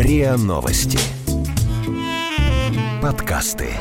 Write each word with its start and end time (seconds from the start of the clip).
РИА 0.00 0.38
Новости. 0.38 0.98
Подкасты. 3.02 3.74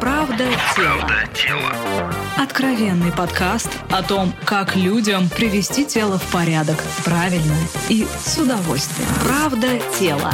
Правда 0.00 0.44
тело. 1.34 1.72
Откровенный 2.38 3.10
подкаст 3.10 3.68
о 3.90 4.04
том, 4.04 4.32
как 4.44 4.76
людям 4.76 5.28
привести 5.28 5.84
тело 5.86 6.18
в 6.18 6.32
порядок 6.32 6.76
правильно 7.04 7.56
и 7.88 8.06
с 8.24 8.38
удовольствием. 8.38 9.08
Правда 9.24 9.80
тело. 9.98 10.32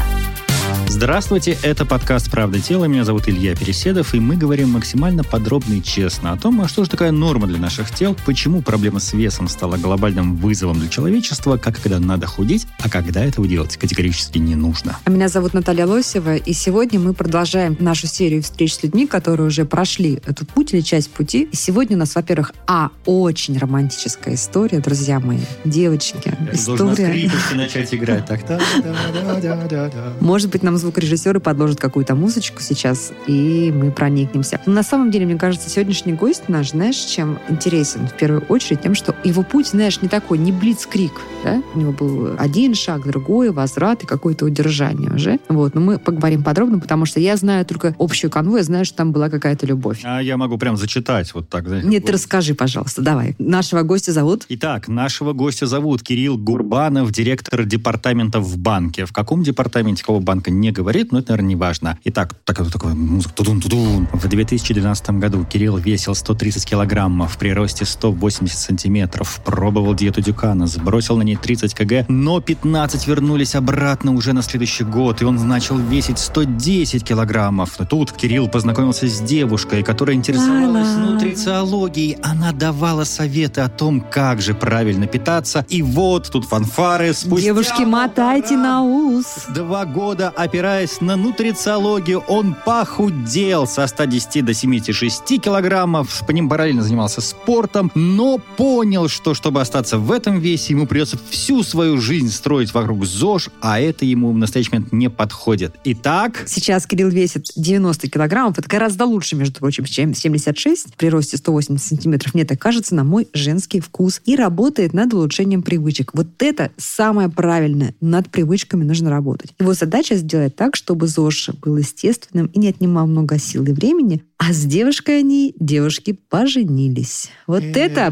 Здравствуйте, 1.00 1.56
это 1.62 1.86
подкаст 1.86 2.28
«Правда 2.28 2.60
тела». 2.60 2.86
Меня 2.86 3.04
зовут 3.04 3.28
Илья 3.28 3.54
Переседов, 3.54 4.14
и 4.14 4.18
мы 4.18 4.36
говорим 4.36 4.70
максимально 4.70 5.22
подробно 5.22 5.74
и 5.74 5.80
честно 5.80 6.32
о 6.32 6.36
том, 6.36 6.60
а 6.60 6.66
что 6.66 6.82
же 6.82 6.90
такая 6.90 7.12
норма 7.12 7.46
для 7.46 7.60
наших 7.60 7.94
тел, 7.94 8.16
почему 8.26 8.62
проблема 8.62 8.98
с 8.98 9.12
весом 9.12 9.46
стала 9.46 9.76
глобальным 9.76 10.34
вызовом 10.34 10.80
для 10.80 10.88
человечества, 10.88 11.56
как 11.56 11.80
когда 11.80 12.00
надо 12.00 12.26
худеть, 12.26 12.66
а 12.80 12.90
когда 12.90 13.24
этого 13.24 13.46
делать 13.46 13.76
категорически 13.76 14.38
не 14.38 14.56
нужно. 14.56 14.98
А 15.04 15.10
Меня 15.10 15.28
зовут 15.28 15.54
Наталья 15.54 15.86
Лосева, 15.86 16.34
и 16.34 16.52
сегодня 16.52 16.98
мы 16.98 17.14
продолжаем 17.14 17.76
нашу 17.78 18.08
серию 18.08 18.42
встреч 18.42 18.74
с 18.74 18.82
людьми, 18.82 19.06
которые 19.06 19.46
уже 19.46 19.64
прошли 19.64 20.20
этот 20.26 20.48
путь 20.48 20.74
или 20.74 20.80
часть 20.80 21.12
пути. 21.12 21.44
И 21.52 21.54
сегодня 21.54 21.94
у 21.94 22.00
нас, 22.00 22.16
во-первых, 22.16 22.52
а, 22.66 22.90
очень 23.06 23.56
романтическая 23.56 24.34
история, 24.34 24.80
друзья 24.80 25.20
мои, 25.20 25.38
девочки. 25.64 26.36
Должна 26.66 26.92
История. 26.92 27.30
начать 27.54 27.94
играть. 27.94 28.26
Так, 28.26 28.44
да, 28.48 28.58
да, 28.82 29.40
да, 29.40 29.68
да, 29.68 29.88
да. 29.90 30.12
Может 30.18 30.50
быть, 30.50 30.64
нам 30.64 30.76
звукорежиссеры 30.88 31.38
подложат 31.38 31.78
какую-то 31.78 32.14
музычку 32.14 32.62
сейчас, 32.62 33.12
и 33.26 33.70
мы 33.74 33.90
проникнемся. 33.90 34.58
Но 34.64 34.72
на 34.72 34.82
самом 34.82 35.10
деле, 35.10 35.26
мне 35.26 35.36
кажется, 35.36 35.68
сегодняшний 35.68 36.14
гость 36.14 36.48
наш, 36.48 36.70
знаешь, 36.70 36.96
чем 36.96 37.38
интересен? 37.50 38.08
В 38.08 38.14
первую 38.14 38.42
очередь 38.48 38.80
тем, 38.80 38.94
что 38.94 39.14
его 39.22 39.42
путь, 39.42 39.68
знаешь, 39.68 40.00
не 40.00 40.08
такой, 40.08 40.38
не 40.38 40.50
блицкрик, 40.50 41.12
да? 41.44 41.62
У 41.74 41.78
него 41.78 41.92
был 41.92 42.30
один 42.38 42.74
шаг, 42.74 43.06
другой, 43.06 43.50
возврат 43.50 44.02
и 44.04 44.06
какое-то 44.06 44.46
удержание 44.46 45.10
уже. 45.10 45.38
Вот, 45.48 45.74
но 45.74 45.80
мы 45.82 45.98
поговорим 45.98 46.42
подробно, 46.42 46.78
потому 46.78 47.04
что 47.04 47.20
я 47.20 47.36
знаю 47.36 47.66
только 47.66 47.94
общую 47.98 48.30
канву, 48.30 48.56
я 48.56 48.62
знаю, 48.62 48.86
что 48.86 48.96
там 48.96 49.12
была 49.12 49.28
какая-то 49.28 49.66
любовь. 49.66 50.00
А 50.04 50.22
я 50.22 50.38
могу 50.38 50.56
прям 50.56 50.78
зачитать 50.78 51.34
вот 51.34 51.50
так. 51.50 51.68
знаете, 51.68 51.86
Нет, 51.86 52.04
вот. 52.04 52.12
расскажи, 52.12 52.54
пожалуйста, 52.54 53.02
давай. 53.02 53.36
Нашего 53.38 53.82
гостя 53.82 54.12
зовут? 54.12 54.46
Итак, 54.48 54.88
нашего 54.88 55.34
гостя 55.34 55.66
зовут 55.66 56.02
Кирилл 56.02 56.38
Гурбанов, 56.38 57.12
директор 57.12 57.64
департамента 57.64 58.40
в 58.40 58.56
банке. 58.56 59.04
В 59.04 59.12
каком 59.12 59.42
департаменте 59.42 60.02
какого 60.02 60.20
банка 60.20 60.50
не 60.50 60.67
говорит, 60.72 61.12
но 61.12 61.18
это, 61.18 61.32
наверное, 61.32 61.48
не 61.48 61.56
важно. 61.56 61.98
Итак, 62.04 62.34
так, 62.44 62.70
такой 62.70 62.94
музыка. 62.94 63.34
Тудун, 63.34 63.60
тудун. 63.60 64.08
В 64.12 64.28
2012 64.28 65.10
году 65.10 65.44
Кирилл 65.44 65.76
весил 65.76 66.14
130 66.14 66.64
килограммов 66.64 67.36
при 67.38 67.52
росте 67.52 67.84
180 67.84 68.58
сантиметров. 68.58 69.40
Пробовал 69.44 69.94
диету 69.94 70.20
Дюкана, 70.20 70.66
сбросил 70.66 71.16
на 71.16 71.22
ней 71.22 71.36
30 71.36 71.74
кг, 71.74 72.06
но 72.08 72.40
15 72.40 73.06
вернулись 73.06 73.54
обратно 73.54 74.14
уже 74.14 74.32
на 74.32 74.42
следующий 74.42 74.84
год, 74.84 75.22
и 75.22 75.24
он 75.24 75.36
начал 75.48 75.78
весить 75.78 76.18
110 76.18 77.04
килограммов. 77.04 77.78
Но 77.78 77.84
тут 77.84 78.12
Кирилл 78.12 78.48
познакомился 78.48 79.06
с 79.08 79.20
девушкой, 79.20 79.82
которая 79.82 80.16
интересовалась 80.16 80.96
нутрициологией. 80.96 82.16
Она 82.22 82.52
давала 82.52 83.04
советы 83.04 83.60
о 83.60 83.68
том, 83.68 84.00
как 84.00 84.40
же 84.40 84.54
правильно 84.54 85.06
питаться. 85.06 85.64
И 85.68 85.82
вот 85.82 86.30
тут 86.30 86.44
фанфары 86.44 87.12
спустя 87.14 87.46
Девушки, 87.46 87.82
мотайте 87.82 88.56
на 88.56 88.82
ус. 88.82 89.46
Два 89.54 89.84
года, 89.84 90.32
опираясь 90.58 91.00
на 91.00 91.14
нутрициологию, 91.14 92.18
он 92.26 92.56
похудел 92.66 93.68
со 93.68 93.86
110 93.86 94.44
до 94.44 94.52
76 94.52 95.40
килограммов, 95.40 96.24
по 96.26 96.32
ним 96.32 96.48
параллельно 96.48 96.82
занимался 96.82 97.20
спортом, 97.20 97.92
но 97.94 98.38
понял, 98.56 99.06
что 99.06 99.34
чтобы 99.34 99.60
остаться 99.60 99.98
в 99.98 100.10
этом 100.10 100.40
весе, 100.40 100.72
ему 100.72 100.88
придется 100.88 101.16
всю 101.30 101.62
свою 101.62 102.00
жизнь 102.00 102.30
строить 102.30 102.74
вокруг 102.74 103.06
ЗОЖ, 103.06 103.50
а 103.60 103.78
это 103.78 104.04
ему 104.04 104.32
в 104.32 104.36
настоящий 104.36 104.72
момент 104.72 104.92
не 104.92 105.08
подходит. 105.08 105.76
Итак, 105.84 106.42
Сейчас 106.46 106.88
Кирилл 106.88 107.10
весит 107.10 107.46
90 107.54 108.10
килограммов. 108.10 108.58
Это 108.58 108.68
гораздо 108.68 109.04
лучше, 109.04 109.36
между 109.36 109.60
прочим, 109.60 109.84
чем 109.84 110.12
76 110.12 110.96
при 110.96 111.08
росте 111.08 111.36
180 111.36 111.86
сантиметров. 111.86 112.34
Мне 112.34 112.44
так 112.44 112.58
кажется, 112.58 112.96
на 112.96 113.04
мой 113.04 113.28
женский 113.32 113.78
вкус. 113.78 114.20
И 114.24 114.34
работает 114.34 114.92
над 114.92 115.14
улучшением 115.14 115.62
привычек. 115.62 116.10
Вот 116.14 116.26
это 116.40 116.72
самое 116.76 117.28
правильное. 117.28 117.94
Над 118.00 118.28
привычками 118.28 118.82
нужно 118.82 119.10
работать. 119.10 119.52
Его 119.60 119.72
задача 119.72 120.16
сделать 120.16 120.47
так, 120.50 120.76
чтобы 120.76 121.06
ЗОЖ 121.06 121.50
был 121.60 121.76
естественным 121.76 122.46
и 122.46 122.58
не 122.58 122.68
отнимал 122.68 123.06
много 123.06 123.38
сил 123.38 123.64
и 123.64 123.72
времени. 123.72 124.22
А 124.38 124.52
с 124.52 124.64
девушкой 124.64 125.18
они, 125.18 125.52
девушки, 125.58 126.12
поженились. 126.12 127.30
Вот 127.48 127.64
это 127.64 128.06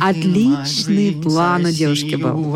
отличный 0.00 1.20
план 1.20 1.66
у 1.66 1.70
девушки 1.70 2.14
был. 2.14 2.54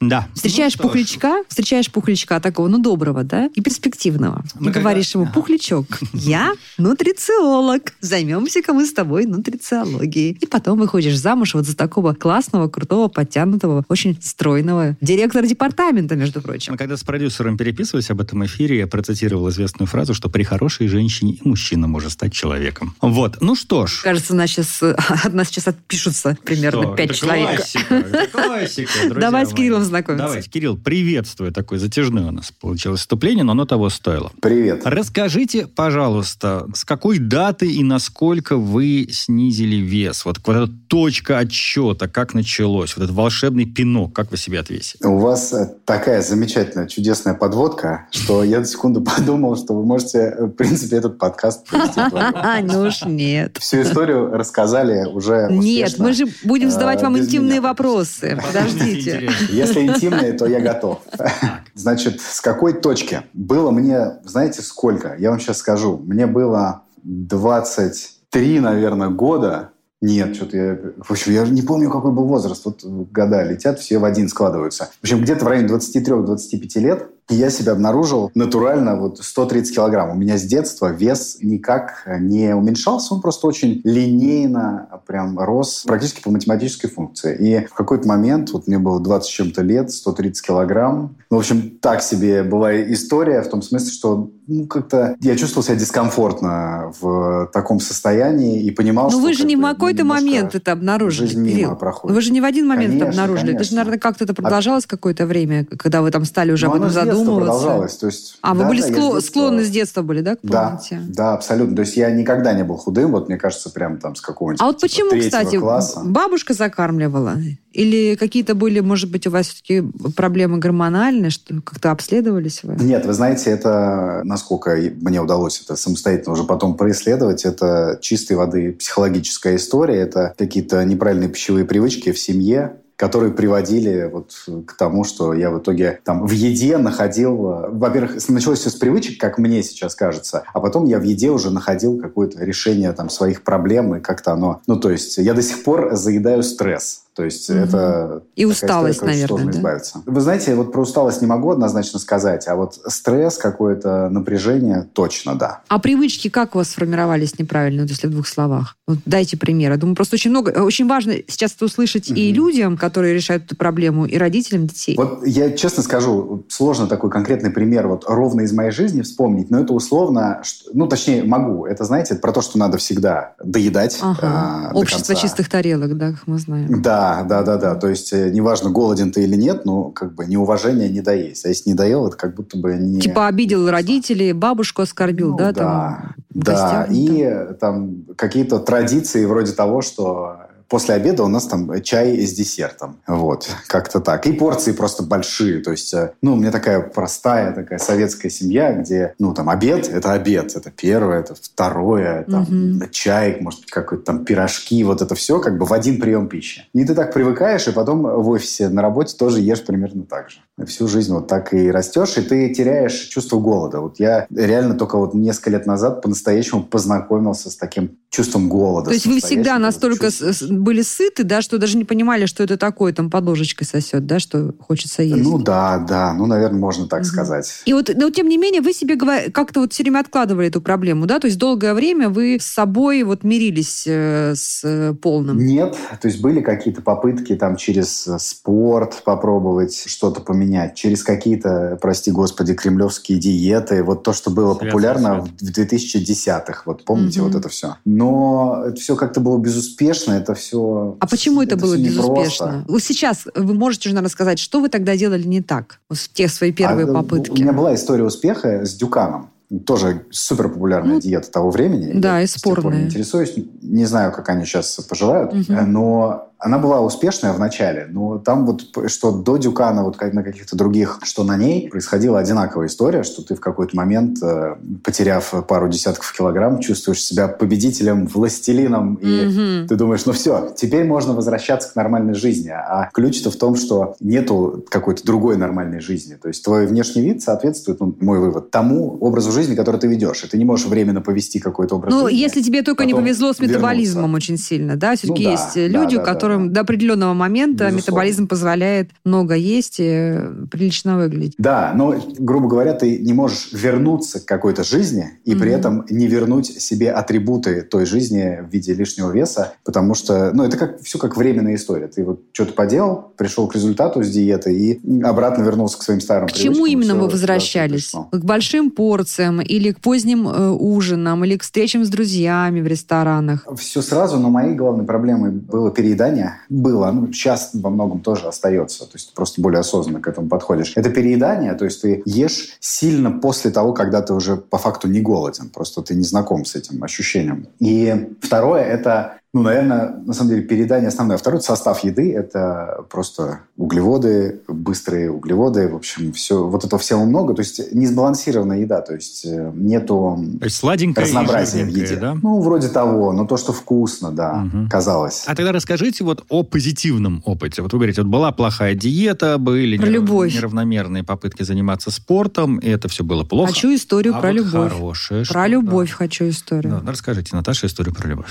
Да. 0.00 0.28
Встречаешь 0.32 0.76
Ну 0.78 0.84
пухлячка, 0.84 1.42
встречаешь 1.48 1.90
пухлячка 1.90 2.38
такого, 2.38 2.68
ну, 2.68 2.78
доброго, 2.78 3.24
да, 3.24 3.50
и 3.52 3.60
перспективного. 3.60 4.44
Мы 4.60 4.70
и 4.70 4.72
говоришь 4.72 5.12
ему, 5.14 5.26
пухлячок, 5.26 5.86
я 6.12 6.52
нутрициолог, 6.78 7.92
займемся-ка 8.00 8.72
мы 8.72 8.86
с 8.86 8.92
тобой 8.92 9.26
нутрициологией. 9.26 10.38
И 10.40 10.46
потом 10.46 10.78
выходишь 10.78 11.18
замуж 11.18 11.54
вот 11.54 11.66
за 11.66 11.76
такого 11.76 12.14
классного, 12.14 12.68
крутого, 12.68 13.08
подтянутого, 13.08 13.84
очень 13.88 14.16
стройного 14.22 14.96
директора 15.00 15.46
департамента, 15.46 16.14
между 16.14 16.40
прочим. 16.40 16.74
Мы 16.74 16.78
когда 16.78 16.96
с 16.96 17.02
продюсером 17.02 17.56
переписывались 17.56 17.97
об 18.10 18.20
этом 18.20 18.44
эфире, 18.46 18.78
я 18.78 18.86
процитировал 18.86 19.48
известную 19.50 19.86
фразу, 19.86 20.14
что 20.14 20.28
при 20.28 20.42
хорошей 20.42 20.88
женщине 20.88 21.32
и 21.32 21.40
мужчина 21.48 21.86
может 21.86 22.12
стать 22.12 22.32
человеком. 22.32 22.94
Вот. 23.00 23.38
Ну 23.40 23.54
что 23.54 23.86
ж. 23.86 24.00
Кажется, 24.02 24.34
нас 24.34 24.50
сейчас, 24.52 24.82
от 24.82 25.32
нас 25.32 25.48
сейчас 25.48 25.68
отпишутся 25.68 26.36
примерно 26.44 26.82
Что? 26.82 26.94
пять 26.96 27.14
человек. 27.14 27.56
классика, 27.58 27.94
это 27.94 28.26
классика, 28.32 29.14
Давай 29.14 29.44
с 29.44 29.48
мои. 29.50 29.56
Кириллом 29.56 29.84
знакомиться. 29.84 30.26
Давайте, 30.26 30.50
Кирилл, 30.50 30.76
приветствую. 30.76 31.52
Такое 31.52 31.78
затяжное 31.78 32.26
у 32.28 32.30
нас 32.30 32.52
получилось 32.52 33.00
вступление, 33.00 33.44
но 33.44 33.52
оно 33.52 33.64
того 33.64 33.90
стоило. 33.90 34.32
Привет. 34.40 34.82
Расскажите, 34.84 35.66
пожалуйста, 35.66 36.66
с 36.74 36.84
какой 36.84 37.18
даты 37.18 37.70
и 37.70 37.82
насколько 37.82 38.56
вы 38.56 39.08
снизили 39.10 39.76
вес? 39.76 40.24
Вот 40.24 40.38
вот 40.44 40.56
эта 40.56 40.72
точка 40.88 41.38
отсчета, 41.38 42.08
как 42.08 42.34
началось? 42.34 42.96
Вот 42.96 43.04
этот 43.04 43.16
волшебный 43.16 43.66
пинок, 43.66 44.14
как 44.14 44.30
вы 44.30 44.36
себе 44.36 44.60
отвесили? 44.60 45.04
У 45.04 45.18
вас 45.18 45.52
э, 45.52 45.70
такая 45.84 46.22
замечательная, 46.22 46.86
чудесная 46.88 47.34
подводка, 47.34 47.87
что 48.10 48.44
я 48.44 48.60
на 48.60 48.64
секунду 48.64 49.00
подумал, 49.16 49.56
что 49.56 49.74
вы 49.74 49.84
можете, 49.84 50.18
э, 50.18 50.44
в 50.44 50.50
принципе, 50.50 50.96
этот 50.96 51.18
подкаст 51.18 51.66
провести. 51.66 52.00
А, 52.00 52.60
ну 52.62 52.82
уж 52.82 53.02
нет. 53.04 53.56
Всю 53.58 53.82
историю 53.82 54.30
рассказали 54.32 55.06
уже 55.06 55.48
Нет, 55.50 55.98
мы 55.98 56.12
же 56.12 56.26
будем 56.44 56.70
задавать 56.70 57.00
э, 57.00 57.04
вам 57.04 57.14
без 57.14 57.26
интимные 57.26 57.60
вопросы. 57.60 58.38
Подождите. 58.44 59.30
Если 59.50 59.86
интимные, 59.86 60.32
то 60.32 60.46
я 60.46 60.60
готов. 60.60 61.00
Значит, 61.74 62.20
с 62.20 62.40
какой 62.40 62.74
точки? 62.74 63.22
Было 63.32 63.70
мне, 63.70 64.18
знаете, 64.24 64.62
сколько? 64.62 65.14
Я 65.18 65.30
вам 65.30 65.40
сейчас 65.40 65.58
скажу. 65.58 65.98
Мне 66.04 66.26
было 66.26 66.82
23, 67.02 68.60
наверное, 68.60 69.08
года. 69.08 69.70
Нет, 70.00 70.36
что-то 70.36 70.56
я... 70.56 70.78
В 70.98 71.10
общем, 71.10 71.32
я 71.32 71.44
не 71.44 71.62
помню, 71.62 71.90
какой 71.90 72.12
был 72.12 72.26
возраст. 72.26 72.64
Вот 72.64 72.84
года 72.84 73.42
летят, 73.42 73.80
все 73.80 73.98
в 73.98 74.04
один 74.04 74.28
складываются. 74.28 74.90
В 75.00 75.04
общем, 75.04 75.20
где-то 75.22 75.44
в 75.44 75.48
районе 75.48 75.68
23-25 75.68 76.80
лет 76.80 77.10
я 77.28 77.50
себя 77.50 77.72
обнаружил 77.72 78.30
натурально 78.34 78.96
вот 78.96 79.18
130 79.18 79.74
килограмм. 79.74 80.10
У 80.10 80.14
меня 80.14 80.38
с 80.38 80.42
детства 80.42 80.92
вес 80.92 81.38
никак 81.42 82.02
не 82.20 82.54
уменьшался, 82.54 83.14
он 83.14 83.20
просто 83.20 83.46
очень 83.46 83.80
линейно 83.84 84.88
прям 85.06 85.38
рос 85.38 85.84
практически 85.86 86.22
по 86.22 86.30
математической 86.30 86.88
функции. 86.88 87.36
И 87.38 87.66
в 87.66 87.74
какой-то 87.74 88.06
момент, 88.08 88.50
вот 88.52 88.66
мне 88.66 88.78
было 88.78 89.00
20 89.00 89.28
с 89.28 89.32
чем-то 89.32 89.62
лет, 89.62 89.90
130 89.90 90.46
килограмм. 90.46 91.16
Ну, 91.30 91.36
в 91.36 91.40
общем, 91.40 91.78
так 91.80 92.02
себе 92.02 92.42
была 92.42 92.74
история 92.92 93.42
в 93.42 93.48
том 93.48 93.62
смысле, 93.62 93.90
что 93.90 94.30
ну, 94.46 94.66
как-то 94.66 95.14
я 95.20 95.36
чувствовал 95.36 95.62
себя 95.62 95.76
дискомфортно 95.76 96.92
в 97.00 97.50
таком 97.52 97.80
состоянии 97.80 98.62
и 98.62 98.70
понимал, 98.70 99.06
Ну 99.06 99.10
что... 99.10 99.20
вы 99.20 99.34
же 99.34 99.44
не 99.44 99.56
в 99.56 99.60
какой-то 99.60 100.04
момент 100.04 100.54
это 100.54 100.72
обнаружили, 100.72 101.26
жизнь 101.26 101.40
мимо 101.40 101.54
Кирилл. 101.54 101.76
проходит. 101.76 102.14
Вы 102.14 102.22
же 102.22 102.32
не 102.32 102.40
в 102.40 102.44
один 102.44 102.66
момент 102.66 102.94
это 102.94 103.04
Конечно, 103.04 103.22
обнаружили. 103.22 103.54
Это 103.54 103.64
же, 103.64 103.70
конечно. 103.70 103.76
наверное, 103.76 103.98
как-то 103.98 104.24
это 104.24 104.34
продолжалось 104.34 104.86
какое-то 104.86 105.26
время, 105.26 105.66
когда 105.78 106.00
вы 106.02 106.10
там 106.10 106.24
стали 106.24 106.52
уже 106.52 106.66
Ну, 106.66 106.72
об 106.72 106.76
этом 106.78 106.90
задумываться. 107.20 107.52
продолжалось. 107.60 107.96
То 107.96 108.06
есть, 108.06 108.38
А, 108.42 108.54
вы 108.54 108.62
да, 108.62 108.68
были 108.68 108.80
да, 108.82 108.88
скло- 108.88 108.94
детства- 109.14 109.20
склонны 109.20 109.64
с 109.64 109.68
детства 109.70 110.02
были, 110.02 110.20
да, 110.20 110.36
к 110.36 110.38
Да, 110.42 110.62
полноте? 110.68 111.00
да, 111.08 111.32
абсолютно. 111.34 111.76
То 111.76 111.82
есть 111.82 111.96
я 111.96 112.10
никогда 112.10 112.52
не 112.52 112.64
был 112.64 112.76
худым, 112.76 113.12
вот 113.12 113.28
мне 113.28 113.36
кажется, 113.36 113.70
прям 113.70 113.98
там 113.98 114.14
с 114.16 114.20
какого-нибудь 114.20 114.60
А 114.60 114.66
вот 114.66 114.78
типа, 114.78 114.88
почему, 114.88 115.20
кстати, 115.20 115.58
класса. 115.58 116.00
бабушка 116.04 116.54
закармливала? 116.54 117.34
Или 117.72 118.16
какие-то 118.16 118.54
были, 118.54 118.80
может 118.80 119.10
быть, 119.10 119.26
у 119.26 119.30
вас 119.30 119.48
все-таки 119.48 119.82
проблемы 120.16 120.58
гормональные, 120.58 121.30
что 121.30 121.60
как-то 121.62 121.90
обследовались 121.92 122.60
вы? 122.64 122.74
Нет, 122.82 123.06
вы 123.06 123.12
знаете, 123.12 123.50
это, 123.50 124.22
насколько 124.24 124.70
мне 125.00 125.20
удалось 125.20 125.60
это 125.62 125.76
самостоятельно 125.76 126.32
уже 126.32 126.44
потом 126.44 126.76
происследовать, 126.76 127.44
это 127.44 127.98
чистой 128.00 128.32
воды 128.36 128.72
психологическая 128.72 129.56
история, 129.56 129.98
это 130.00 130.34
какие-то 130.36 130.82
неправильные 130.84 131.28
пищевые 131.28 131.64
привычки 131.66 132.10
в 132.12 132.18
семье, 132.18 132.78
которые 132.98 133.32
приводили 133.32 134.10
вот 134.12 134.32
к 134.66 134.72
тому, 134.74 135.04
что 135.04 135.32
я 135.32 135.50
в 135.50 135.60
итоге 135.60 136.00
там 136.04 136.26
в 136.26 136.32
еде 136.32 136.78
находил... 136.78 137.36
Во-первых, 137.70 138.28
началось 138.28 138.58
все 138.58 138.70
с 138.70 138.74
привычек, 138.74 139.20
как 139.20 139.38
мне 139.38 139.62
сейчас 139.62 139.94
кажется, 139.94 140.42
а 140.52 140.58
потом 140.58 140.84
я 140.84 140.98
в 140.98 141.04
еде 141.04 141.30
уже 141.30 141.50
находил 141.50 142.00
какое-то 142.00 142.44
решение 142.44 142.92
там 142.92 143.08
своих 143.08 143.44
проблем, 143.44 143.94
и 143.94 144.00
как-то 144.00 144.32
оно... 144.32 144.62
Ну, 144.66 144.76
то 144.80 144.90
есть 144.90 145.16
я 145.16 145.32
до 145.32 145.42
сих 145.42 145.62
пор 145.62 145.94
заедаю 145.94 146.42
стресс. 146.42 147.04
То 147.18 147.24
есть 147.24 147.50
угу. 147.50 147.58
это... 147.58 148.22
И 148.36 148.44
усталость, 148.44 148.98
история, 148.98 149.12
наверное, 149.14 149.44
да? 149.46 149.50
избавиться. 149.50 150.02
Вы 150.06 150.20
знаете, 150.20 150.54
вот 150.54 150.70
про 150.70 150.82
усталость 150.82 151.20
не 151.20 151.26
могу 151.26 151.50
однозначно 151.50 151.98
сказать, 151.98 152.46
а 152.46 152.54
вот 152.54 152.78
стресс, 152.86 153.38
какое-то 153.38 154.08
напряжение, 154.08 154.86
точно 154.92 155.34
да. 155.34 155.62
А 155.66 155.80
привычки 155.80 156.28
как 156.28 156.54
у 156.54 156.58
вас 156.58 156.68
сформировались 156.68 157.36
неправильно, 157.36 157.80
если 157.80 158.06
в 158.06 158.10
двух 158.10 158.28
словах? 158.28 158.76
Вот 158.86 158.98
дайте 159.04 159.36
пример. 159.36 159.72
Я 159.72 159.78
думаю, 159.78 159.96
просто 159.96 160.14
очень 160.14 160.30
много... 160.30 160.50
Очень 160.50 160.86
важно 160.86 161.14
сейчас 161.26 161.54
это 161.54 161.64
услышать 161.64 162.08
угу. 162.08 162.20
и 162.20 162.30
людям, 162.30 162.76
которые 162.76 163.14
решают 163.14 163.46
эту 163.46 163.56
проблему, 163.56 164.06
и 164.06 164.16
родителям 164.16 164.68
детей. 164.68 164.94
Вот 164.96 165.26
я 165.26 165.50
честно 165.50 165.82
скажу, 165.82 166.46
сложно 166.48 166.86
такой 166.86 167.10
конкретный 167.10 167.50
пример 167.50 167.88
вот 167.88 168.04
ровно 168.06 168.42
из 168.42 168.52
моей 168.52 168.70
жизни 168.70 169.02
вспомнить, 169.02 169.50
но 169.50 169.58
это 169.58 169.72
условно... 169.72 170.40
Ну, 170.72 170.86
точнее, 170.86 171.24
могу. 171.24 171.66
Это, 171.66 171.82
знаете, 171.82 172.14
про 172.14 172.30
то, 172.30 172.42
что 172.42 172.58
надо 172.58 172.78
всегда 172.78 173.32
доедать 173.42 173.98
ага. 174.02 174.70
э, 174.72 174.76
Общество 174.76 175.16
чистых 175.16 175.48
тарелок, 175.48 175.96
да, 175.96 176.12
как 176.12 176.28
мы 176.28 176.38
знаем. 176.38 176.80
Да, 176.80 177.07
да, 177.28 177.42
да, 177.42 177.56
да, 177.56 177.74
То 177.74 177.88
есть 177.88 178.12
э, 178.12 178.30
неважно, 178.30 178.70
голоден 178.70 179.12
ты 179.12 179.22
или 179.24 179.36
нет, 179.36 179.64
ну, 179.64 179.90
как 179.90 180.14
бы 180.14 180.26
неуважение 180.26 180.88
не 180.88 181.00
доесть. 181.00 181.44
А 181.46 181.48
если 181.48 181.70
не 181.70 181.74
доел, 181.76 182.06
это 182.06 182.16
как 182.16 182.34
будто 182.34 182.56
бы 182.56 182.76
не... 182.76 183.00
Типа 183.00 183.26
обидел 183.26 183.68
родителей, 183.68 184.32
бабушку 184.32 184.82
оскорбил, 184.82 185.30
ну, 185.30 185.38
да? 185.38 185.52
Да, 185.52 185.60
там, 185.60 186.14
да. 186.30 186.52
Гостях, 186.52 186.86
и 186.90 187.54
там, 187.60 188.04
там 188.04 188.14
какие-то 188.16 188.58
традиции 188.58 189.24
вроде 189.24 189.52
того, 189.52 189.82
что 189.82 190.47
после 190.68 190.94
обеда 190.94 191.24
у 191.24 191.28
нас 191.28 191.46
там 191.46 191.82
чай 191.82 192.20
с 192.20 192.32
десертом. 192.32 193.00
Вот, 193.06 193.48
как-то 193.66 194.00
так. 194.00 194.26
И 194.26 194.32
порции 194.32 194.72
просто 194.72 195.02
большие. 195.02 195.60
То 195.60 195.72
есть, 195.72 195.92
э, 195.94 196.12
ну, 196.22 196.34
у 196.34 196.36
меня 196.36 196.50
такая 196.50 196.80
простая 196.80 197.52
такая 197.52 197.78
советская 197.78 198.30
семья, 198.30 198.72
где, 198.72 199.14
ну, 199.18 199.34
там, 199.34 199.48
обед– 199.48 199.88
это 199.92 200.12
обед. 200.12 200.54
Это 200.56 200.70
первое, 200.70 201.20
это 201.20 201.34
второе, 201.34 202.24
там, 202.24 202.42
угу. 202.42 202.88
чай, 202.90 203.38
может 203.40 203.60
быть, 203.60 203.70
какой-то 203.70 204.04
там 204.04 204.24
пирожки. 204.24 204.82
Вот 204.84 205.02
это 205.02 205.14
все 205.14 205.40
как 205.40 205.58
бы 205.58 205.66
в 205.66 205.72
один 205.72 206.00
прием 206.00 206.28
пищи. 206.28 206.68
И 206.72 206.84
ты 206.84 206.94
так 206.94 207.12
привыкаешь, 207.12 207.66
и 207.66 207.72
потом 207.72 208.02
в 208.02 208.28
офисе 208.28 208.68
на 208.68 208.82
работе 208.82 209.16
тоже 209.16 209.40
ешь 209.40 209.64
примерно 209.64 210.04
так 210.04 210.30
же. 210.30 210.38
Всю 210.66 210.88
жизнь 210.88 211.12
вот 211.12 211.28
так 211.28 211.54
и 211.54 211.70
растешь, 211.70 212.16
и 212.16 212.22
ты 212.22 212.52
теряешь 212.52 212.94
чувство 212.94 213.38
голода. 213.38 213.80
Вот 213.80 214.00
я 214.00 214.26
реально 214.34 214.74
только 214.74 214.98
вот 214.98 215.14
несколько 215.14 215.50
лет 215.50 215.66
назад 215.66 216.02
по-настоящему 216.02 216.62
познакомился 216.62 217.50
с 217.50 217.56
таким 217.56 217.98
чувством 218.10 218.48
голода. 218.48 218.86
То 218.86 218.94
есть 218.94 219.06
вы 219.06 219.20
всегда 219.20 219.58
настолько 219.58 220.10
были 220.50 220.82
сыты, 220.82 221.24
да, 221.24 221.42
что 221.42 221.58
даже 221.58 221.76
не 221.76 221.84
понимали, 221.84 222.26
что 222.26 222.42
это 222.42 222.56
такое, 222.56 222.92
там 222.92 223.10
под 223.10 223.24
ложечкой 223.24 223.66
сосет, 223.66 224.06
да, 224.06 224.18
что 224.18 224.54
хочется 224.58 225.02
есть. 225.02 225.22
Ну 225.22 225.38
да, 225.38 225.78
да, 225.78 226.14
ну, 226.14 226.26
наверное, 226.26 226.58
можно 226.58 226.86
так 226.86 227.00
угу. 227.00 227.08
сказать. 227.08 227.62
И 227.66 227.72
вот, 227.72 227.90
но 227.94 228.10
тем 228.10 228.28
не 228.28 228.38
менее, 228.38 228.62
вы 228.62 228.72
себе 228.72 228.96
как-то 229.30 229.60
вот 229.60 229.72
все 229.72 229.82
время 229.82 230.00
откладывали 230.00 230.48
эту 230.48 230.62
проблему, 230.62 231.06
да, 231.06 231.18
то 231.18 231.26
есть 231.26 231.38
долгое 231.38 231.74
время 231.74 232.08
вы 232.08 232.38
с 232.40 232.46
собой 232.46 233.02
вот 233.02 233.24
мирились 233.24 233.84
э, 233.86 234.34
с 234.34 234.62
э, 234.64 234.94
полным. 234.94 235.38
Нет, 235.38 235.76
то 236.00 236.08
есть 236.08 236.20
были 236.22 236.40
какие-то 236.40 236.80
попытки 236.80 237.36
там 237.36 237.56
через 237.56 238.06
э, 238.06 238.18
спорт 238.18 239.02
попробовать 239.04 239.84
что-то 239.86 240.20
поменять, 240.20 240.74
через 240.74 241.02
какие-то, 241.02 241.78
прости 241.80 242.10
господи, 242.10 242.54
кремлевские 242.54 243.18
диеты, 243.18 243.84
вот 243.84 244.02
то, 244.02 244.14
что 244.14 244.30
было 244.30 244.54
Связано 244.54 244.70
популярно 244.70 245.20
в 245.20 245.42
2010-х, 245.42 246.62
вот 246.64 246.84
помните 246.84 247.20
угу. 247.20 247.28
вот 247.28 247.38
это 247.38 247.48
все. 247.50 247.76
Но 247.98 248.64
это 248.66 248.80
все 248.80 248.94
как-то 248.94 249.20
было 249.20 249.38
безуспешно, 249.38 250.12
это 250.12 250.34
все. 250.34 250.96
А 251.00 251.06
почему 251.08 251.42
это, 251.42 251.56
это 251.56 251.64
было 251.64 251.76
безуспешно? 251.76 252.64
Вот 252.68 252.82
сейчас 252.82 253.26
вы 253.34 253.54
можете 253.54 253.88
уже 253.88 254.00
рассказать, 254.00 254.38
что 254.38 254.60
вы 254.60 254.68
тогда 254.68 254.96
делали 254.96 255.24
не 255.24 255.42
так 255.42 255.80
в 255.90 256.08
те 256.12 256.28
свои 256.28 256.52
первые 256.52 256.86
а, 256.86 256.92
попытки? 256.92 257.32
У 257.32 257.42
меня 257.42 257.52
была 257.52 257.74
история 257.74 258.04
успеха 258.04 258.64
с 258.64 258.74
Дюканом 258.74 259.30
тоже 259.64 260.04
супер 260.10 260.50
популярная 260.50 260.96
ну, 260.96 261.00
диета 261.00 261.30
того 261.30 261.50
времени. 261.50 261.98
Да, 261.98 262.18
я 262.18 262.24
и 262.24 262.26
спорная. 262.26 262.80
Не 262.80 262.84
интересуюсь, 262.84 263.34
не 263.62 263.86
знаю, 263.86 264.12
как 264.12 264.28
они 264.28 264.44
сейчас 264.44 264.76
поживают, 264.80 265.32
угу. 265.32 265.44
но 265.66 266.27
она 266.38 266.58
была 266.58 266.80
успешная 266.80 267.32
в 267.32 267.38
начале, 267.40 267.86
но 267.90 268.18
там 268.18 268.46
вот 268.46 268.62
что 268.88 269.10
до 269.10 269.36
Дюкана, 269.36 269.82
вот 269.82 269.96
как 269.96 270.12
на 270.12 270.22
каких-то 270.22 270.56
других, 270.56 271.00
что 271.02 271.24
на 271.24 271.36
ней, 271.36 271.68
происходила 271.68 272.20
одинаковая 272.20 272.68
история, 272.68 273.02
что 273.02 273.22
ты 273.22 273.34
в 273.34 273.40
какой-то 273.40 273.76
момент, 273.76 274.22
э, 274.22 274.54
потеряв 274.84 275.34
пару 275.48 275.68
десятков 275.68 276.12
килограмм, 276.12 276.60
чувствуешь 276.60 277.02
себя 277.02 277.26
победителем, 277.26 278.06
властелином, 278.06 278.94
и 278.96 279.06
mm-hmm. 279.06 279.66
ты 279.66 279.76
думаешь, 279.76 280.06
ну 280.06 280.12
все, 280.12 280.52
теперь 280.56 280.84
можно 280.84 281.12
возвращаться 281.12 281.72
к 281.72 281.76
нормальной 281.76 282.14
жизни. 282.14 282.50
А 282.50 282.88
ключ-то 282.92 283.30
в 283.30 283.36
том, 283.36 283.56
что 283.56 283.96
нету 284.00 284.64
какой-то 284.68 285.04
другой 285.04 285.36
нормальной 285.36 285.80
жизни. 285.80 286.14
То 286.14 286.28
есть 286.28 286.44
твой 286.44 286.66
внешний 286.66 287.02
вид 287.02 287.22
соответствует, 287.22 287.80
ну, 287.80 287.96
мой 288.00 288.20
вывод, 288.20 288.50
тому 288.50 288.96
образу 289.00 289.32
жизни, 289.32 289.54
который 289.54 289.80
ты 289.80 289.88
ведешь. 289.88 290.22
И 290.24 290.28
ты 290.28 290.38
не 290.38 290.44
можешь 290.44 290.66
временно 290.66 291.00
повести 291.00 291.40
какой-то 291.40 291.76
образ 291.76 291.92
ну, 291.92 292.00
жизни. 292.00 292.16
Ну, 292.16 292.22
если 292.22 292.42
тебе 292.42 292.62
только 292.62 292.84
не 292.84 292.94
повезло 292.94 293.32
с 293.32 293.40
метаболизмом 293.40 294.04
вернуться. 294.04 294.32
очень 294.32 294.38
сильно, 294.38 294.76
да? 294.76 294.94
Все-таки 294.94 295.24
ну, 295.24 295.30
да, 295.30 295.42
есть 295.42 295.56
люди, 295.56 295.96
да, 295.96 296.04
да, 296.04 296.12
которые 296.12 296.27
которым 296.28 296.52
до 296.52 296.60
определенного 296.60 297.14
момента 297.14 297.64
Безусловно. 297.64 297.76
метаболизм 297.76 298.28
позволяет 298.28 298.90
много 299.04 299.34
есть 299.34 299.76
и 299.78 300.14
прилично 300.50 300.98
выглядеть. 300.98 301.34
Да, 301.38 301.72
но, 301.74 301.94
грубо 302.18 302.48
говоря, 302.48 302.74
ты 302.74 302.98
не 302.98 303.12
можешь 303.12 303.48
вернуться 303.52 304.20
к 304.20 304.26
какой-то 304.26 304.62
жизни 304.62 305.12
и 305.24 305.32
mm-hmm. 305.32 305.38
при 305.38 305.52
этом 305.52 305.84
не 305.88 306.06
вернуть 306.06 306.46
себе 306.46 306.90
атрибуты 306.92 307.62
той 307.62 307.86
жизни 307.86 308.40
в 308.46 308.52
виде 308.52 308.74
лишнего 308.74 309.10
веса, 309.10 309.54
потому 309.64 309.94
что, 309.94 310.32
ну, 310.34 310.44
это 310.44 310.56
как 310.56 310.80
все 310.82 310.98
как 310.98 311.16
временная 311.16 311.54
история. 311.54 311.88
Ты 311.88 312.04
вот 312.04 312.20
что-то 312.32 312.52
поделал, 312.52 313.12
пришел 313.16 313.48
к 313.48 313.54
результату 313.54 314.02
с 314.02 314.10
диеты 314.10 314.52
и 314.52 315.02
обратно 315.02 315.42
вернулся 315.42 315.78
к 315.78 315.82
своим 315.82 316.00
старым 316.00 316.28
К 316.28 316.32
чему 316.32 316.66
именно 316.66 316.94
вы 316.94 317.08
возвращались? 317.08 317.92
К 318.12 318.24
большим 318.24 318.70
порциям 318.70 319.40
или 319.40 319.72
к 319.72 319.80
поздним 319.80 320.28
э, 320.28 320.50
ужинам, 320.50 321.24
или 321.24 321.36
к 321.36 321.42
встречам 321.42 321.84
с 321.84 321.88
друзьями 321.88 322.60
в 322.60 322.66
ресторанах? 322.66 323.46
Все 323.56 323.82
сразу, 323.82 324.18
но 324.18 324.30
моей 324.30 324.54
главной 324.54 324.84
проблемой 324.84 325.30
было 325.30 325.70
переедание 325.70 326.17
было, 326.48 326.90
ну, 326.90 327.12
сейчас 327.12 327.50
во 327.52 327.70
многом 327.70 328.00
тоже 328.00 328.26
остается, 328.26 328.80
то 328.80 328.92
есть 328.94 329.12
просто 329.14 329.40
более 329.40 329.60
осознанно 329.60 330.00
к 330.00 330.08
этому 330.08 330.28
подходишь. 330.28 330.72
Это 330.76 330.90
переедание, 330.90 331.54
то 331.54 331.64
есть 331.64 331.82
ты 331.82 332.02
ешь 332.04 332.56
сильно 332.60 333.10
после 333.10 333.50
того, 333.50 333.72
когда 333.72 334.02
ты 334.02 334.14
уже 334.14 334.36
по 334.36 334.58
факту 334.58 334.88
не 334.88 335.00
голоден, 335.00 335.48
просто 335.48 335.82
ты 335.82 335.94
не 335.94 336.04
знаком 336.04 336.44
с 336.44 336.54
этим 336.54 336.82
ощущением. 336.82 337.46
И 337.60 338.16
второе– 338.20 338.62
это 338.64 339.17
ну, 339.34 339.42
наверное, 339.42 339.94
на 340.06 340.14
самом 340.14 340.30
деле 340.30 340.42
передание 340.42 340.88
основное. 340.88 341.18
Второй 341.18 341.42
состав 341.42 341.84
еды– 341.84 342.12
это 342.14 342.84
просто 342.88 343.40
углеводы, 343.58 344.40
быстрые 344.48 345.10
углеводы. 345.10 345.68
В 345.68 345.76
общем, 345.76 346.14
все, 346.14 346.46
вот 346.46 346.64
этого 346.64 346.80
всего 346.80 347.04
много. 347.04 347.34
То 347.34 347.40
есть 347.40 347.74
несбалансированная 347.74 348.60
еда. 348.60 348.80
То 348.80 348.94
есть 348.94 349.26
э, 349.26 349.52
нету 349.54 350.18
то 350.40 350.46
есть 350.46 350.62
разнообразия 350.62 351.64
в 351.64 351.68
еде. 351.68 351.96
Да? 351.96 352.16
Ну, 352.22 352.40
вроде 352.40 352.68
того. 352.68 353.12
Но 353.12 353.26
то, 353.26 353.36
что 353.36 353.52
вкусно, 353.52 354.12
да, 354.12 354.46
угу. 354.46 354.66
казалось. 354.70 355.24
А 355.26 355.34
тогда 355.34 355.52
расскажите 355.52 356.04
вот 356.04 356.24
о 356.30 356.42
позитивном 356.42 357.22
опыте. 357.26 357.60
Вот 357.60 357.74
вы 357.74 357.80
говорите, 357.80 358.00
вот 358.00 358.10
была 358.10 358.32
плохая 358.32 358.74
диета, 358.74 359.36
были 359.36 359.76
про 359.76 359.86
любовь. 359.86 360.34
неравномерные 360.34 361.04
попытки 361.04 361.42
заниматься 361.42 361.90
спортом, 361.90 362.56
и 362.58 362.68
это 362.68 362.88
все 362.88 363.04
было 363.04 363.24
плохо. 363.24 363.52
Хочу 363.52 363.74
историю 363.74 364.16
а 364.16 364.20
про 364.20 364.28
вот 364.28 364.36
любовь. 364.36 364.72
Хорошее, 364.72 365.24
про 365.26 365.46
любовь 365.46 365.90
да. 365.90 365.96
хочу 365.96 366.28
историю. 366.30 366.80
Да, 366.82 366.92
расскажите, 366.92 367.36
Наташа, 367.36 367.66
историю 367.66 367.94
про 367.94 368.08
любовь. 368.08 368.30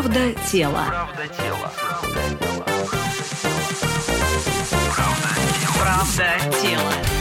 Правда 0.00 0.32
тела. 0.50 0.84
Правда 0.88 1.28
тела. 1.28 1.72
Правда 5.78 6.50
тела. 6.62 7.19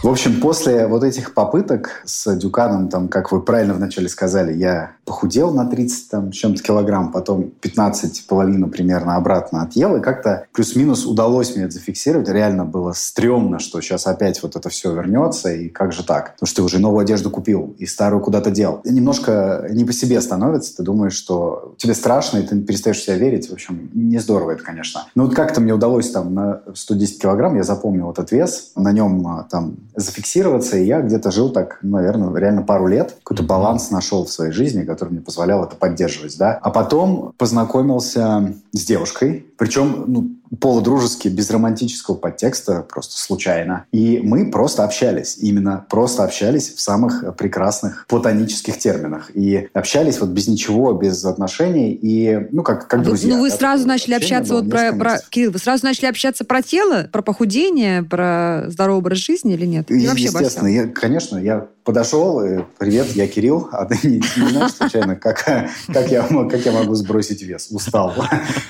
В 0.00 0.06
общем, 0.06 0.40
после 0.40 0.86
вот 0.86 1.02
этих 1.02 1.34
попыток 1.34 2.02
с 2.04 2.32
Дюканом, 2.36 2.88
там, 2.88 3.08
как 3.08 3.32
вы 3.32 3.42
правильно 3.42 3.74
вначале 3.74 4.08
сказали, 4.08 4.56
я 4.56 4.92
похудел 5.04 5.52
на 5.52 5.66
30 5.66 6.10
там, 6.10 6.30
чем-то 6.30 6.62
килограмм, 6.62 7.10
потом 7.10 7.50
15, 7.60 8.28
половину 8.28 8.68
примерно 8.68 9.16
обратно 9.16 9.62
отъел, 9.62 9.96
и 9.96 10.00
как-то 10.00 10.46
плюс-минус 10.52 11.04
удалось 11.04 11.56
мне 11.56 11.64
это 11.64 11.74
зафиксировать. 11.74 12.28
Реально 12.28 12.64
было 12.64 12.92
стрёмно, 12.92 13.58
что 13.58 13.80
сейчас 13.80 14.06
опять 14.06 14.40
вот 14.40 14.54
это 14.54 14.68
все 14.68 14.94
вернется, 14.94 15.52
и 15.52 15.68
как 15.68 15.92
же 15.92 16.04
так? 16.04 16.34
Потому 16.34 16.46
что 16.46 16.56
ты 16.56 16.62
уже 16.62 16.78
новую 16.78 17.00
одежду 17.00 17.28
купил, 17.30 17.74
и 17.76 17.84
старую 17.84 18.22
куда-то 18.22 18.52
дел. 18.52 18.80
И 18.84 18.92
немножко 18.92 19.66
не 19.68 19.84
по 19.84 19.92
себе 19.92 20.20
становится, 20.20 20.76
ты 20.76 20.84
думаешь, 20.84 21.14
что 21.14 21.74
тебе 21.76 21.94
страшно, 21.94 22.38
и 22.38 22.42
ты 22.42 22.60
перестаешь 22.60 22.98
в 22.98 23.02
себя 23.02 23.16
верить. 23.16 23.50
В 23.50 23.52
общем, 23.52 23.90
не 23.94 24.18
здорово 24.18 24.52
это, 24.52 24.62
конечно. 24.62 25.06
Но 25.16 25.24
вот 25.24 25.34
как-то 25.34 25.60
мне 25.60 25.72
удалось 25.72 26.10
там 26.10 26.34
на 26.34 26.62
110 26.72 27.20
килограмм, 27.20 27.56
я 27.56 27.64
запомнил 27.64 28.12
этот 28.12 28.30
вес, 28.30 28.70
на 28.76 28.92
нем 28.92 29.26
а, 29.26 29.42
там 29.50 29.74
зафиксироваться, 29.98 30.76
и 30.76 30.84
я 30.84 31.00
где-то 31.00 31.30
жил 31.30 31.50
так, 31.50 31.78
наверное, 31.82 32.32
реально 32.34 32.62
пару 32.62 32.86
лет. 32.86 33.16
Какой-то 33.22 33.42
баланс 33.42 33.90
нашел 33.90 34.24
в 34.24 34.30
своей 34.30 34.52
жизни, 34.52 34.84
который 34.84 35.10
мне 35.10 35.20
позволял 35.20 35.64
это 35.64 35.76
поддерживать, 35.76 36.38
да. 36.38 36.58
А 36.62 36.70
потом 36.70 37.32
познакомился 37.36 38.54
с 38.72 38.84
девушкой, 38.84 39.46
причем, 39.56 40.04
ну, 40.06 40.30
полудружески, 40.60 41.28
без 41.28 41.50
романтического 41.50 42.14
подтекста, 42.14 42.82
просто 42.82 43.18
случайно. 43.18 43.84
И 43.92 44.20
мы 44.22 44.50
просто 44.50 44.84
общались, 44.84 45.36
именно 45.38 45.86
просто 45.88 46.24
общались 46.24 46.74
в 46.74 46.80
самых 46.80 47.36
прекрасных 47.36 48.06
платонических 48.08 48.78
терминах. 48.78 49.30
И 49.34 49.68
общались 49.72 50.20
вот 50.20 50.30
без 50.30 50.48
ничего, 50.48 50.92
без 50.92 51.24
отношений, 51.24 51.92
и, 51.92 52.48
ну, 52.50 52.62
как, 52.62 52.88
как 52.88 53.02
друзья. 53.02 53.34
Ну, 53.34 53.40
вы 53.40 53.50
сразу 53.50 53.86
начали 53.86 54.14
общаться 54.14 54.54
вот 54.54 54.70
про, 54.70 54.92
про... 54.92 55.18
Кирилл, 55.28 55.52
вы 55.52 55.58
сразу 55.58 55.84
начали 55.84 56.06
общаться 56.06 56.44
про 56.44 56.62
тело, 56.62 57.08
про 57.10 57.22
похудение, 57.22 58.02
про 58.02 58.64
здоровый 58.68 58.98
образ 58.98 59.18
жизни 59.18 59.54
или 59.54 59.66
нет? 59.66 59.90
И, 59.90 59.98
Естественно, 59.98 60.68
я, 60.68 60.86
конечно, 60.86 61.38
я 61.38 61.68
подошел, 61.88 62.44
и, 62.44 62.58
привет, 62.76 63.06
я 63.14 63.26
Кирилл, 63.26 63.70
а 63.72 63.86
ты 63.86 63.96
не, 64.06 64.16
не 64.16 64.50
знаешь 64.50 64.72
случайно, 64.72 65.16
как, 65.16 65.42
как, 65.86 66.10
я, 66.10 66.22
как 66.22 66.60
я 66.66 66.72
могу 66.72 66.94
сбросить 66.94 67.40
вес? 67.40 67.68
Устал. 67.70 68.12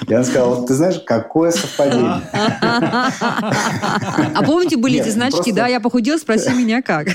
Я 0.07 0.23
сказал, 0.23 0.65
ты 0.65 0.75
знаешь, 0.75 1.03
какое 1.05 1.51
совпадение. 1.51 2.21
А 4.31 4.43
помните, 4.47 4.77
были 4.77 5.01
эти 5.01 5.09
значки, 5.09 5.51
да, 5.51 5.67
я 5.67 5.81
похудел, 5.81 6.17
спроси 6.17 6.51
меня 6.51 6.81
как. 6.81 7.09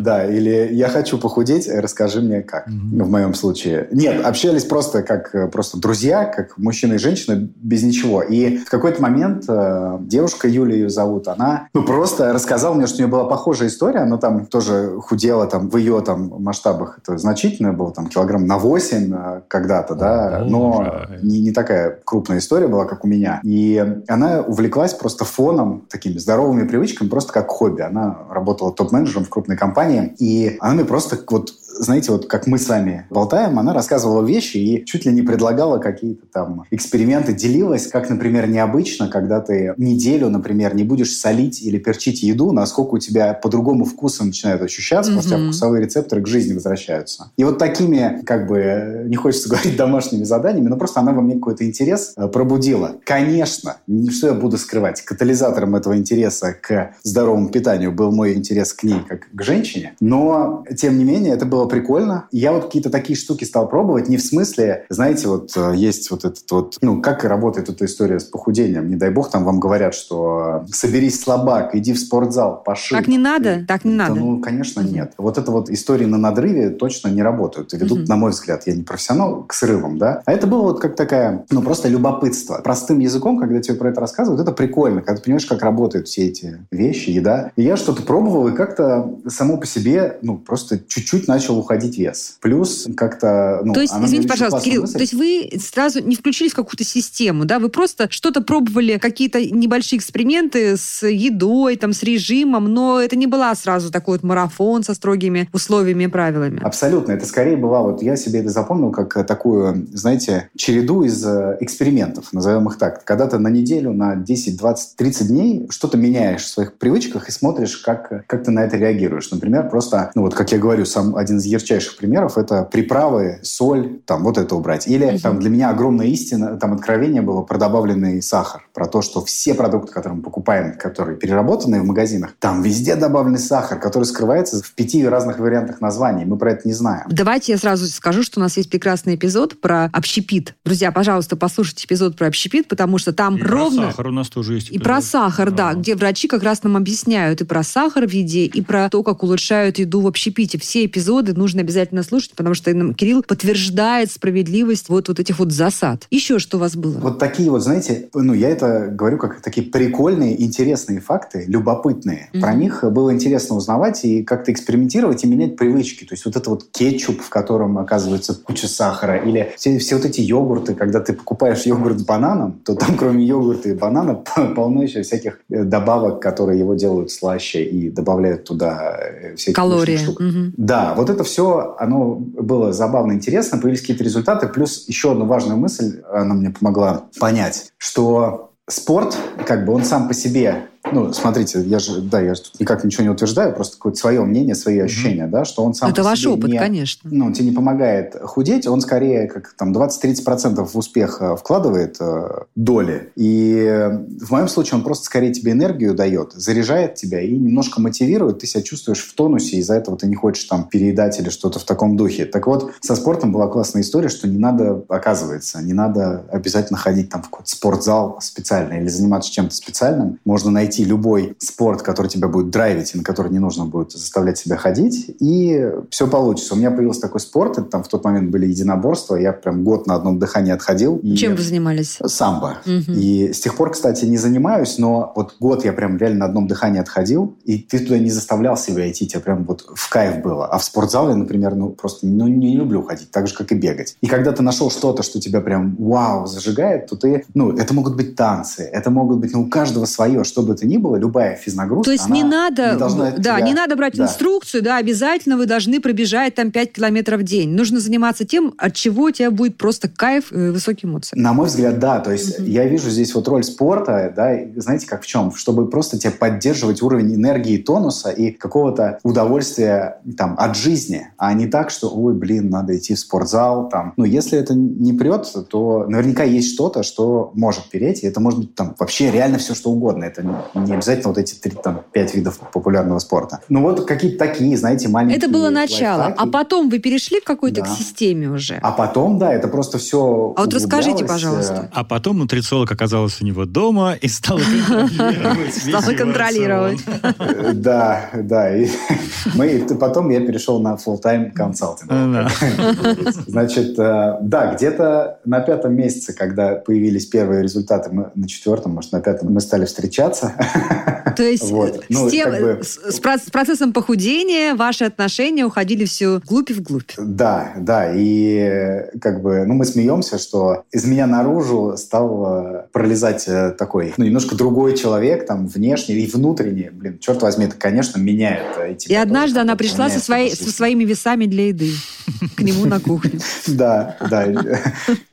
Да, 0.00 0.26
или 0.26 0.70
я 0.72 0.88
хочу 0.88 1.16
похудеть, 1.16 1.68
расскажи 1.68 2.20
мне 2.20 2.42
как, 2.42 2.66
в 2.66 3.08
моем 3.08 3.34
случае. 3.34 3.86
Нет, 3.92 4.26
общались 4.26 4.64
просто 4.64 5.04
как 5.04 5.52
просто 5.52 5.78
друзья, 5.78 6.24
как 6.24 6.58
мужчина 6.58 6.94
и 6.94 6.98
женщина, 6.98 7.36
без 7.36 7.84
ничего. 7.84 8.22
И 8.22 8.56
в 8.56 8.68
какой-то 8.68 9.00
момент 9.00 9.44
э, 9.46 9.98
девушка, 10.00 10.48
Юля 10.48 10.74
ее 10.74 10.90
зовут, 10.90 11.28
она 11.28 11.68
ну, 11.72 11.84
просто 11.84 12.32
рассказала 12.32 12.74
мне, 12.74 12.86
что 12.86 12.96
у 12.96 12.98
нее 12.98 13.08
была 13.08 13.24
похожая 13.24 13.68
история, 13.68 14.00
она 14.00 14.16
там 14.16 14.46
тоже 14.46 14.96
худела 15.00 15.19
худела 15.20 15.46
там 15.46 15.68
в 15.68 15.76
ее 15.76 16.00
там 16.00 16.32
масштабах 16.42 16.98
это 17.02 17.18
значительно 17.18 17.74
было, 17.74 17.92
там 17.92 18.06
килограмм 18.06 18.46
на 18.46 18.58
8 18.58 19.12
э, 19.14 19.40
когда-то, 19.48 19.94
да, 19.94 20.44
но 20.46 21.06
не, 21.22 21.40
не 21.40 21.52
такая 21.52 21.98
крупная 22.04 22.38
история 22.38 22.68
была, 22.68 22.86
как 22.86 23.04
у 23.04 23.08
меня. 23.08 23.40
И 23.44 23.84
она 24.08 24.40
увлеклась 24.40 24.94
просто 24.94 25.24
фоном, 25.26 25.84
такими 25.90 26.16
здоровыми 26.16 26.66
привычками, 26.66 27.08
просто 27.08 27.34
как 27.34 27.48
хобби. 27.48 27.82
Она 27.82 28.16
работала 28.30 28.72
топ-менеджером 28.72 29.24
в 29.24 29.28
крупной 29.28 29.58
компании, 29.58 30.14
и 30.18 30.56
она 30.60 30.74
мне 30.74 30.84
просто 30.84 31.18
вот 31.28 31.50
знаете, 31.80 32.12
вот 32.12 32.26
как 32.26 32.46
мы 32.46 32.58
с 32.58 32.68
вами 32.68 33.06
болтаем, 33.10 33.58
она 33.58 33.72
рассказывала 33.72 34.24
вещи 34.24 34.58
и 34.58 34.84
чуть 34.84 35.06
ли 35.06 35.12
не 35.12 35.22
предлагала 35.22 35.78
какие-то 35.78 36.26
там 36.26 36.64
эксперименты, 36.70 37.32
делилась, 37.32 37.86
как, 37.86 38.10
например, 38.10 38.48
необычно, 38.48 39.08
когда 39.08 39.40
ты 39.40 39.74
неделю, 39.78 40.28
например, 40.28 40.74
не 40.74 40.84
будешь 40.84 41.16
солить 41.16 41.62
или 41.62 41.78
перчить 41.78 42.22
еду, 42.22 42.52
насколько 42.52 42.94
у 42.94 42.98
тебя 42.98 43.32
по-другому 43.32 43.84
вкусы 43.84 44.22
начинают 44.24 44.62
ощущаться, 44.62 45.10
mm-hmm. 45.10 45.16
потому 45.16 45.22
что 45.22 45.34
у 45.34 45.38
тебя 45.38 45.48
вкусовые 45.48 45.84
рецепторы 45.84 46.22
к 46.22 46.26
жизни 46.26 46.52
возвращаются. 46.52 47.30
И 47.36 47.44
вот 47.44 47.58
такими, 47.58 48.22
как 48.24 48.46
бы, 48.46 49.04
не 49.06 49.16
хочется 49.16 49.48
говорить 49.48 49.76
домашними 49.76 50.24
заданиями, 50.24 50.68
но 50.68 50.76
просто 50.76 51.00
она 51.00 51.12
во 51.12 51.22
мне 51.22 51.34
какой-то 51.34 51.64
интерес 51.64 52.12
э, 52.16 52.28
пробудила. 52.28 52.96
Конечно, 53.04 53.78
не 53.86 54.10
что 54.10 54.28
я 54.28 54.34
буду 54.34 54.58
скрывать, 54.58 55.00
катализатором 55.02 55.76
этого 55.76 55.96
интереса 55.96 56.54
к 56.60 56.94
здоровому 57.02 57.48
питанию 57.48 57.90
был 57.92 58.12
мой 58.12 58.34
интерес 58.34 58.74
к 58.74 58.82
ней, 58.82 59.00
как 59.08 59.28
к 59.32 59.42
женщине, 59.42 59.94
но, 60.00 60.64
тем 60.76 60.98
не 60.98 61.04
менее, 61.04 61.32
это 61.32 61.46
было 61.46 61.69
прикольно. 61.70 62.26
Я 62.32 62.52
вот 62.52 62.66
какие-то 62.66 62.90
такие 62.90 63.16
штуки 63.16 63.44
стал 63.44 63.68
пробовать, 63.68 64.08
не 64.08 64.16
в 64.16 64.22
смысле, 64.22 64.86
знаете, 64.88 65.28
вот 65.28 65.52
э, 65.56 65.72
есть 65.76 66.10
вот 66.10 66.24
этот 66.24 66.50
вот, 66.50 66.78
ну, 66.80 67.00
как 67.00 67.24
работает 67.24 67.68
эта 67.68 67.84
история 67.84 68.20
с 68.20 68.24
похудением. 68.24 68.88
Не 68.88 68.96
дай 68.96 69.10
бог, 69.10 69.30
там 69.30 69.44
вам 69.44 69.60
говорят, 69.60 69.94
что 69.94 70.64
э, 70.64 70.72
соберись 70.72 71.20
слабак, 71.20 71.74
иди 71.74 71.92
в 71.92 71.98
спортзал, 71.98 72.62
поши. 72.62 72.94
Так 72.94 73.08
не 73.08 73.18
надо? 73.18 73.64
Так 73.66 73.84
не 73.84 73.94
надо? 73.94 74.14
ну, 74.14 74.40
конечно, 74.40 74.80
нет. 74.80 75.12
Вот 75.16 75.38
это 75.38 75.50
вот 75.50 75.70
истории 75.70 76.04
на 76.04 76.18
надрыве 76.18 76.70
точно 76.70 77.08
не 77.08 77.22
работают. 77.22 77.72
И 77.72 77.76
ведут, 77.76 78.08
на 78.08 78.16
мой 78.16 78.30
взгляд, 78.32 78.66
я 78.66 78.74
не 78.74 78.82
профессионал, 78.82 79.44
к 79.44 79.52
срывам, 79.54 79.98
да. 79.98 80.22
А 80.26 80.32
это 80.32 80.46
было 80.46 80.62
вот 80.62 80.80
как 80.80 80.96
такая, 80.96 81.44
ну, 81.50 81.62
просто 81.62 81.88
любопытство. 81.88 82.60
Простым 82.62 82.98
языком, 82.98 83.38
когда 83.38 83.60
тебе 83.60 83.76
про 83.76 83.90
это 83.90 84.00
рассказывают, 84.00 84.40
это 84.40 84.52
прикольно, 84.52 85.00
когда 85.00 85.16
ты 85.16 85.24
понимаешь, 85.24 85.46
как 85.46 85.62
работают 85.62 86.08
все 86.08 86.26
эти 86.26 86.66
вещи, 86.70 87.10
еда. 87.10 87.52
И 87.56 87.62
я 87.62 87.76
что-то 87.76 88.02
пробовал, 88.02 88.48
и 88.48 88.52
как-то 88.52 89.18
само 89.28 89.56
по 89.56 89.66
себе, 89.66 90.18
ну, 90.22 90.36
просто 90.36 90.78
чуть-чуть 90.78 91.28
начал 91.28 91.59
уходить 91.60 91.98
вес. 91.98 92.36
Плюс 92.40 92.88
как-то... 92.96 93.60
Ну, 93.64 93.72
то 93.72 93.80
есть, 93.80 93.94
извините, 93.94 94.28
пожалуйста, 94.28 94.60
Кирилл, 94.60 94.82
мысль. 94.82 94.94
то 94.94 95.00
есть 95.00 95.14
вы 95.14 95.50
сразу 95.60 96.02
не 96.02 96.16
включились 96.16 96.52
в 96.52 96.56
какую-то 96.56 96.84
систему, 96.84 97.44
да? 97.44 97.58
Вы 97.58 97.68
просто 97.68 98.08
что-то 98.10 98.40
пробовали, 98.40 98.98
какие-то 98.98 99.44
небольшие 99.44 99.98
эксперименты 99.98 100.76
с 100.76 101.06
едой, 101.06 101.76
там, 101.76 101.92
с 101.92 102.02
режимом, 102.02 102.72
но 102.72 103.00
это 103.00 103.16
не 103.16 103.26
была 103.26 103.54
сразу 103.54 103.90
такой 103.90 104.18
вот 104.18 104.24
марафон 104.24 104.82
со 104.82 104.94
строгими 104.94 105.48
условиями 105.52 106.04
и 106.04 106.08
правилами. 106.08 106.60
Абсолютно. 106.62 107.12
Это 107.12 107.26
скорее 107.26 107.56
была, 107.56 107.82
вот 107.82 108.02
я 108.02 108.16
себе 108.16 108.40
это 108.40 108.50
запомнил 108.50 108.90
как 108.90 109.26
такую, 109.26 109.88
знаете, 109.92 110.50
череду 110.56 111.02
из 111.02 111.24
э, 111.24 111.56
экспериментов, 111.60 112.32
назовем 112.32 112.68
их 112.68 112.78
так. 112.78 113.04
Когда 113.04 113.26
ты 113.26 113.38
на 113.38 113.48
неделю, 113.48 113.92
на 113.92 114.16
10, 114.16 114.56
20, 114.56 114.96
30 114.96 115.28
дней 115.28 115.66
что-то 115.70 115.96
меняешь 115.96 116.42
в 116.42 116.48
своих 116.48 116.74
привычках 116.74 117.28
и 117.28 117.32
смотришь, 117.32 117.76
как, 117.78 118.26
как 118.26 118.44
ты 118.44 118.50
на 118.50 118.64
это 118.64 118.76
реагируешь. 118.76 119.30
Например, 119.30 119.68
просто, 119.68 120.10
ну 120.14 120.22
вот, 120.22 120.34
как 120.34 120.52
я 120.52 120.58
говорю, 120.58 120.84
сам 120.84 121.16
один 121.16 121.39
из 121.40 121.46
ярчайших 121.46 121.96
примеров 121.96 122.38
это 122.38 122.62
приправы, 122.62 123.40
соль, 123.42 124.00
там 124.04 124.22
вот 124.22 124.38
это 124.38 124.54
убрать. 124.54 124.86
Или 124.86 125.06
угу. 125.06 125.18
там 125.18 125.40
для 125.40 125.50
меня 125.50 125.70
огромная 125.70 126.06
истина, 126.06 126.56
там 126.56 126.72
откровение 126.72 127.22
было 127.22 127.42
про 127.42 127.58
добавленный 127.58 128.22
сахар, 128.22 128.68
про 128.72 128.86
то, 128.86 129.02
что 129.02 129.24
все 129.24 129.54
продукты, 129.54 129.92
которые 129.92 130.18
мы 130.18 130.22
покупаем, 130.22 130.76
которые 130.78 131.16
переработанные 131.18 131.80
в 131.80 131.84
магазинах, 131.84 132.34
там 132.38 132.62
везде 132.62 132.94
добавленный 132.94 133.38
сахар, 133.38 133.80
который 133.80 134.04
скрывается 134.04 134.62
в 134.62 134.72
пяти 134.74 135.06
разных 135.06 135.38
вариантах 135.38 135.80
названий. 135.80 136.24
Мы 136.24 136.36
про 136.36 136.52
это 136.52 136.68
не 136.68 136.74
знаем. 136.74 137.06
Давайте 137.10 137.52
я 137.52 137.58
сразу 137.58 137.86
скажу, 137.86 138.22
что 138.22 138.40
у 138.40 138.42
нас 138.42 138.56
есть 138.56 138.70
прекрасный 138.70 139.14
эпизод 139.14 139.60
про 139.60 139.84
общепит. 139.92 140.54
Друзья, 140.64 140.92
пожалуйста, 140.92 141.36
послушайте 141.36 141.86
эпизод 141.86 142.16
про 142.16 142.28
общепит, 142.28 142.68
потому 142.68 142.98
что 142.98 143.12
там 143.12 143.36
и 143.36 143.42
ровно... 143.42 143.82
про 143.82 143.90
сахар 143.90 144.06
у 144.08 144.12
нас 144.12 144.28
тоже 144.28 144.54
есть 144.54 144.68
эпизод. 144.68 144.80
И 144.80 144.84
про 144.84 145.00
сахар, 145.00 145.50
да, 145.50 145.74
где 145.74 145.94
врачи 145.94 146.28
как 146.28 146.42
раз 146.42 146.62
нам 146.62 146.76
объясняют 146.76 147.40
и 147.40 147.44
про 147.44 147.62
сахар 147.62 148.06
в 148.06 148.10
еде, 148.12 148.44
и 148.44 148.62
про 148.62 148.88
то, 148.90 149.02
как 149.02 149.22
улучшают 149.22 149.78
еду 149.78 150.00
в 150.00 150.06
общепите. 150.06 150.58
Все 150.58 150.84
эпизоды 150.84 151.29
нужно 151.34 151.60
обязательно 151.60 152.02
слушать, 152.02 152.32
потому 152.36 152.54
что 152.54 152.72
Кирилл 152.94 153.22
подтверждает 153.22 154.10
справедливость 154.10 154.88
вот, 154.88 155.08
вот 155.08 155.20
этих 155.20 155.38
вот 155.38 155.52
засад. 155.52 156.06
Еще 156.10 156.38
что 156.38 156.56
у 156.56 156.60
вас 156.60 156.76
было? 156.76 156.98
Вот 156.98 157.18
такие 157.18 157.50
вот, 157.50 157.62
знаете, 157.62 158.08
ну, 158.14 158.34
я 158.34 158.48
это 158.48 158.88
говорю 158.90 159.18
как 159.18 159.40
такие 159.40 159.66
прикольные, 159.66 160.40
интересные 160.42 161.00
факты, 161.00 161.44
любопытные. 161.46 162.30
Mm-hmm. 162.32 162.40
Про 162.40 162.54
них 162.54 162.84
было 162.90 163.12
интересно 163.12 163.56
узнавать 163.56 164.04
и 164.04 164.22
как-то 164.22 164.52
экспериментировать 164.52 165.24
и 165.24 165.26
менять 165.26 165.56
привычки. 165.56 166.04
То 166.04 166.14
есть 166.14 166.24
вот 166.24 166.36
это 166.36 166.50
вот 166.50 166.64
кетчуп, 166.70 167.20
в 167.20 167.28
котором 167.28 167.78
оказывается 167.78 168.34
куча 168.34 168.68
сахара, 168.68 169.16
или 169.16 169.52
все, 169.56 169.78
все 169.78 169.96
вот 169.96 170.04
эти 170.04 170.20
йогурты, 170.20 170.74
когда 170.74 171.00
ты 171.00 171.12
покупаешь 171.12 171.62
йогурт 171.62 171.98
с 171.98 172.04
бананом, 172.04 172.60
то 172.64 172.74
там 172.74 172.96
кроме 172.96 173.24
йогурта 173.24 173.68
и 173.68 173.74
банана 173.74 174.14
полно 174.56 174.82
еще 174.82 175.02
всяких 175.02 175.40
э, 175.50 175.64
добавок, 175.64 176.20
которые 176.20 176.58
его 176.58 176.74
делают 176.74 177.10
слаще 177.10 177.64
и 177.64 177.90
добавляют 177.90 178.44
туда 178.44 178.96
э, 178.98 179.36
все 179.36 179.50
эти 179.50 179.56
калории. 179.56 179.96
Штук. 179.96 180.20
Угу. 180.20 180.52
Да, 180.56 180.94
вот 180.96 181.10
это 181.10 181.19
все, 181.22 181.76
оно 181.78 182.14
было 182.14 182.72
забавно, 182.72 183.12
интересно, 183.12 183.58
появились 183.58 183.80
какие-то 183.80 184.04
результаты. 184.04 184.48
Плюс 184.48 184.88
еще 184.88 185.12
одна 185.12 185.24
важная 185.24 185.56
мысль, 185.56 186.02
она 186.12 186.34
мне 186.34 186.50
помогла 186.50 187.04
понять, 187.18 187.72
что 187.78 188.52
спорт, 188.68 189.16
как 189.46 189.64
бы 189.64 189.72
он 189.72 189.84
сам 189.84 190.08
по 190.08 190.14
себе 190.14 190.69
ну, 190.92 191.12
смотрите, 191.12 191.62
я 191.62 191.78
же, 191.78 192.00
да, 192.00 192.20
я 192.20 192.34
же 192.34 192.42
тут 192.42 192.60
никак 192.60 192.84
ничего 192.84 193.04
не 193.04 193.10
утверждаю, 193.10 193.54
просто 193.54 193.76
какое-то 193.76 193.98
свое 193.98 194.22
мнение, 194.22 194.54
свои 194.54 194.78
ощущения, 194.78 195.24
mm-hmm. 195.24 195.30
да, 195.30 195.44
что 195.44 195.62
он 195.62 195.74
сам 195.74 195.90
Это 195.90 196.02
ваш 196.02 196.24
опыт, 196.26 196.50
не, 196.50 196.58
конечно. 196.58 197.08
Ну, 197.12 197.26
он 197.26 197.32
тебе 197.34 197.50
не 197.50 197.52
помогает 197.52 198.16
худеть, 198.22 198.66
он 198.66 198.80
скорее 198.80 199.28
как 199.28 199.52
там 199.58 199.72
20-30% 199.72 200.64
в 200.64 200.76
успех 200.76 201.18
э, 201.20 201.36
вкладывает 201.36 201.96
э, 202.00 202.44
доли. 202.56 203.12
И 203.14 203.90
в 204.20 204.30
моем 204.30 204.48
случае 204.48 204.78
он 204.78 204.84
просто 204.84 205.04
скорее 205.04 205.32
тебе 205.32 205.52
энергию 205.52 205.94
дает, 205.94 206.32
заряжает 206.32 206.94
тебя 206.94 207.20
и 207.20 207.30
немножко 207.30 207.80
мотивирует, 207.80 208.38
ты 208.38 208.46
себя 208.46 208.62
чувствуешь 208.62 209.04
в 209.04 209.14
тонусе, 209.14 209.58
из-за 209.58 209.74
этого 209.74 209.98
ты 209.98 210.06
не 210.06 210.14
хочешь 210.14 210.44
там 210.44 210.64
переедать 210.64 211.20
или 211.20 211.28
что-то 211.28 211.58
в 211.58 211.64
таком 211.64 211.96
духе. 211.96 212.24
Так 212.24 212.46
вот, 212.46 212.72
со 212.80 212.96
спортом 212.96 213.32
была 213.32 213.48
классная 213.48 213.82
история, 213.82 214.08
что 214.08 214.26
не 214.26 214.38
надо, 214.38 214.82
оказывается, 214.88 215.62
не 215.62 215.74
надо 215.74 216.24
обязательно 216.30 216.78
ходить 216.78 217.10
там 217.10 217.22
в 217.22 217.28
какой-то 217.28 217.50
спортзал 217.50 218.18
специальный 218.22 218.80
или 218.80 218.88
заниматься 218.88 219.30
чем-то 219.30 219.54
специальным. 219.54 220.18
Можно 220.24 220.50
найти 220.50 220.69
найти 220.70 220.84
любой 220.84 221.34
спорт, 221.38 221.82
который 221.82 222.06
тебя 222.06 222.28
будет 222.28 222.50
драйвить, 222.50 222.94
и 222.94 222.98
на 222.98 223.02
который 223.02 223.32
не 223.32 223.40
нужно 223.40 223.64
будет 223.64 223.90
заставлять 223.90 224.38
себя 224.38 224.56
ходить, 224.56 225.16
и 225.18 225.68
все 225.90 226.06
получится. 226.06 226.54
У 226.54 226.56
меня 226.56 226.70
появился 226.70 227.00
такой 227.00 227.20
спорт, 227.20 227.58
это 227.58 227.62
там 227.62 227.82
в 227.82 227.88
тот 227.88 228.04
момент 228.04 228.30
были 228.30 228.46
единоборства, 228.46 229.16
я 229.16 229.32
прям 229.32 229.64
год 229.64 229.88
на 229.88 229.96
одном 229.96 230.18
дыхании 230.18 230.52
отходил. 230.52 230.98
И... 230.98 231.16
Чем 231.16 231.34
вы 231.34 231.42
занимались? 231.42 231.98
Самбо. 232.04 232.58
Угу. 232.64 232.92
И 232.92 233.32
с 233.32 233.40
тех 233.40 233.56
пор, 233.56 233.72
кстати, 233.72 234.04
не 234.04 234.16
занимаюсь, 234.16 234.78
но 234.78 235.12
вот 235.16 235.34
год 235.40 235.64
я 235.64 235.72
прям 235.72 235.96
реально 235.96 236.20
на 236.20 236.24
одном 236.26 236.46
дыхании 236.46 236.80
отходил, 236.80 237.36
и 237.44 237.58
ты 237.58 237.80
туда 237.80 237.98
не 237.98 238.10
заставлял 238.10 238.56
себя 238.56 238.88
идти, 238.88 239.08
тебе 239.08 239.20
прям 239.20 239.44
вот 239.44 239.66
в 239.74 239.90
кайф 239.90 240.22
было. 240.22 240.46
А 240.46 240.58
в 240.58 240.64
спортзале, 240.64 241.14
например, 241.14 241.56
ну 241.56 241.70
просто 241.70 242.06
ну, 242.06 242.28
не 242.28 242.56
люблю 242.56 242.82
ходить, 242.82 243.10
так 243.10 243.26
же, 243.26 243.34
как 243.34 243.50
и 243.50 243.54
бегать. 243.56 243.96
И 244.00 244.06
когда 244.06 244.32
ты 244.32 244.42
нашел 244.42 244.70
что-то, 244.70 245.02
что 245.02 245.20
тебя 245.20 245.40
прям 245.40 245.74
вау, 245.78 246.26
зажигает, 246.26 246.86
то 246.86 246.96
ты, 246.96 247.24
ну, 247.34 247.56
это 247.56 247.74
могут 247.74 247.96
быть 247.96 248.14
танцы, 248.14 248.62
это 248.62 248.90
могут 248.90 249.18
быть, 249.18 249.32
ну, 249.32 249.42
у 249.42 249.48
каждого 249.48 249.86
свое, 249.86 250.24
что 250.24 250.42
бы 250.42 250.54
то 250.60 250.66
ни 250.66 250.76
было, 250.76 250.96
любая 250.96 251.36
физнагрузка, 251.36 251.84
То 251.86 251.92
есть 251.92 252.08
не 252.08 252.22
надо, 252.24 252.72
не 252.72 252.78
да, 252.78 253.36
тебя- 253.36 253.40
не 253.40 253.54
надо 253.54 253.76
брать 253.76 253.96
Да. 253.96 254.04
инструкцию, 254.04 254.62
да, 254.62 254.76
обязательно 254.76 255.36
вы 255.36 255.46
должны 255.46 255.80
пробежать 255.80 256.34
там 256.34 256.50
5 256.50 256.72
километров 256.72 257.20
в 257.20 257.24
день. 257.24 257.50
Нужно 257.50 257.80
заниматься 257.80 258.24
тем, 258.24 258.54
от 258.58 258.74
чего 258.74 259.04
у 259.04 259.10
тебя 259.10 259.30
будет 259.30 259.56
просто 259.56 259.88
кайф 259.88 260.32
и 260.32 260.50
высокие 260.50 260.90
эмоции. 260.90 261.18
На 261.18 261.32
мой 261.32 261.46
взгляд, 261.46 261.78
да. 261.78 262.00
То 262.00 262.12
есть 262.12 262.38
я 262.38 262.66
вижу 262.66 262.90
здесь 262.90 263.14
вот 263.14 263.26
роль 263.28 263.42
спорта, 263.44 264.12
да, 264.14 264.36
знаете, 264.60 264.86
как 264.86 265.02
в 265.02 265.06
чем? 265.06 265.34
Чтобы 265.34 265.68
просто 265.68 265.98
тебе 265.98 266.12
поддерживать 266.12 266.82
уровень 266.82 267.14
энергии, 267.14 267.56
тонуса 267.58 268.10
и 268.10 268.30
какого-то 268.30 268.98
удовольствия 269.02 270.00
там 270.16 270.34
от 270.38 270.56
жизни, 270.56 271.08
а 271.16 271.32
не 271.34 271.46
так, 271.46 271.70
что, 271.70 271.88
ой, 271.88 272.14
блин, 272.14 272.50
надо 272.50 272.76
идти 272.76 272.94
в 272.94 272.98
спортзал, 272.98 273.68
там. 273.68 273.92
Ну, 273.96 274.04
если 274.04 274.38
это 274.38 274.54
не 274.54 274.92
прет, 274.92 275.26
то 275.48 275.86
наверняка 275.88 276.24
есть 276.24 276.52
что-то, 276.54 276.82
что 276.82 277.30
может 277.34 277.64
переть, 277.70 278.02
и 278.02 278.06
это 278.06 278.20
может 278.20 278.38
быть 278.40 278.54
там 278.54 278.74
вообще 278.78 279.10
реально 279.10 279.38
все, 279.38 279.54
что 279.54 279.70
угодно. 279.70 280.04
Это 280.04 280.22
не- 280.54 280.74
обязательно 280.74 281.08
вот 281.08 281.18
эти 281.18 281.34
три, 281.34 281.52
там, 281.52 281.82
пять 281.92 282.14
видов 282.14 282.38
популярного 282.52 282.98
спорта. 282.98 283.40
Ну, 283.48 283.62
вот 283.62 283.86
какие-то 283.86 284.18
такие, 284.18 284.56
знаете, 284.56 284.88
маленькие 284.88 285.18
Это 285.18 285.28
было 285.28 285.50
начало. 285.50 285.98
лайфхаки. 286.02 286.28
А 286.28 286.30
потом 286.30 286.68
вы 286.70 286.78
перешли 286.78 287.20
к 287.20 287.24
какой-то 287.24 287.62
Да. 287.62 287.66
к 287.66 287.70
системе 287.70 288.28
уже. 288.30 288.58
А 288.62 288.72
потом, 288.72 289.18
да, 289.18 289.32
это 289.32 289.48
просто 289.48 289.78
все 289.78 290.34
А 290.36 290.42
вот 290.44 290.54
расскажите, 290.54 291.04
пожалуйста. 291.04 291.70
А 291.72 291.84
потом 291.84 292.18
нутрициолог 292.18 292.70
оказалась 292.70 293.20
у 293.20 293.24
него 293.24 293.44
дома 293.44 293.94
и 294.00 294.08
стала 294.08 294.40
Стала 295.50 295.92
контролировать. 295.94 296.80
Э, 297.02 297.52
Да, 297.52 298.10
да. 298.14 298.56
И 298.56 298.68
мы, 299.34 299.66
потом 299.78 300.10
я 300.10 300.20
перешел 300.20 300.60
на 300.60 300.74
full-time 300.74 301.30
консалтинг. 301.32 301.90
Значит, 303.26 303.78
э, 303.78 304.18
да, 304.22 304.54
где-то 304.54 305.18
на 305.24 305.40
пятом 305.40 305.74
месяце, 305.74 306.12
когда 306.12 306.54
появились 306.56 307.06
первые 307.06 307.42
результаты, 307.42 307.90
мы 307.92 308.10
на 308.14 308.28
четвертом, 308.28 308.72
может, 308.74 308.92
на 308.92 309.00
пятом, 309.00 309.32
мы 309.32 309.40
стали 309.40 309.64
встречаться. 309.64 310.32
То 311.16 311.22
есть 311.24 311.50
Вот. 311.50 311.76
э, 311.76 311.80
Ну, 311.88 312.08
с, 312.08 312.12
тем- 312.12 312.30
как 312.30 312.40
бы- 312.40 312.60
с- 312.62 312.78
с 312.78 312.96
с 312.96 313.30
процессом 313.30 313.72
похудения 313.72 314.54
ваши 314.54 314.84
отношения 314.84 315.44
уходили 315.44 315.84
все 315.84 316.16
вглубь 316.18 316.50
и 316.50 316.54
вглубь. 316.54 316.92
Да, 316.96 317.52
да, 317.58 317.92
и 317.94 318.36
э, 318.38 318.98
как 319.00 319.20
бы, 319.22 319.44
ну, 319.44 319.54
мы 319.54 319.64
смеемся, 319.64 320.18
что 320.18 320.64
из 320.72 320.84
меня 320.84 321.06
наружу 321.06 321.74
стал 321.76 322.44
э, 322.44 322.62
пролезать 322.72 323.24
э, 323.26 323.50
такой, 323.50 323.92
ну, 323.96 324.04
немножко 324.04 324.34
другой 324.36 324.76
человек, 324.76 325.26
там, 325.26 325.46
внешне 325.46 325.96
и 325.96 326.06
внутренне. 326.10 326.70
Блин, 326.72 326.98
черт 327.00 327.20
возьми, 327.22 327.46
это, 327.46 327.56
конечно, 327.56 327.98
меняет. 327.98 328.46
э, 328.58 328.76
И 328.86 328.94
однажды 328.94 329.40
она 329.40 329.56
пришла 329.56 329.90
со, 329.90 330.00
своей, 330.00 330.34
со 330.34 330.50
своими 330.50 330.84
весами 330.84 331.26
для 331.26 331.48
еды 331.48 331.72
к 332.36 332.40
нему 332.40 332.64
на 332.66 332.80
кухню. 332.80 333.20
Да, 333.46 333.96
да. 334.08 334.26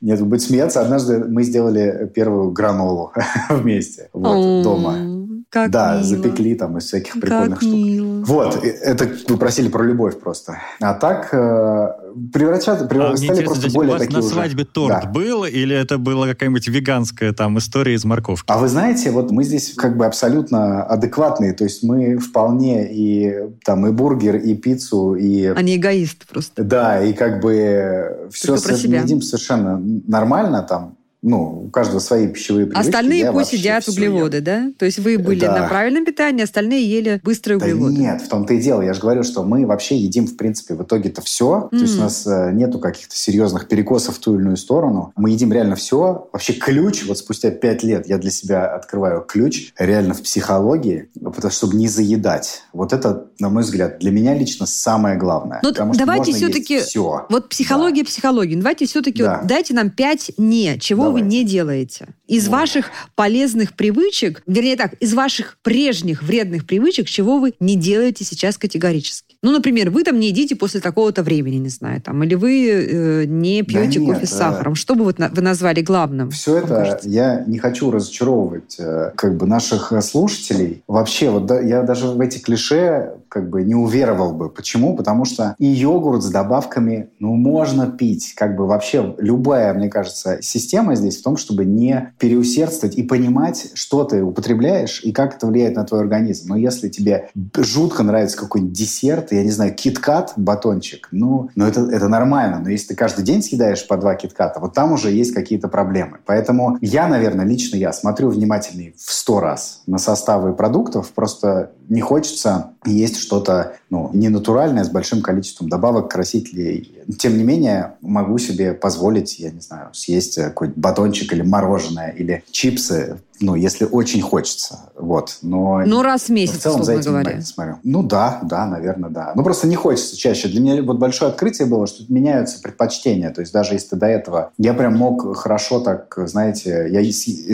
Нет, 0.01 0.19
вы 0.19 0.25
будете 0.25 0.48
смеяться. 0.48 0.81
Однажды 0.81 1.19
мы 1.19 1.43
сделали 1.43 2.10
первую 2.13 2.51
гранолу 2.51 3.12
вместе 3.50 4.10
вот, 4.13 4.63
дома. 4.63 5.16
Как 5.50 5.72
Да, 5.72 5.94
мило. 5.94 6.04
запекли 6.04 6.56
там 6.56 6.77
из 6.77 6.84
всяких 6.88 7.13
прикольных 7.13 7.60
Как 7.60 7.62
штук. 7.62 7.74
мило. 7.74 8.24
Вот, 8.25 8.62
это 8.66 9.10
вы 9.30 9.38
просили 9.38 9.70
про 9.70 9.82
любовь 9.84 10.20
просто. 10.20 10.58
А 10.82 10.94
так 10.94 11.30
э, 11.34 11.88
превращаться, 12.34 12.84
А, 12.84 12.88
превращаться 12.88 13.24
Мне 13.24 13.34
стали 13.34 13.46
просто 13.46 13.62
здесь 13.62 13.74
у 13.74 13.77
более 13.77 13.94
вас 13.94 14.01
такие 14.01 14.20
на 14.20 14.25
уже. 14.25 14.34
свадьбе 14.34 14.66
торт 14.66 15.04
Да. 15.04 15.10
был, 15.10 15.46
или 15.46 15.74
это 15.74 15.98
была 15.98 16.27
какая-нибудь 16.27 16.68
веганская 16.68 17.32
там 17.32 17.58
история 17.60 17.94
из 17.94 18.04
морковки? 18.04 18.46
А 18.51 18.58
вы 18.58 18.68
знаете, 18.68 19.10
вот 19.12 19.32
мы 19.32 19.46
здесь 19.46 19.74
как 19.74 19.96
бы 19.96 20.06
абсолютно 20.06 20.84
адекватные, 20.84 21.54
то 21.54 21.63
есть 21.63 21.82
мы 21.82 22.18
вполне 22.18 22.94
и 22.94 23.34
там 23.63 23.88
и 23.88 23.92
бургер, 23.92 24.36
и 24.36 24.54
пиццу, 24.54 25.16
и 25.16 25.46
Они 25.46 25.77
эгоисты 25.77 26.25
просто. 26.27 26.63
да, 26.66 27.01
и 27.01 27.13
как 27.13 27.42
бы 27.42 28.27
все 28.32 28.58
Только 28.58 28.75
себя. 28.75 29.01
едим 29.01 29.22
совершенно 29.22 29.80
нормально 29.80 30.62
там. 30.63 30.97
Ну, 31.29 31.63
у 31.65 31.69
каждого 31.69 32.00
свои 32.00 32.27
пищевые 32.27 32.67
привычки. 32.67 32.88
Остальные 32.88 33.19
я 33.19 33.31
пусть 33.34 33.51
едят 33.53 33.88
углеводы, 33.88 34.38
ем. 34.38 34.43
да? 34.43 34.72
То 34.77 34.86
есть 34.86 35.00
вы 35.00 35.17
были 35.17 35.41
Да. 35.41 35.60
на 35.60 35.67
правильном 35.67 36.05
питании, 36.05 36.43
остальные 36.43 36.89
ели 36.89 37.19
быстрые 37.24 37.60
Да 37.60 37.65
углеводы. 37.65 37.93
нет, 37.96 38.22
в 38.22 38.29
том-то 38.29 38.53
и 38.53 38.62
дело. 38.62 38.81
Я 38.81 38.93
же 38.93 39.01
говорю, 39.01 39.24
что 39.24 39.43
мы 39.43 39.65
вообще 39.65 39.98
едим, 39.98 40.25
в 40.25 40.38
принципе, 40.38 40.74
в 40.75 40.84
итоге-то 40.84 41.22
все. 41.22 41.67
То 41.69 41.77
есть 41.77 41.98
у 41.98 42.01
нас 42.01 42.25
э, 42.25 42.51
нету 42.53 42.79
каких-то 42.79 43.15
серьезных 43.17 43.67
перекосов 43.67 44.15
в 44.15 44.19
ту 44.19 44.36
или 44.36 44.41
иную 44.41 44.57
сторону. 44.57 45.12
Мы 45.17 45.31
едим 45.31 45.51
реально 45.51 45.75
все. 45.75 46.29
Вообще 46.31 46.53
ключ, 46.53 47.05
вот 47.05 47.17
спустя 47.17 47.51
пять 47.51 47.84
лет 47.84 48.07
я 48.07 48.17
для 48.17 48.31
себя 48.31 48.65
открываю 48.74 49.22
ключ 49.27 49.74
реально 49.77 50.13
в 50.13 50.22
психологии, 50.22 51.10
потому 51.22 51.51
что, 51.51 51.51
чтобы 51.51 51.75
не 51.75 51.88
заедать. 51.89 52.62
Вот 52.72 52.93
это, 52.93 53.27
на 53.39 53.50
мой 53.50 53.63
взгляд, 53.63 54.00
для 54.00 54.12
меня 54.12 54.34
лично 54.34 54.65
самое 54.65 55.17
главное. 55.17 55.60
Ну, 55.62 55.69
Потому 55.69 55.93
что 55.93 56.05
давайте 56.05 56.31
все-таки- 56.31 56.79
все. 56.79 57.25
Вот 57.29 57.50
психология, 57.50 58.05
психология. 58.05 58.55
Давайте 58.55 58.86
все-таки 58.86 59.24
Да. 59.24 59.39
вот 59.39 59.48
дайте 59.48 59.74
нам 59.74 59.89
пять 59.89 60.31
не, 60.38 60.77
чего 60.79 61.16
вы 61.21 61.27
не 61.27 61.43
делаете. 61.43 62.07
Из 62.27 62.47
Вот. 62.47 62.53
ваших 62.53 62.91
полезных 63.15 63.74
привычек, 63.75 64.41
вернее 64.47 64.75
так, 64.75 64.93
из 64.95 65.13
ваших 65.13 65.57
прежних 65.62 66.24
вредных 66.24 66.65
привычек, 66.65 67.07
чего 67.07 67.39
вы 67.39 67.53
не 67.59 67.75
делаете 67.75 68.24
сейчас 68.24 68.57
категорически. 68.57 69.26
Ну, 69.44 69.51
например, 69.51 69.91
вы 69.91 70.03
там 70.03 70.20
не 70.20 70.27
едите 70.29 70.56
после 70.56 70.79
такого-то 70.79 71.22
времени, 71.24 71.58
не 71.58 71.70
знаю, 71.70 72.01
там, 72.01 72.24
или 72.24 72.36
вы 72.36 72.70
э, 72.70 73.25
не 73.25 73.62
Да 73.62 73.65
пьете 73.67 74.00
нет, 74.00 74.13
кофе 74.15 74.25
с 74.25 74.32
э, 74.34 74.36
сахаром. 74.36 74.75
Что 74.75 74.96
бы 74.96 75.03
вот 75.03 75.20
на- 75.20 75.29
вы 75.29 75.41
назвали 75.41 75.82
главным? 75.82 76.32
Все 76.32 76.58
это 76.58 76.67
кажется? 76.67 77.10
я 77.10 77.43
не 77.45 77.60
хочу 77.60 77.91
разочаровывать 77.91 78.76
э, 78.80 79.12
как 79.15 79.38
бы 79.38 79.45
наших 79.45 79.91
э, 79.93 80.02
слушателей. 80.02 80.84
Вообще, 80.88 81.30
вот 81.30 81.45
да- 81.45 81.60
я 81.62 81.84
даже 81.84 82.08
в 82.08 82.19
эти 82.19 82.39
клише 82.39 83.12
как 83.30 83.50
бы 83.50 83.63
не 83.63 83.76
уверовал 83.76 84.34
бы. 84.34 84.50
Почему? 84.50 84.95
Потому 84.95 85.26
что 85.26 85.56
и 85.60 85.65
йогурт 85.67 86.23
с 86.23 86.30
добавками, 86.30 87.10
ну, 87.19 87.36
можно 87.36 87.88
пить. 87.91 88.34
Как 88.36 88.56
бы 88.56 88.65
вообще 88.65 89.15
любая, 89.19 89.73
мне 89.73 89.89
кажется, 89.89 90.39
система 90.41 90.95
здесь 90.95 91.17
в 91.19 91.23
том, 91.23 91.38
чтобы 91.38 91.65
не 91.65 92.13
переусердствовать 92.19 92.95
и 92.95 93.04
понимать, 93.04 93.71
что 93.76 94.04
ты 94.04 94.23
употребляешь 94.23 95.02
и 95.04 95.12
как 95.12 95.36
это 95.36 95.45
влияет 95.47 95.76
на 95.76 95.84
твой 95.84 96.00
организм. 96.02 96.50
Но 96.50 96.56
если 96.58 96.89
тебе 96.89 97.30
жутко 97.58 98.04
нравится 98.04 98.38
какой-нибудь 98.38 98.73
десерт, 98.73 99.27
я 99.36 99.44
не 99.44 99.52
знаю, 99.52 99.74
киткат, 99.74 100.34
батончик, 100.36 101.08
ну, 101.12 101.50
ну 101.56 101.66
это, 101.66 101.82
это 101.82 102.08
нормально. 102.08 102.60
Но 102.60 102.70
если 102.70 102.90
ты 102.90 102.96
каждый 102.96 103.24
день 103.24 103.42
съедаешь 103.42 103.88
по 103.88 103.98
два 103.98 104.16
китката, 104.16 104.60
вот 104.60 104.74
там 104.74 104.92
уже 104.92 105.12
есть 105.12 105.34
какие-то 105.34 105.68
проблемы. 105.68 106.20
Поэтому 106.26 106.78
я, 106.82 107.08
наверное, 107.08 107.46
лично 107.46 107.76
я 107.76 107.94
смотрю 107.94 108.30
внимательней 108.30 108.96
в 108.98 109.12
сто 109.12 109.40
раз 109.40 109.82
на 109.88 109.98
составы 109.98 110.54
продуктов. 110.54 111.12
Просто 111.12 111.72
не 111.89 112.02
хочется 112.02 112.71
есть 112.86 113.17
что-то 113.17 113.73
ну, 113.89 114.10
ненатуральное 114.13 114.84
с 114.84 114.89
большим 114.89 115.21
количеством 115.21 115.69
добавок, 115.69 116.12
красителей. 116.12 116.93
Тем 117.17 117.38
не 117.38 117.43
менее, 117.43 117.95
могу 118.02 118.38
себе 118.38 118.73
позволить, 118.73 119.39
я 119.39 119.52
не 119.52 119.62
знаю, 119.62 119.89
съесть 119.93 120.38
э, 120.38 120.45
какой-нибудь 120.50 120.80
батончик 120.82 121.32
или 121.34 121.41
мороженое, 121.41 122.10
или 122.10 122.43
чипсы, 122.52 123.19
ну, 123.39 123.56
если 123.56 123.86
очень 123.86 124.21
хочется. 124.21 124.89
Вот. 124.97 125.38
Но 125.41 125.84
Ну, 125.86 126.02
раз 126.02 126.23
в 126.23 126.30
месяц, 126.30 126.58
в 126.58 126.62
целом 126.62 126.84
за 126.84 126.93
этим 126.93 127.12
говоря. 127.12 127.41
смотрю. 127.41 127.76
Ну 127.84 128.04
да, 128.04 128.39
да, 128.43 128.65
наверное, 128.65 129.10
да. 129.10 129.32
Ну 129.36 129.43
просто 129.43 129.67
не 129.67 129.76
хочется 129.76 130.17
чаще. 130.17 130.47
Для 130.50 130.60
меня 130.60 130.82
вот 130.84 130.97
большое 130.97 131.32
открытие 131.32 131.67
было, 131.67 131.88
что 131.88 132.04
меняются 132.12 132.60
предпочтения. 132.62 133.30
То 133.30 133.41
есть 133.41 133.54
даже 133.54 133.73
если 133.76 133.95
до 133.95 134.08
этого 134.08 134.52
я 134.58 134.73
прям 134.73 134.97
мог 134.97 135.38
хорошо 135.38 135.80
так, 135.80 136.13
знаете, 136.26 136.88
я 136.89 137.02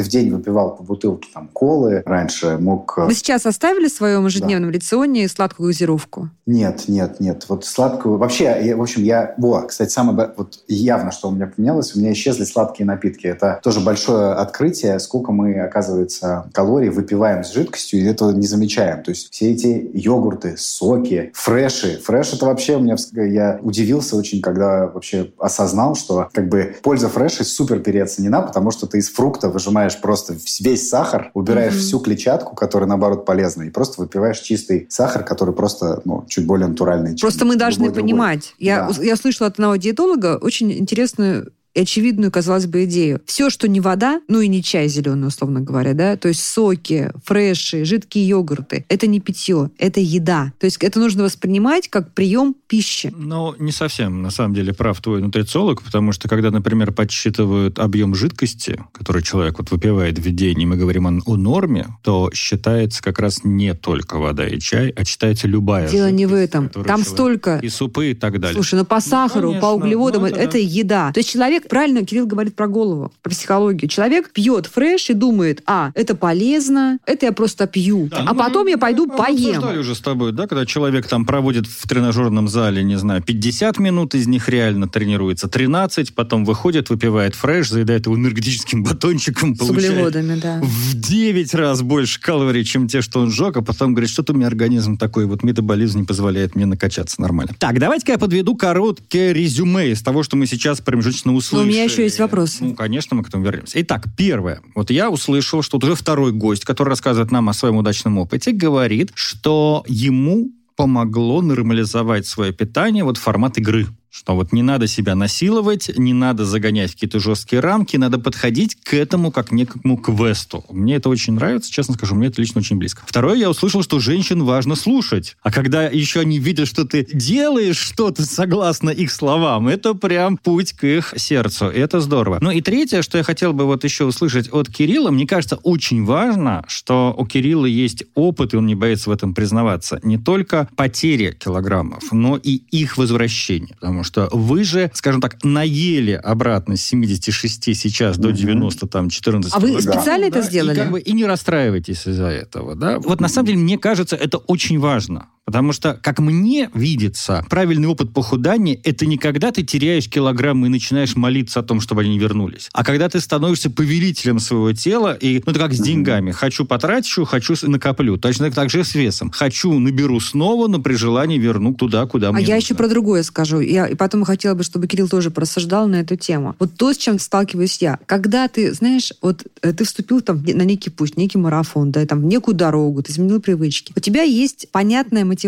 в 0.02 0.08
день 0.08 0.32
выпивал 0.32 0.76
по 0.76 0.84
бутылке 0.84 1.30
там 1.34 1.50
колы 1.54 2.02
раньше, 2.06 2.58
мог... 2.60 2.96
э, 2.98 3.06
Вы 3.06 3.14
сейчас 3.14 3.46
оставили 3.46 3.88
в 3.88 3.94
своем 4.30 4.44
ежедневном 4.44 4.72
рационе 4.72 5.28
сладкую 5.28 5.68
газировку? 5.68 6.30
Нет, 6.46 6.84
нет, 6.88 7.20
нет. 7.20 7.46
Вот 7.48 7.66
сладкую... 7.66 8.18
Вообще, 8.18 8.58
я, 8.62 8.76
в 8.76 8.82
общем, 8.82 9.04
я... 9.04 9.34
Во, 9.38 9.62
кстати, 9.62 9.92
самое... 9.92 10.32
Вот 10.36 10.60
явно, 10.68 11.12
что 11.12 11.30
у 11.30 11.32
меня 11.32 11.48
поменялось, 11.48 11.96
у 11.96 12.00
меня 12.00 12.12
исчезли 12.14 12.44
сладкие 12.44 12.86
напитки. 12.86 13.28
Это 13.28 13.60
тоже 13.64 13.80
большое 13.80 14.34
открытие, 14.34 15.00
сколько 15.00 15.32
мы, 15.32 15.60
оказывается, 15.60 16.50
калорий 16.54 16.90
выпиваем 16.90 17.44
с 17.44 17.54
жидкостью, 17.54 18.02
и 18.02 18.06
этого 18.06 18.32
не 18.32 18.48
замечаем. 18.48 19.04
То 19.04 19.12
есть 19.12 19.32
все 19.32 19.52
эти 19.52 19.90
йогурты, 19.94 20.56
соки, 20.58 21.32
фреши. 21.34 22.00
Фреш 22.04 22.34
это 22.34 22.46
вообще 22.46 22.76
у 22.76 22.80
меня... 22.80 22.96
Я 23.14 23.60
удивился 23.62 24.16
очень, 24.16 24.42
когда 24.42 24.88
вообще 24.88 25.32
осознал, 25.40 25.96
что 25.96 26.30
как 26.34 26.50
бы 26.50 26.76
польза 26.84 27.10
фрешей 27.10 27.46
супер 27.46 27.80
переоценена, 27.80 28.42
потому 28.42 28.72
что 28.72 28.86
ты 28.88 28.98
из 28.98 29.10
фрукта 29.10 29.50
выжимаешь 29.50 30.00
просто 30.02 30.36
весь 30.60 30.90
сахар, 30.90 31.32
убираешь 31.34 31.74
Мгм. 31.74 31.82
всю 31.82 32.00
клетчатку, 32.00 32.56
которая, 32.56 32.88
наоборот, 32.90 33.26
полезна, 33.26 33.64
и 33.64 33.70
просто 33.70 34.02
выпиваешь 34.14 34.40
чистый 34.40 34.86
сахар, 34.90 35.24
который 35.24 35.54
просто, 35.54 36.02
ну, 36.06 36.26
чуть 36.28 36.46
более 36.46 36.68
натуральный. 36.68 37.18
Просто 37.18 37.46
мы 37.46 37.56
должны 37.56 37.86
другой. 37.86 38.02
понимать. 38.04 38.54
Я, 38.60 38.90
Да. 38.90 39.04
я 39.04 39.16
слышала 39.16 39.48
от 39.48 39.54
одного 39.56 39.76
диетолога 39.76 40.38
очень 40.38 40.72
интересную 40.72 41.52
и 41.74 41.82
очевидную, 41.82 42.32
казалось 42.32 42.66
бы, 42.66 42.86
идею. 42.86 43.22
Все, 43.26 43.50
что 43.50 43.68
не 43.68 43.82
вода, 43.82 44.22
ну 44.28 44.42
и 44.42 44.48
не 44.48 44.64
чай 44.64 44.88
зеленый, 44.88 45.28
условно 45.28 45.62
говоря, 45.62 45.94
да, 45.94 46.16
то 46.18 46.28
есть 46.28 46.44
соки, 46.44 47.12
фреши, 47.26 47.86
жидкие 47.86 48.28
йогурты, 48.28 48.86
это 48.90 49.08
не 49.08 49.20
питье, 49.20 49.72
это 49.78 50.00
еда. 50.00 50.54
То 50.60 50.66
есть 50.66 50.78
это 50.78 51.00
нужно 51.00 51.24
воспринимать 51.24 51.90
как 51.90 52.14
прием 52.14 52.56
пищи. 52.68 53.14
Ну, 53.16 53.56
не 53.60 53.72
совсем, 53.72 54.22
на 54.22 54.30
самом 54.30 54.54
деле, 54.54 54.74
прав 54.74 55.02
твой 55.02 55.22
нутрициолог, 55.22 55.82
потому 55.82 56.12
что, 56.12 56.30
когда, 56.30 56.52
например, 56.52 56.92
подсчитывают 56.92 57.80
объем 57.80 58.16
жидкости, 58.16 58.80
который 58.94 59.24
человек 59.24 59.60
вот 59.60 59.72
выпивает 59.72 60.20
в 60.20 60.32
день, 60.32 60.62
и 60.62 60.66
мы 60.66 60.78
говорим 60.78 61.08
о, 61.08 61.22
о 61.26 61.38
норме, 61.38 61.88
то 62.04 62.32
считается 62.34 63.02
как 63.02 63.20
раз 63.20 63.42
не 63.44 63.74
только 63.74 64.18
вода 64.18 64.48
и 64.48 64.60
чай, 64.60 64.90
а 64.96 65.04
считается 65.04 65.48
любая 65.48 65.90
Дело 65.90 66.10
не 66.10 66.26
в 66.26 66.30
жидкость, 66.30 66.44
этом. 66.50 66.70
Там 66.70 66.84
человек- 66.86 67.08
столько... 67.08 67.60
И 67.62 67.70
супы 67.70 68.12
и 68.12 68.14
так 68.14 68.40
далее. 68.40 68.54
Слушай, 68.54 68.76
ну 68.76 68.86
по 68.86 69.00
сахару, 69.00 69.50
конечно, 69.50 69.62
по 69.62 69.74
углеводам 69.74 70.22
ну 70.22 70.28
это, 70.28 70.40
это 70.40 70.54
это 70.54 70.60
еда. 70.60 71.12
То 71.12 71.20
есть 71.20 71.32
человек 71.32 71.63
человек, 71.64 71.70
правильно 71.70 72.06
Кирилл 72.06 72.28
говорит 72.28 72.56
про 72.56 72.68
голову, 72.68 73.12
про 73.22 73.30
психологию. 73.30 73.90
Человек 73.90 74.32
пьет 74.32 74.68
фреш 74.68 75.10
и 75.10 75.14
думает, 75.14 75.62
а, 75.66 75.92
это 75.96 76.16
полезно, 76.16 77.00
это 77.06 77.28
я 77.28 77.32
просто 77.32 77.68
пью, 77.68 78.08
да, 78.08 78.20
а 78.20 78.34
ну, 78.34 78.36
потом 78.36 78.68
я 78.68 78.78
пойду 78.78 79.06
мы 79.06 79.18
поем. 79.18 79.62
Мы 79.62 79.80
уже 79.80 79.96
с 79.96 80.00
тобой, 80.00 80.32
да, 80.32 80.48
когда 80.48 80.66
человек 80.66 81.08
там 81.08 81.26
проводит 81.26 81.68
в 81.68 81.88
тренажерном 81.88 82.48
зале, 82.48 82.84
не 82.84 82.98
знаю, 82.98 83.22
50 83.22 83.80
минут, 83.80 84.16
из 84.16 84.28
них 84.28 84.50
реально 84.50 84.88
тренируется 84.88 85.48
13, 85.48 86.16
потом 86.16 86.46
выходит, 86.46 86.90
выпивает 86.90 87.36
фреш, 87.36 87.70
заедает 87.70 88.06
его 88.06 88.16
энергетическим 88.16 88.84
батончиком, 88.84 89.56
с 89.56 89.62
углеводами, 89.62 90.40
да. 90.40 90.60
в 90.62 90.94
9 90.96 91.54
раз 91.54 91.82
больше 91.82 92.20
калорий, 92.20 92.64
чем 92.64 92.88
те, 92.88 93.02
что 93.02 93.20
он 93.20 93.32
сжег, 93.32 93.58
а 93.58 93.62
потом 93.62 93.94
говорит, 93.94 94.10
что-то 94.10 94.34
у 94.34 94.36
меня 94.36 94.48
организм 94.48 94.98
такой, 94.98 95.26
вот 95.26 95.44
метаболизм 95.44 96.00
не 96.00 96.06
позволяет 96.06 96.56
мне 96.56 96.66
накачаться 96.66 97.22
нормально. 97.22 97.54
Так, 97.58 97.80
давайте-ка 97.80 98.14
я 98.14 98.18
подведу 98.18 98.56
короткое 98.56 99.32
резюме 99.32 99.92
из 99.92 100.02
того, 100.02 100.24
что 100.24 100.36
мы 100.36 100.48
сейчас 100.48 100.82
промежуточно 100.82 101.34
услышали. 101.34 101.53
Но 101.54 101.62
у 101.62 101.66
меня 101.66 101.84
еще 101.84 102.04
есть 102.04 102.20
вопрос. 102.20 102.58
Ну, 102.60 102.76
конечно, 102.76 103.16
мы 103.16 103.24
к 103.24 103.30
этому 103.30 103.44
вернемся. 103.44 103.82
Итак, 103.82 104.06
первое. 104.18 104.62
Вот 104.76 104.90
я 104.90 105.10
услышал, 105.10 105.62
что 105.62 105.78
уже 105.78 105.96
второй 105.96 106.32
гость, 106.32 106.66
который 106.66 106.90
рассказывает 106.90 107.32
нам 107.32 107.50
о 107.50 107.54
своем 107.54 107.78
удачном 107.78 108.18
опыте, 108.18 108.52
говорит, 108.52 109.12
что 109.16 109.84
ему 109.88 110.52
помогло 110.76 111.42
нормализовать 111.42 112.26
свое 112.26 112.52
питание 112.52 113.04
вот 113.04 113.18
формат 113.18 113.58
игры. 113.58 113.88
Что 114.14 114.36
вот 114.36 114.54
не 114.54 114.62
надо 114.62 114.86
себя 114.86 115.16
насиловать, 115.16 115.90
не 115.98 116.14
надо 116.14 116.46
загонять 116.46 116.92
в 116.92 116.94
какие-то 116.94 117.20
жесткие 117.20 117.62
рамки, 117.62 117.98
надо 117.98 118.20
подходить 118.20 118.76
к 118.76 118.94
этому 118.94 119.32
как 119.32 119.52
некому 119.52 119.98
квесту. 119.98 120.64
Мне 120.70 120.98
это 120.98 121.10
очень 121.10 121.34
нравится, 121.34 121.72
честно 121.72 121.96
скажу, 121.96 122.14
мне 122.14 122.28
это 122.28 122.40
лично 122.40 122.60
очень 122.60 122.78
близко. 122.78 123.02
Второе, 123.08 123.38
я 123.38 123.50
услышал, 123.50 123.82
что 123.82 124.00
женщин 124.00 124.44
важно 124.44 124.76
слушать. 124.76 125.36
А 125.42 125.52
когда 125.52 125.88
еще 125.88 126.20
они 126.20 126.38
видят, 126.38 126.68
что 126.68 126.86
ты 126.86 127.08
делаешь 127.12 127.78
что-то 127.78 128.24
согласно 128.24 128.92
их 128.92 129.12
словам, 129.12 129.68
это 129.68 129.96
прям 129.96 130.38
путь 130.38 130.74
к 130.74 130.84
их 130.84 131.16
сердцу. 131.18 131.72
И 131.72 131.80
это 131.80 132.00
здорово. 132.00 132.38
Ну 132.40 132.52
и 132.52 132.62
третье, 132.62 133.02
что 133.02 133.18
я 133.18 133.24
хотел 133.24 133.54
бы 133.54 133.66
вот 133.66 133.84
еще 133.84 134.06
услышать 134.06 134.48
от 134.54 134.70
Кирилла, 134.70 135.10
мне 135.10 135.26
кажется, 135.26 135.56
очень 135.56 136.06
важно, 136.06 136.64
что 136.68 137.16
у 137.18 137.26
Кирилла 137.26 137.66
есть 137.66 138.04
опыт, 138.14 138.54
и 138.54 138.58
он 138.58 138.68
не 138.68 138.76
боится 138.76 139.10
в 139.10 139.14
этом 139.14 139.34
признаваться, 139.34 140.00
не 140.04 140.20
только 140.20 140.70
потери 140.76 141.36
килограммов, 141.44 142.12
но 142.12 142.38
и 142.38 142.62
их 142.70 142.98
возвращение. 142.98 143.76
Потому 143.82 144.03
что 144.04 144.30
вы 144.32 144.64
же, 144.64 144.92
скажем 144.94 145.22
так, 145.22 145.44
наели 145.44 146.12
обратно 146.12 146.78
с 146.78 146.82
76 146.82 147.76
сейчас 147.76 148.18
до 148.18 148.32
90, 148.32 148.88
там, 148.88 149.10
14. 149.10 149.54
А 149.54 149.60
вы 149.60 149.82
специально 149.82 150.30
да, 150.30 150.40
это 150.40 150.42
сделали? 150.42 150.76
И, 150.76 150.78
как 150.78 150.92
бы, 150.92 151.00
и 151.00 151.14
не 151.14 151.26
расстраивайтесь 151.26 152.08
из-за 152.08 152.28
этого, 152.28 152.76
да? 152.76 153.00
Вот 153.00 153.20
на 153.20 153.28
самом 153.28 153.48
деле, 153.48 153.60
мне 153.60 153.78
кажется, 153.78 154.16
это 154.16 154.38
очень 154.38 154.80
важно. 154.80 155.28
Потому 155.54 155.72
что, 155.72 156.00
как 156.02 156.18
мне 156.18 156.72
видится, 156.74 157.46
правильный 157.48 157.88
опыт 157.88 158.12
похудания– 158.12 158.80
это 158.84 159.06
не 159.06 159.20
когда 159.20 159.52
ты 159.52 159.62
теряешь 159.62 160.10
килограммы 160.10 160.66
и 160.66 160.70
начинаешь 160.72 161.16
молиться 161.16 161.60
о 161.60 161.64
том, 161.64 161.80
чтобы 161.80 162.02
они 162.02 162.18
вернулись, 162.18 162.70
а 162.74 162.84
когда 162.84 163.08
ты 163.08 163.20
становишься 163.20 163.70
повелителем 163.70 164.40
своего 164.40 164.74
тела, 164.74 165.14
и, 165.14 165.44
ну, 165.46 165.52
это 165.52 165.60
как 165.60 165.74
с 165.76 165.80
деньгами. 165.80 166.32
Хочу 166.32 166.66
потрачу, 166.66 167.24
хочу 167.26 167.54
накоплю. 167.68 168.18
Точно 168.18 168.50
так 168.50 168.72
же 168.72 168.84
с 168.84 168.96
весом. 168.96 169.30
Хочу 169.30 169.78
наберу 169.78 170.20
снова, 170.20 170.68
но 170.68 170.80
при 170.80 170.96
желании 170.96 171.38
верну 171.38 171.76
туда, 171.76 172.08
куда 172.08 172.30
а 172.30 172.32
мне 172.32 172.40
А 172.40 172.42
нужно. 172.42 172.52
я 172.52 172.58
еще 172.58 172.74
про 172.74 172.88
другое 172.88 173.22
скажу. 173.22 173.60
Я, 173.60 173.86
и 173.86 173.94
потом 173.94 174.24
хотела 174.24 174.56
бы, 174.56 174.64
чтобы 174.64 174.88
Кирилл 174.88 175.08
тоже 175.08 175.30
просуждал 175.30 175.88
на 175.88 175.98
эту 175.98 176.16
тему. 176.16 176.56
Вот 176.58 176.74
то, 176.78 176.92
с 176.92 176.98
чем 176.98 177.20
сталкиваюсь 177.20 177.78
я. 177.80 178.00
Когда 178.08 178.48
ты, 178.48 178.74
знаешь, 178.74 179.14
вот 179.22 179.46
э, 179.62 179.72
ты 179.72 179.84
вступил 179.84 180.22
там 180.22 180.44
на 180.44 180.64
некий 180.64 180.90
путь, 180.90 181.16
некий 181.16 181.38
марафон, 181.38 181.92
да, 181.92 182.04
там, 182.08 182.22
в 182.22 182.26
некую 182.26 182.56
дорогу, 182.56 183.04
ты 183.04 183.12
изменил 183.12 183.40
привычки. 183.40 183.94
У 183.96 184.00
тебя 184.00 184.24
есть 184.24 184.68
понятная 184.72 185.24
мотивация 185.26 185.43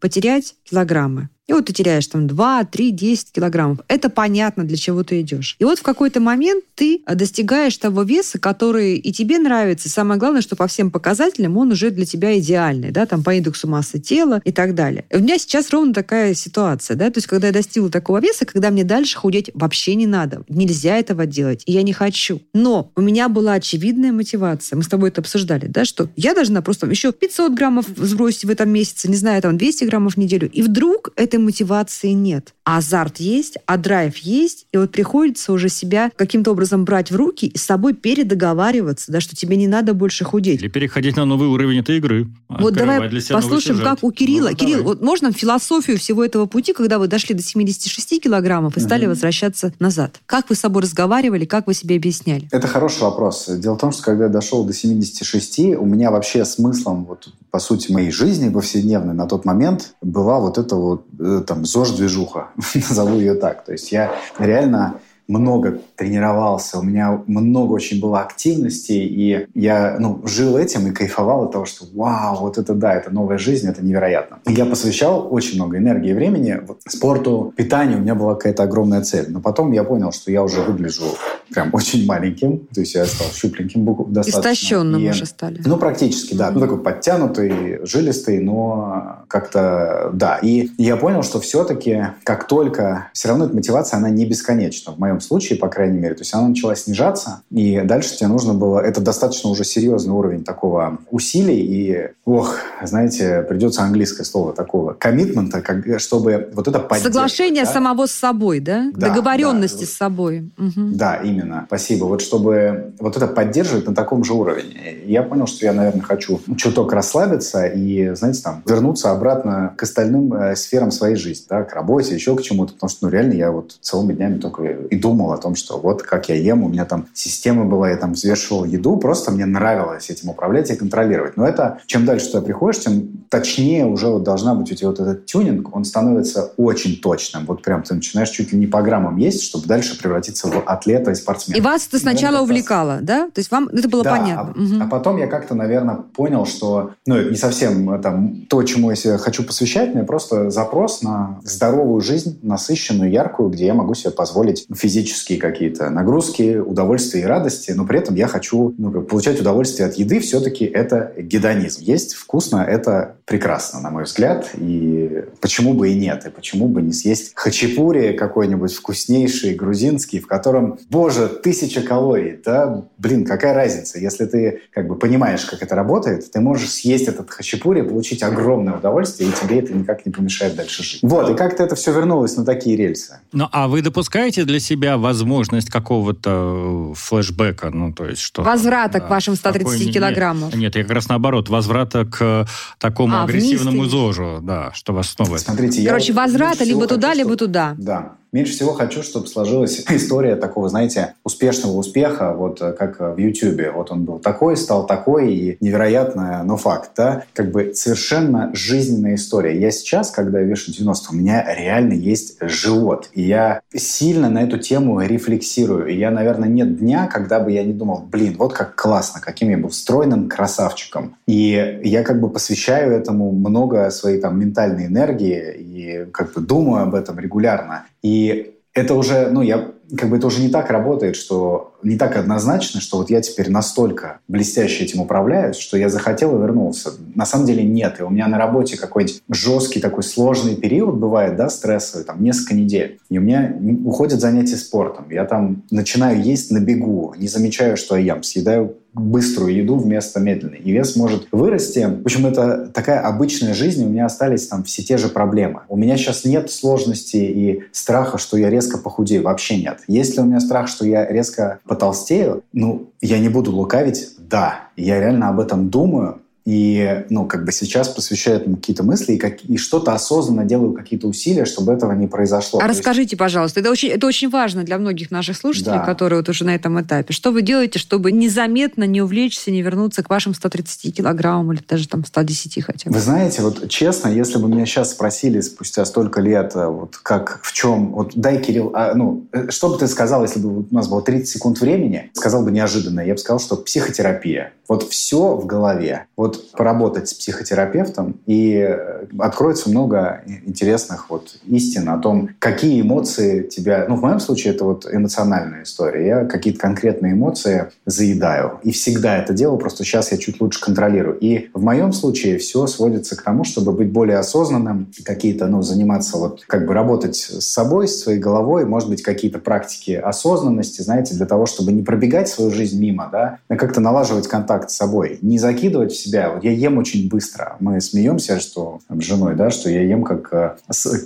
потерять 0.00 0.54
килограммы. 0.64 1.28
И 1.46 1.52
вот 1.52 1.66
ты 1.66 1.72
теряешь 1.72 2.06
там 2.08 2.26
2, 2.26 2.64
3, 2.64 2.90
10 2.90 3.32
килограммов. 3.32 3.78
Это 3.86 4.10
понятно, 4.10 4.64
для 4.64 4.76
чего 4.76 5.04
ты 5.04 5.20
идешь. 5.20 5.56
И 5.60 5.64
вот 5.64 5.78
в 5.78 5.82
какой-то 5.82 6.20
момент 6.20 6.64
ты 6.74 7.02
достигаешь 7.06 7.76
того 7.76 8.02
веса, 8.02 8.38
который 8.38 8.96
и 8.96 9.12
тебе 9.12 9.38
нравится. 9.38 9.88
Самое 9.88 10.18
главное, 10.18 10.42
что 10.42 10.56
по 10.56 10.66
всем 10.66 10.90
показателям 10.90 11.56
он 11.56 11.70
уже 11.70 11.90
для 11.90 12.04
тебя 12.04 12.36
идеальный, 12.38 12.90
да, 12.90 13.06
там 13.06 13.22
по 13.22 13.34
индексу 13.34 13.68
массы 13.68 14.00
тела 14.00 14.42
и 14.44 14.50
так 14.50 14.74
далее. 14.74 15.04
У 15.12 15.18
меня 15.18 15.38
сейчас 15.38 15.70
ровно 15.70 15.94
такая 15.94 16.34
ситуация, 16.34 16.96
да, 16.96 17.10
то 17.10 17.18
есть 17.18 17.28
когда 17.28 17.48
я 17.48 17.52
достигла 17.52 17.90
такого 17.90 18.20
веса, 18.20 18.44
когда 18.44 18.70
мне 18.70 18.82
дальше 18.82 19.16
худеть 19.16 19.50
вообще 19.54 19.94
не 19.94 20.06
надо. 20.06 20.42
Нельзя 20.48 20.96
этого 20.96 21.26
делать, 21.26 21.62
и 21.66 21.72
я 21.72 21.82
не 21.82 21.92
хочу. 21.92 22.42
Но 22.54 22.90
у 22.96 23.00
меня 23.00 23.28
была 23.28 23.52
очевидная 23.52 24.12
мотивация. 24.12 24.76
Мы 24.76 24.82
с 24.82 24.88
тобой 24.88 25.10
это 25.10 25.20
обсуждали, 25.20 25.66
да, 25.68 25.84
что 25.84 26.08
я 26.16 26.34
должна 26.34 26.60
просто 26.60 26.86
еще 26.86 27.12
500 27.12 27.52
граммов 27.52 27.86
сбросить 27.96 28.44
в 28.44 28.50
этом 28.50 28.68
месяце, 28.70 29.08
не 29.08 29.16
знаю, 29.16 29.40
там 29.42 29.56
200 29.56 29.84
граммов 29.84 30.14
в 30.14 30.16
неделю. 30.16 30.50
И 30.50 30.62
вдруг 30.62 31.12
это 31.14 31.35
этой 31.36 31.38
мотивации 31.38 32.10
нет. 32.10 32.54
А 32.64 32.78
азарт 32.78 33.18
есть, 33.18 33.58
а 33.66 33.76
драйв 33.76 34.16
есть, 34.18 34.66
и 34.72 34.76
вот 34.76 34.90
приходится 34.90 35.52
уже 35.52 35.68
себя 35.68 36.10
каким-то 36.16 36.50
образом 36.50 36.84
брать 36.84 37.12
в 37.12 37.16
руки 37.16 37.46
и 37.46 37.56
с 37.56 37.62
собой 37.62 37.94
передоговариваться, 37.94 39.12
да, 39.12 39.20
что 39.20 39.36
тебе 39.36 39.56
не 39.56 39.68
надо 39.68 39.94
больше 39.94 40.24
худеть. 40.24 40.60
Или 40.60 40.68
переходить 40.68 41.16
на 41.16 41.24
новый 41.24 41.48
уровень 41.48 41.78
этой 41.78 41.98
игры. 41.98 42.26
Вот 42.48 42.74
давай 42.74 43.08
послушаем, 43.30 43.80
как 43.80 44.02
у 44.02 44.10
Кирилла. 44.10 44.48
Ну, 44.50 44.56
Кирилл, 44.56 44.78
давай. 44.78 44.94
вот 44.94 45.02
можно 45.02 45.32
философию 45.32 45.98
всего 45.98 46.24
этого 46.24 46.46
пути, 46.46 46.72
когда 46.72 46.98
вы 46.98 47.06
дошли 47.06 47.34
до 47.34 47.42
76 47.42 48.20
килограммов 48.20 48.76
и 48.76 48.80
стали 48.80 49.02
угу. 49.04 49.10
возвращаться 49.10 49.72
назад? 49.78 50.20
Как 50.26 50.48
вы 50.50 50.56
с 50.56 50.60
собой 50.60 50.82
разговаривали, 50.82 51.44
как 51.44 51.68
вы 51.68 51.74
себе 51.74 51.96
объясняли? 51.96 52.48
Это 52.50 52.66
хороший 52.66 53.02
вопрос. 53.02 53.48
Дело 53.48 53.74
в 53.74 53.78
том, 53.78 53.92
что 53.92 54.02
когда 54.02 54.24
я 54.24 54.30
дошел 54.30 54.64
до 54.64 54.72
76, 54.72 55.58
у 55.76 55.84
меня 55.84 56.10
вообще 56.10 56.44
смыслом, 56.44 57.04
вот, 57.04 57.28
по 57.50 57.60
сути, 57.60 57.92
моей 57.92 58.10
жизни 58.10 58.48
повседневной 58.48 59.14
на 59.14 59.26
тот 59.26 59.44
момент 59.44 59.94
была 60.02 60.40
вот 60.40 60.58
эта 60.58 60.74
вот 60.74 61.06
Э, 61.18 61.25
там 61.46 61.64
ЗОЖ-движуха, 61.64 62.48
назову 62.74 63.18
ее 63.18 63.34
так. 63.34 63.64
То 63.64 63.72
есть 63.72 63.92
я 63.92 64.14
реально 64.38 65.00
много 65.28 65.80
тренировался, 65.96 66.78
у 66.78 66.82
меня 66.82 67.20
много 67.26 67.72
очень 67.72 68.00
было 68.00 68.20
активности, 68.20 68.92
и 68.92 69.46
я 69.54 69.96
ну, 69.98 70.20
жил 70.24 70.56
этим 70.56 70.86
и 70.88 70.92
кайфовал 70.92 71.44
от 71.44 71.52
того, 71.52 71.64
что 71.64 71.84
вау, 71.94 72.40
вот 72.40 72.58
это 72.58 72.74
да, 72.74 72.94
это 72.94 73.10
новая 73.10 73.38
жизнь, 73.38 73.68
это 73.68 73.84
невероятно. 73.84 74.38
И 74.46 74.52
я 74.52 74.66
посвящал 74.66 75.28
очень 75.30 75.56
много 75.56 75.78
энергии 75.78 76.10
и 76.10 76.14
времени 76.14 76.60
вот, 76.66 76.80
спорту, 76.86 77.52
питанию, 77.56 77.98
у 77.98 78.00
меня 78.02 78.14
была 78.14 78.34
какая-то 78.34 78.62
огромная 78.62 79.02
цель. 79.02 79.26
Но 79.28 79.40
потом 79.40 79.72
я 79.72 79.84
понял, 79.84 80.12
что 80.12 80.30
я 80.30 80.42
уже 80.42 80.60
выгляжу 80.60 81.04
прям 81.50 81.70
очень 81.72 82.06
маленьким, 82.06 82.66
то 82.74 82.80
есть 82.80 82.94
я 82.94 83.06
стал 83.06 83.28
щупленьким 83.32 83.84
достаточно. 84.12 84.40
Истощенным 84.40 85.00
и, 85.00 85.10
уже 85.10 85.26
стали. 85.26 85.60
Ну, 85.64 85.76
практически, 85.76 86.34
да. 86.34 86.50
Ну, 86.50 86.60
такой 86.60 86.78
подтянутый, 86.78 87.84
жилистый, 87.84 88.40
но 88.40 89.24
как-то, 89.28 90.10
да. 90.12 90.38
И 90.42 90.70
я 90.78 90.96
понял, 90.96 91.22
что 91.22 91.40
все-таки, 91.40 92.08
как 92.24 92.46
только, 92.46 93.08
все 93.12 93.28
равно 93.28 93.46
эта 93.46 93.54
мотивация, 93.54 93.98
она 93.98 94.10
не 94.10 94.26
бесконечна. 94.26 94.92
В 94.92 94.98
моем 94.98 95.15
случае, 95.20 95.58
по 95.58 95.68
крайней 95.68 95.98
мере. 95.98 96.14
То 96.14 96.22
есть 96.22 96.34
она 96.34 96.48
начала 96.48 96.74
снижаться, 96.74 97.42
и 97.50 97.80
дальше 97.84 98.16
тебе 98.16 98.28
нужно 98.28 98.54
было... 98.54 98.80
Это 98.80 99.00
достаточно 99.00 99.50
уже 99.50 99.64
серьезный 99.64 100.12
уровень 100.12 100.44
такого 100.44 100.98
усилий, 101.10 101.60
и, 101.60 102.08
ох, 102.24 102.56
знаете, 102.82 103.44
придется 103.48 103.82
английское 103.82 104.24
слово 104.24 104.52
такого, 104.52 104.92
коммитмента, 104.92 105.60
как, 105.60 106.00
чтобы 106.00 106.50
вот 106.52 106.68
это 106.68 106.78
поддержка. 106.78 107.12
Соглашение 107.12 107.64
да? 107.64 107.72
самого 107.72 108.06
с 108.06 108.12
собой, 108.12 108.60
да? 108.60 108.90
да 108.94 109.08
Договоренности 109.08 109.80
да. 109.80 109.86
с 109.86 109.92
собой. 109.92 110.50
Угу. 110.58 110.94
Да, 110.94 111.16
именно. 111.16 111.64
Спасибо. 111.66 112.04
Вот 112.04 112.22
чтобы 112.22 112.92
вот 112.98 113.16
это 113.16 113.26
поддерживать 113.26 113.86
на 113.86 113.94
таком 113.94 114.24
же 114.24 114.34
уровне. 114.34 114.98
Я 115.04 115.22
понял, 115.22 115.46
что 115.46 115.64
я, 115.64 115.72
наверное, 115.72 116.02
хочу 116.02 116.40
чуток 116.56 116.92
расслабиться 116.92 117.66
и, 117.66 118.14
знаете, 118.14 118.42
там, 118.42 118.62
вернуться 118.66 119.10
обратно 119.10 119.74
к 119.76 119.82
остальным 119.82 120.32
э, 120.34 120.56
сферам 120.56 120.90
своей 120.90 121.16
жизни, 121.16 121.46
да, 121.48 121.62
к 121.64 121.74
работе, 121.74 122.14
еще 122.14 122.36
к 122.36 122.42
чему-то, 122.42 122.74
потому 122.74 122.90
что, 122.90 123.06
ну, 123.06 123.12
реально 123.12 123.34
я 123.34 123.50
вот 123.50 123.78
целыми 123.80 124.12
днями 124.12 124.38
только 124.38 124.62
и 124.64 124.96
думал 125.06 125.32
о 125.32 125.38
том, 125.38 125.54
что 125.54 125.78
вот 125.78 126.02
как 126.02 126.28
я 126.28 126.34
ем, 126.34 126.64
у 126.64 126.68
меня 126.68 126.84
там 126.84 127.06
система 127.14 127.64
была, 127.64 127.90
я 127.90 127.96
там 127.96 128.14
взвешивал 128.14 128.64
еду, 128.64 128.96
просто 128.96 129.30
мне 129.30 129.46
нравилось 129.46 130.10
этим 130.10 130.30
управлять 130.30 130.68
и 130.72 130.74
контролировать. 130.74 131.36
Но 131.36 131.46
это, 131.46 131.78
чем 131.86 132.04
дальше 132.04 132.26
туда 132.26 132.40
приходишь, 132.40 132.80
тем 132.80 133.24
точнее 133.30 133.86
уже 133.86 134.08
вот 134.08 134.24
должна 134.24 134.56
быть 134.56 134.72
у 134.72 134.74
тебя 134.74 134.88
вот 134.88 134.98
этот 134.98 135.26
тюнинг, 135.26 135.76
он 135.76 135.84
становится 135.84 136.52
очень 136.56 136.96
точным. 137.00 137.46
Вот 137.46 137.62
прям 137.62 137.84
ты 137.84 137.94
начинаешь 137.94 138.30
чуть 138.30 138.52
ли 138.52 138.58
не 138.58 138.66
по 138.66 138.82
граммам 138.82 139.16
есть, 139.16 139.44
чтобы 139.44 139.66
дальше 139.66 139.96
превратиться 139.96 140.48
в 140.48 140.64
атлета 140.66 141.12
из 141.12 141.18
спортсмен. 141.20 141.56
И 141.56 141.60
вас 141.60 141.86
это 141.86 142.00
сначала 142.00 142.42
увлекало, 142.42 142.98
да? 143.00 143.26
То 143.26 143.38
есть 143.38 143.52
вам 143.52 143.68
это 143.68 143.88
было 143.88 144.02
да, 144.02 144.10
понятно? 144.10 144.54
А, 144.56 144.60
угу. 144.60 144.84
а 144.84 144.86
потом 144.88 145.18
я 145.18 145.28
как-то, 145.28 145.54
наверное, 145.54 145.96
понял, 146.16 146.46
что 146.46 146.94
ну, 147.06 147.30
не 147.30 147.36
совсем 147.36 147.92
э, 147.92 148.02
там, 148.02 148.46
то, 148.48 148.60
чему 148.64 148.90
я 148.90 148.96
себя 148.96 149.18
хочу 149.18 149.44
посвящать, 149.44 149.94
но 149.94 150.04
просто 150.04 150.50
запрос 150.50 151.02
на 151.02 151.38
здоровую 151.44 152.00
жизнь, 152.00 152.40
насыщенную, 152.42 153.08
яркую, 153.08 153.50
где 153.50 153.66
я 153.66 153.74
могу 153.74 153.94
себе 153.94 154.10
позволить 154.10 154.66
физические 154.96 155.38
какие-то 155.38 155.90
нагрузки, 155.90 156.56
удовольствия 156.56 157.20
и 157.20 157.24
радости, 157.24 157.70
но 157.72 157.84
при 157.84 157.98
этом 157.98 158.14
я 158.14 158.26
хочу 158.26 158.74
ну, 158.78 159.02
получать 159.02 159.38
удовольствие 159.38 159.86
от 159.86 159.96
еды, 159.96 160.20
все-таки 160.20 160.64
это 160.64 161.12
гедонизм. 161.18 161.82
Есть 161.82 162.14
вкусно, 162.14 162.64
это 162.66 163.16
прекрасно, 163.26 163.80
на 163.80 163.90
мой 163.90 164.04
взгляд, 164.04 164.50
и 164.54 165.24
почему 165.40 165.74
бы 165.74 165.90
и 165.90 165.94
нет, 165.94 166.24
и 166.26 166.30
почему 166.30 166.68
бы 166.68 166.80
не 166.80 166.92
съесть 166.92 167.32
хачапури 167.34 168.12
какой-нибудь 168.12 168.72
вкуснейший, 168.72 169.54
грузинский, 169.54 170.20
в 170.20 170.26
котором, 170.26 170.78
боже, 170.88 171.28
тысяча 171.28 171.82
калорий, 171.82 172.38
да, 172.42 172.84
блин, 172.96 173.26
какая 173.26 173.52
разница, 173.52 173.98
если 173.98 174.24
ты 174.24 174.62
как 174.70 174.88
бы 174.88 174.96
понимаешь, 174.96 175.44
как 175.44 175.62
это 175.62 175.74
работает, 175.74 176.30
ты 176.30 176.40
можешь 176.40 176.70
съесть 176.70 177.08
этот 177.08 177.30
хачапури, 177.30 177.82
получить 177.82 178.22
огромное 178.22 178.74
удовольствие, 178.74 179.28
и 179.28 179.32
тебе 179.32 179.58
это 179.58 179.74
никак 179.74 180.06
не 180.06 180.12
помешает 180.12 180.56
дальше 180.56 180.82
жить. 180.82 181.00
Вот, 181.02 181.28
и 181.28 181.34
как-то 181.34 181.64
это 181.64 181.74
все 181.74 181.92
вернулось 181.92 182.36
на 182.36 182.46
такие 182.46 182.76
рельсы. 182.76 183.18
Ну, 183.32 183.48
а 183.52 183.68
вы 183.68 183.82
допускаете 183.82 184.44
для 184.44 184.60
себя 184.60 184.85
себя 184.86 184.96
возможность 184.96 185.68
какого-то 185.70 186.92
флешбека, 186.94 187.70
ну, 187.70 187.92
то 187.92 188.06
есть 188.06 188.22
что... 188.22 188.42
Возврата 188.42 189.00
да, 189.00 189.06
к 189.06 189.10
вашим 189.10 189.34
130 189.34 189.92
килограммам. 189.92 190.50
Нет, 190.54 190.76
я 190.76 190.82
как 190.82 190.92
раз 190.92 191.08
наоборот, 191.08 191.48
возврата 191.48 192.04
к 192.04 192.46
такому 192.78 193.16
а, 193.16 193.24
агрессивному 193.24 193.84
ЗОЖу, 193.86 194.40
да, 194.42 194.70
что 194.74 194.92
вас 194.92 195.10
снова... 195.10 195.38
Смотрите, 195.38 195.86
Короче, 195.86 196.12
я 196.12 196.22
возврата 196.22 196.64
либо 196.64 196.86
туда, 196.86 197.14
либо 197.14 197.36
туда. 197.36 197.74
Да, 197.78 198.12
Меньше 198.32 198.52
всего 198.52 198.72
хочу, 198.72 199.02
чтобы 199.02 199.26
сложилась 199.26 199.84
история 199.90 200.36
такого, 200.36 200.68
знаете, 200.68 201.14
успешного 201.24 201.76
успеха, 201.76 202.32
вот 202.32 202.60
э, 202.60 202.72
как 202.72 203.00
в 203.00 203.18
Ютьюбе. 203.18 203.70
Вот 203.70 203.90
он 203.90 204.04
был 204.04 204.18
такой, 204.18 204.56
стал 204.56 204.86
такой, 204.86 205.32
и 205.32 205.56
невероятно, 205.60 206.42
но 206.44 206.56
факт, 206.56 206.90
да? 206.96 207.24
Как 207.32 207.50
бы 207.50 207.72
совершенно 207.74 208.50
жизненная 208.54 209.14
история. 209.14 209.58
Я 209.58 209.70
сейчас, 209.70 210.10
когда 210.10 210.40
вешу 210.40 210.72
90, 210.72 211.12
у 211.12 211.14
меня 211.14 211.46
реально 211.54 211.92
есть 211.92 212.36
живот. 212.40 213.10
И 213.14 213.22
я 213.22 213.60
сильно 213.74 214.28
на 214.28 214.42
эту 214.42 214.58
тему 214.58 215.00
рефлексирую. 215.00 215.86
И 215.86 215.96
я, 215.96 216.10
наверное, 216.10 216.48
нет 216.48 216.78
дня, 216.78 217.06
когда 217.06 217.40
бы 217.40 217.52
я 217.52 217.64
не 217.64 217.72
думал, 217.72 218.04
блин, 218.10 218.36
вот 218.38 218.52
как 218.52 218.74
классно, 218.74 219.20
каким 219.20 219.50
я 219.50 219.58
был 219.58 219.70
стройным 219.70 220.28
красавчиком. 220.28 221.16
И 221.26 221.80
я 221.84 222.02
как 222.02 222.20
бы 222.20 222.28
посвящаю 222.28 222.92
этому 222.92 223.32
много 223.32 223.90
своей 223.90 224.20
там 224.20 224.38
ментальной 224.38 224.86
энергии 224.86 225.54
и 225.54 225.75
как 226.12 226.34
бы 226.34 226.40
думаю 226.40 226.84
об 226.84 226.94
этом 226.94 227.18
регулярно. 227.18 227.86
И 228.02 228.54
это 228.72 228.94
уже, 228.94 229.30
ну, 229.30 229.42
я 229.42 229.72
как 229.96 230.10
бы 230.10 230.16
это 230.16 230.26
уже 230.26 230.42
не 230.42 230.48
так 230.48 230.70
работает, 230.70 231.16
что 231.16 231.74
не 231.82 231.96
так 231.96 232.16
однозначно, 232.16 232.80
что 232.80 232.98
вот 232.98 233.10
я 233.10 233.20
теперь 233.20 233.50
настолько 233.50 234.18
блестяще 234.28 234.84
этим 234.84 235.00
управляюсь, 235.00 235.56
что 235.56 235.78
я 235.78 235.88
захотел 235.88 236.36
и 236.36 236.42
вернулся. 236.42 236.90
На 237.14 237.24
самом 237.24 237.46
деле 237.46 237.62
нет. 237.62 238.00
И 238.00 238.02
у 238.02 238.10
меня 238.10 238.26
на 238.26 238.38
работе 238.38 238.76
какой-нибудь 238.76 239.22
жесткий 239.30 239.80
такой 239.80 240.02
сложный 240.02 240.56
период 240.56 240.96
бывает, 240.96 241.36
да, 241.36 241.48
стрессовый, 241.48 242.04
там 242.04 242.22
несколько 242.22 242.54
недель. 242.54 242.98
И 243.08 243.18
у 243.18 243.20
меня 243.20 243.56
уходят 243.84 244.20
занятия 244.20 244.56
спортом. 244.56 245.06
Я 245.10 245.24
там 245.24 245.62
начинаю 245.70 246.20
есть 246.20 246.50
на 246.50 246.58
бегу, 246.58 247.14
не 247.16 247.28
замечаю, 247.28 247.76
что 247.76 247.96
я 247.96 248.14
ем, 248.14 248.22
съедаю 248.22 248.76
быструю 249.00 249.54
еду 249.54 249.76
вместо 249.76 250.20
медленной. 250.20 250.58
И 250.58 250.72
вес 250.72 250.96
может 250.96 251.28
вырасти. 251.32 251.80
В 251.80 252.04
общем, 252.04 252.26
это 252.26 252.66
такая 252.72 253.00
обычная 253.00 253.54
жизнь, 253.54 253.84
у 253.84 253.88
меня 253.88 254.06
остались 254.06 254.48
там 254.48 254.64
все 254.64 254.82
те 254.82 254.96
же 254.96 255.08
проблемы. 255.08 255.60
У 255.68 255.76
меня 255.76 255.96
сейчас 255.96 256.24
нет 256.24 256.50
сложности 256.50 257.16
и 257.16 257.64
страха, 257.72 258.18
что 258.18 258.36
я 258.36 258.50
резко 258.50 258.78
похудею. 258.78 259.22
Вообще 259.22 259.60
нет. 259.60 259.80
Есть 259.86 260.16
ли 260.16 260.22
у 260.22 260.26
меня 260.26 260.40
страх, 260.40 260.68
что 260.68 260.86
я 260.86 261.06
резко 261.06 261.58
потолстею? 261.66 262.42
Ну, 262.52 262.90
я 263.00 263.18
не 263.18 263.28
буду 263.28 263.52
лукавить. 263.52 264.10
Да, 264.18 264.68
я 264.76 264.98
реально 264.98 265.28
об 265.28 265.40
этом 265.40 265.68
думаю, 265.68 266.20
и, 266.46 267.04
ну, 267.10 267.26
как 267.26 267.44
бы 267.44 267.50
сейчас 267.50 267.88
посвящаю 267.88 268.36
этому 268.36 268.56
какие-то 268.56 268.84
мысли 268.84 269.14
и, 269.14 269.18
как, 269.18 269.42
и 269.44 269.56
что-то 269.56 269.92
осознанно 269.92 270.44
делаю, 270.44 270.74
какие-то 270.74 271.08
усилия, 271.08 271.44
чтобы 271.44 271.72
этого 271.72 271.90
не 271.90 272.06
произошло. 272.06 272.60
А 272.62 272.68
расскажите, 272.68 273.10
есть... 273.10 273.18
пожалуйста, 273.18 273.58
это 273.58 273.70
очень, 273.70 273.88
это 273.88 274.06
очень 274.06 274.30
важно 274.30 274.62
для 274.62 274.78
многих 274.78 275.10
наших 275.10 275.36
слушателей, 275.36 275.78
да. 275.78 275.84
которые 275.84 276.20
вот 276.20 276.28
уже 276.28 276.44
на 276.44 276.54
этом 276.54 276.80
этапе. 276.80 277.12
Что 277.12 277.32
вы 277.32 277.42
делаете, 277.42 277.80
чтобы 277.80 278.12
незаметно 278.12 278.84
не 278.84 279.02
увлечься, 279.02 279.50
не 279.50 279.60
вернуться 279.60 280.04
к 280.04 280.08
вашим 280.08 280.34
130 280.34 280.96
килограммам 280.96 281.52
или 281.52 281.62
даже 281.68 281.88
там 281.88 282.04
110 282.04 282.64
хотя 282.64 282.90
бы? 282.90 282.94
Вы 282.94 283.02
знаете, 283.02 283.42
вот 283.42 283.68
честно, 283.68 284.08
если 284.08 284.38
бы 284.38 284.48
меня 284.48 284.66
сейчас 284.66 284.92
спросили 284.92 285.40
спустя 285.40 285.84
столько 285.84 286.20
лет, 286.20 286.52
э, 286.54 286.68
вот 286.68 286.96
как, 286.96 287.40
в 287.42 287.52
чем, 287.52 287.92
вот 287.92 288.12
дай, 288.14 288.40
Кирилл, 288.40 288.70
а, 288.72 288.94
ну, 288.94 289.26
э, 289.32 289.50
что 289.50 289.68
бы 289.68 289.78
ты 289.78 289.88
сказал, 289.88 290.22
если 290.22 290.38
бы 290.38 290.60
у 290.60 290.66
нас 290.70 290.86
было 290.86 291.02
30 291.02 291.28
секунд 291.28 291.60
времени, 291.60 292.08
сказал 292.12 292.44
бы 292.44 292.52
неожиданно, 292.52 293.00
я 293.00 293.14
бы 293.14 293.18
сказал, 293.18 293.40
что 293.40 293.56
психотерапия. 293.56 294.52
Вот 294.68 294.84
все 294.84 295.36
в 295.36 295.46
голове. 295.46 296.06
Вот 296.16 296.35
поработать 296.36 297.08
с 297.08 297.14
психотерапевтом, 297.14 298.16
и 298.26 298.56
э, 298.56 299.06
откроется 299.18 299.70
много 299.70 300.22
интересных 300.44 301.10
вот 301.10 301.36
истин 301.46 301.88
о 301.88 301.98
том, 301.98 302.30
какие 302.38 302.80
эмоции 302.80 303.42
тебя... 303.42 303.86
Ну, 303.88 303.96
в 303.96 304.02
моем 304.02 304.20
случае 304.20 304.54
это 304.54 304.64
вот 304.64 304.86
эмоциональная 304.90 305.64
история. 305.64 306.06
Я 306.06 306.24
какие-то 306.24 306.58
конкретные 306.58 307.12
эмоции 307.12 307.66
заедаю. 307.84 308.58
И 308.62 308.72
всегда 308.72 309.18
это 309.18 309.32
делаю, 309.32 309.58
просто 309.58 309.84
сейчас 309.84 310.12
я 310.12 310.18
чуть 310.18 310.40
лучше 310.40 310.60
контролирую. 310.60 311.18
И 311.18 311.50
в 311.52 311.62
моем 311.62 311.92
случае 311.92 312.38
все 312.38 312.66
сводится 312.66 313.16
к 313.16 313.22
тому, 313.22 313.44
чтобы 313.44 313.72
быть 313.72 313.90
более 313.90 314.18
осознанным, 314.18 314.92
какие-то, 315.04 315.46
ну, 315.46 315.62
заниматься 315.62 316.16
вот, 316.18 316.44
как 316.46 316.66
бы 316.66 316.74
работать 316.74 317.16
с 317.16 317.46
собой, 317.46 317.88
с 317.88 318.02
своей 318.02 318.18
головой, 318.18 318.64
может 318.64 318.88
быть, 318.88 319.02
какие-то 319.02 319.38
практики 319.38 319.92
осознанности, 319.92 320.82
знаете, 320.82 321.14
для 321.14 321.26
того, 321.26 321.46
чтобы 321.46 321.72
не 321.72 321.82
пробегать 321.82 322.28
свою 322.28 322.50
жизнь 322.50 322.80
мимо, 322.80 323.08
да, 323.10 323.38
а 323.48 323.56
как-то 323.56 323.80
налаживать 323.80 324.26
контакт 324.28 324.70
с 324.70 324.76
собой, 324.76 325.18
не 325.22 325.38
закидывать 325.38 325.92
в 325.92 325.96
себя. 325.96 326.25
Вот 326.30 326.44
я 326.44 326.52
ем 326.52 326.78
очень 326.78 327.08
быстро. 327.08 327.56
Мы 327.60 327.80
смеемся, 327.80 328.40
что 328.40 328.80
там, 328.88 329.00
с 329.00 329.04
женой, 329.04 329.34
да, 329.34 329.50
что 329.50 329.70
я 329.70 329.82
ем 329.82 330.04
как, 330.04 330.32
э, 330.32 330.56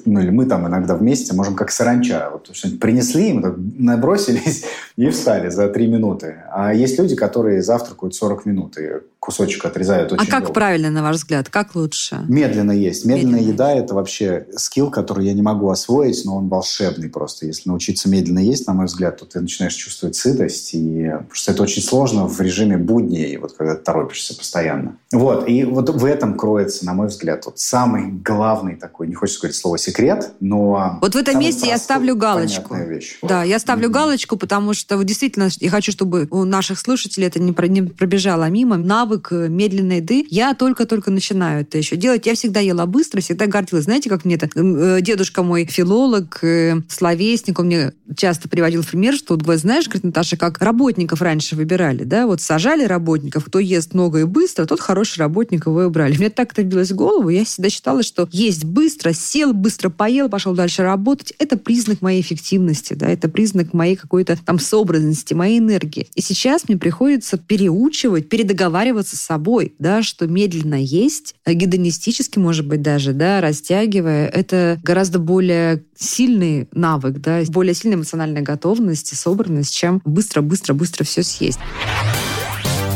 ну 0.04 0.20
или 0.20 0.30
мы 0.30 0.46
там 0.46 0.66
иногда 0.66 0.96
вместе 0.96 1.34
можем 1.34 1.54
как 1.54 1.70
саранча. 1.70 2.30
Вот 2.32 2.54
что-нибудь 2.54 2.80
принесли, 2.80 3.32
мы 3.32 3.42
так 3.42 3.54
набросились 3.56 4.64
и 4.96 5.08
встали 5.10 5.50
за 5.50 5.68
три 5.68 5.86
минуты. 5.86 6.36
А 6.52 6.74
есть 6.74 6.98
люди, 6.98 7.16
которые 7.16 7.62
завтракают 7.62 8.14
40 8.14 8.46
минут 8.46 8.78
и 8.78 9.00
кусочек 9.20 9.64
отрезают 9.66 10.12
очень 10.12 10.26
А 10.26 10.30
как 10.30 10.44
долго. 10.44 10.54
правильно, 10.54 10.90
на 10.90 11.02
ваш 11.02 11.16
взгляд? 11.16 11.48
Как 11.50 11.74
лучше? 11.74 12.24
Медленно 12.26 12.72
есть. 12.72 13.04
Медленная 13.04 13.40
медленно. 13.40 13.52
еда– 13.52 13.72
это 13.74 13.94
вообще 13.94 14.46
скилл, 14.56 14.90
который 14.90 15.26
я 15.26 15.34
не 15.34 15.42
могу 15.42 15.68
освоить, 15.70 16.22
но 16.24 16.36
он 16.36 16.48
волшебный 16.48 17.10
просто. 17.10 17.46
Если 17.46 17.68
научиться 17.68 18.08
медленно 18.08 18.38
есть, 18.38 18.66
на 18.66 18.72
мой 18.72 18.86
взгляд, 18.86 19.18
то 19.18 19.26
ты 19.26 19.40
начинаешь 19.40 19.74
чувствовать 19.74 20.16
сытость. 20.16 20.74
И... 20.74 21.10
Потому 21.10 21.34
что 21.34 21.52
это 21.52 21.62
очень 21.62 21.82
сложно 21.82 22.26
в 22.26 22.40
режиме 22.40 22.78
будней, 22.78 23.36
вот 23.36 23.52
когда 23.52 23.76
ты 23.76 23.82
торопишься 23.82 24.34
постоянно. 24.34 24.96
Вот. 25.12 25.48
И 25.48 25.64
вот 25.64 25.90
в 25.90 26.04
этом 26.04 26.36
кроется, 26.36 26.86
на 26.86 26.94
мой 26.94 27.08
взгляд, 27.08 27.44
вот 27.46 27.58
самый 27.58 28.12
главный 28.12 28.76
такой, 28.76 29.08
не 29.08 29.14
хочется 29.14 29.40
говорить 29.40 29.56
слово 29.56 29.76
секрет, 29.76 30.32
но... 30.40 30.98
Вот 31.02 31.14
в 31.14 31.18
этом 31.18 31.38
месте 31.40 31.66
я 31.66 31.78
ставлю 31.78 32.14
галочку. 32.14 32.76
Вещь. 32.76 33.18
Да, 33.22 33.42
я 33.42 33.58
ставлю 33.58 33.88
mm-hmm. 33.88 33.92
галочку, 33.92 34.36
потому 34.36 34.72
что 34.72 34.96
вот, 34.96 35.06
действительно 35.06 35.48
я 35.58 35.70
хочу, 35.70 35.90
чтобы 35.90 36.28
у 36.30 36.44
наших 36.44 36.78
слушателей 36.78 37.26
это 37.26 37.40
не 37.40 37.52
пробежало 37.52 38.48
мимо. 38.48 38.76
Навык 38.76 39.32
э, 39.32 39.48
медленной 39.48 39.96
еды. 39.96 40.26
Я 40.30 40.54
только-только 40.54 41.10
начинаю 41.10 41.62
это 41.62 41.76
еще 41.76 41.96
делать. 41.96 42.26
Я 42.26 42.34
всегда 42.34 42.60
ела 42.60 42.86
быстро, 42.86 43.20
всегда 43.20 43.46
гордилась. 43.46 43.84
Знаете, 43.84 44.08
как 44.08 44.24
мне 44.24 44.36
это... 44.36 44.48
Э, 44.54 45.00
дедушка 45.00 45.42
мой 45.42 45.64
филолог, 45.64 46.38
э, 46.44 46.82
словесник, 46.88 47.58
он 47.58 47.66
мне 47.66 47.92
часто 48.16 48.48
приводил 48.48 48.84
пример, 48.84 49.14
что, 49.14 49.34
вот, 49.34 49.42
говорит, 49.42 49.62
знаешь, 49.62 49.86
говорит, 49.86 50.04
Наташа, 50.04 50.36
как 50.36 50.60
работников 50.60 51.20
раньше 51.20 51.56
выбирали, 51.56 52.04
да, 52.04 52.26
вот 52.26 52.40
сажали 52.40 52.84
работников, 52.84 53.46
кто 53.46 53.58
ест 53.58 53.94
много 53.94 54.20
и 54.20 54.24
быстро, 54.24 54.66
тот 54.66 54.80
хороший 54.80 54.99
работник, 55.18 55.66
его 55.66 55.84
и 55.84 55.88
брали. 55.88 56.16
Мне 56.16 56.30
так 56.30 56.52
это 56.52 56.62
билось 56.62 56.90
в 56.90 56.96
голову, 56.96 57.28
я 57.28 57.44
всегда 57.44 57.70
считала, 57.70 58.02
что 58.02 58.28
есть 58.32 58.64
быстро, 58.64 59.12
сел, 59.12 59.52
быстро 59.52 59.90
поел, 59.90 60.28
пошел 60.28 60.54
дальше 60.54 60.82
работать, 60.82 61.32
это 61.38 61.56
признак 61.56 62.02
моей 62.02 62.20
эффективности, 62.20 62.94
да, 62.94 63.08
это 63.08 63.28
признак 63.28 63.72
моей 63.72 63.96
какой-то 63.96 64.38
там 64.44 64.58
собранности, 64.58 65.34
моей 65.34 65.58
энергии. 65.58 66.08
И 66.14 66.20
сейчас 66.20 66.68
мне 66.68 66.76
приходится 66.76 67.36
переучивать, 67.36 68.28
передоговаривать 68.28 68.70
договариваться 68.70 69.16
с 69.16 69.20
собой, 69.20 69.74
да, 69.78 70.02
что 70.02 70.26
медленно 70.26 70.74
есть, 70.74 71.34
э, 71.44 71.52
гедонистически, 71.52 72.38
может 72.38 72.66
быть, 72.66 72.82
даже, 72.82 73.12
да, 73.12 73.40
растягивая, 73.40 74.28
это 74.28 74.78
гораздо 74.82 75.18
более 75.18 75.84
сильный 75.96 76.68
навык, 76.72 77.18
да, 77.18 77.42
более 77.48 77.74
сильная 77.74 77.96
эмоциональная 77.96 78.42
готовность 78.42 79.12
и 79.12 79.16
собранность, 79.16 79.74
чем 79.74 80.00
быстро-быстро-быстро 80.04 81.04
все 81.04 81.22
съесть. 81.22 81.58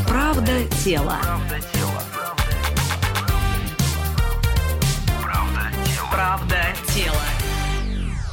Правда 0.07 0.53
тела. 0.85 1.19
Правда 1.23 1.74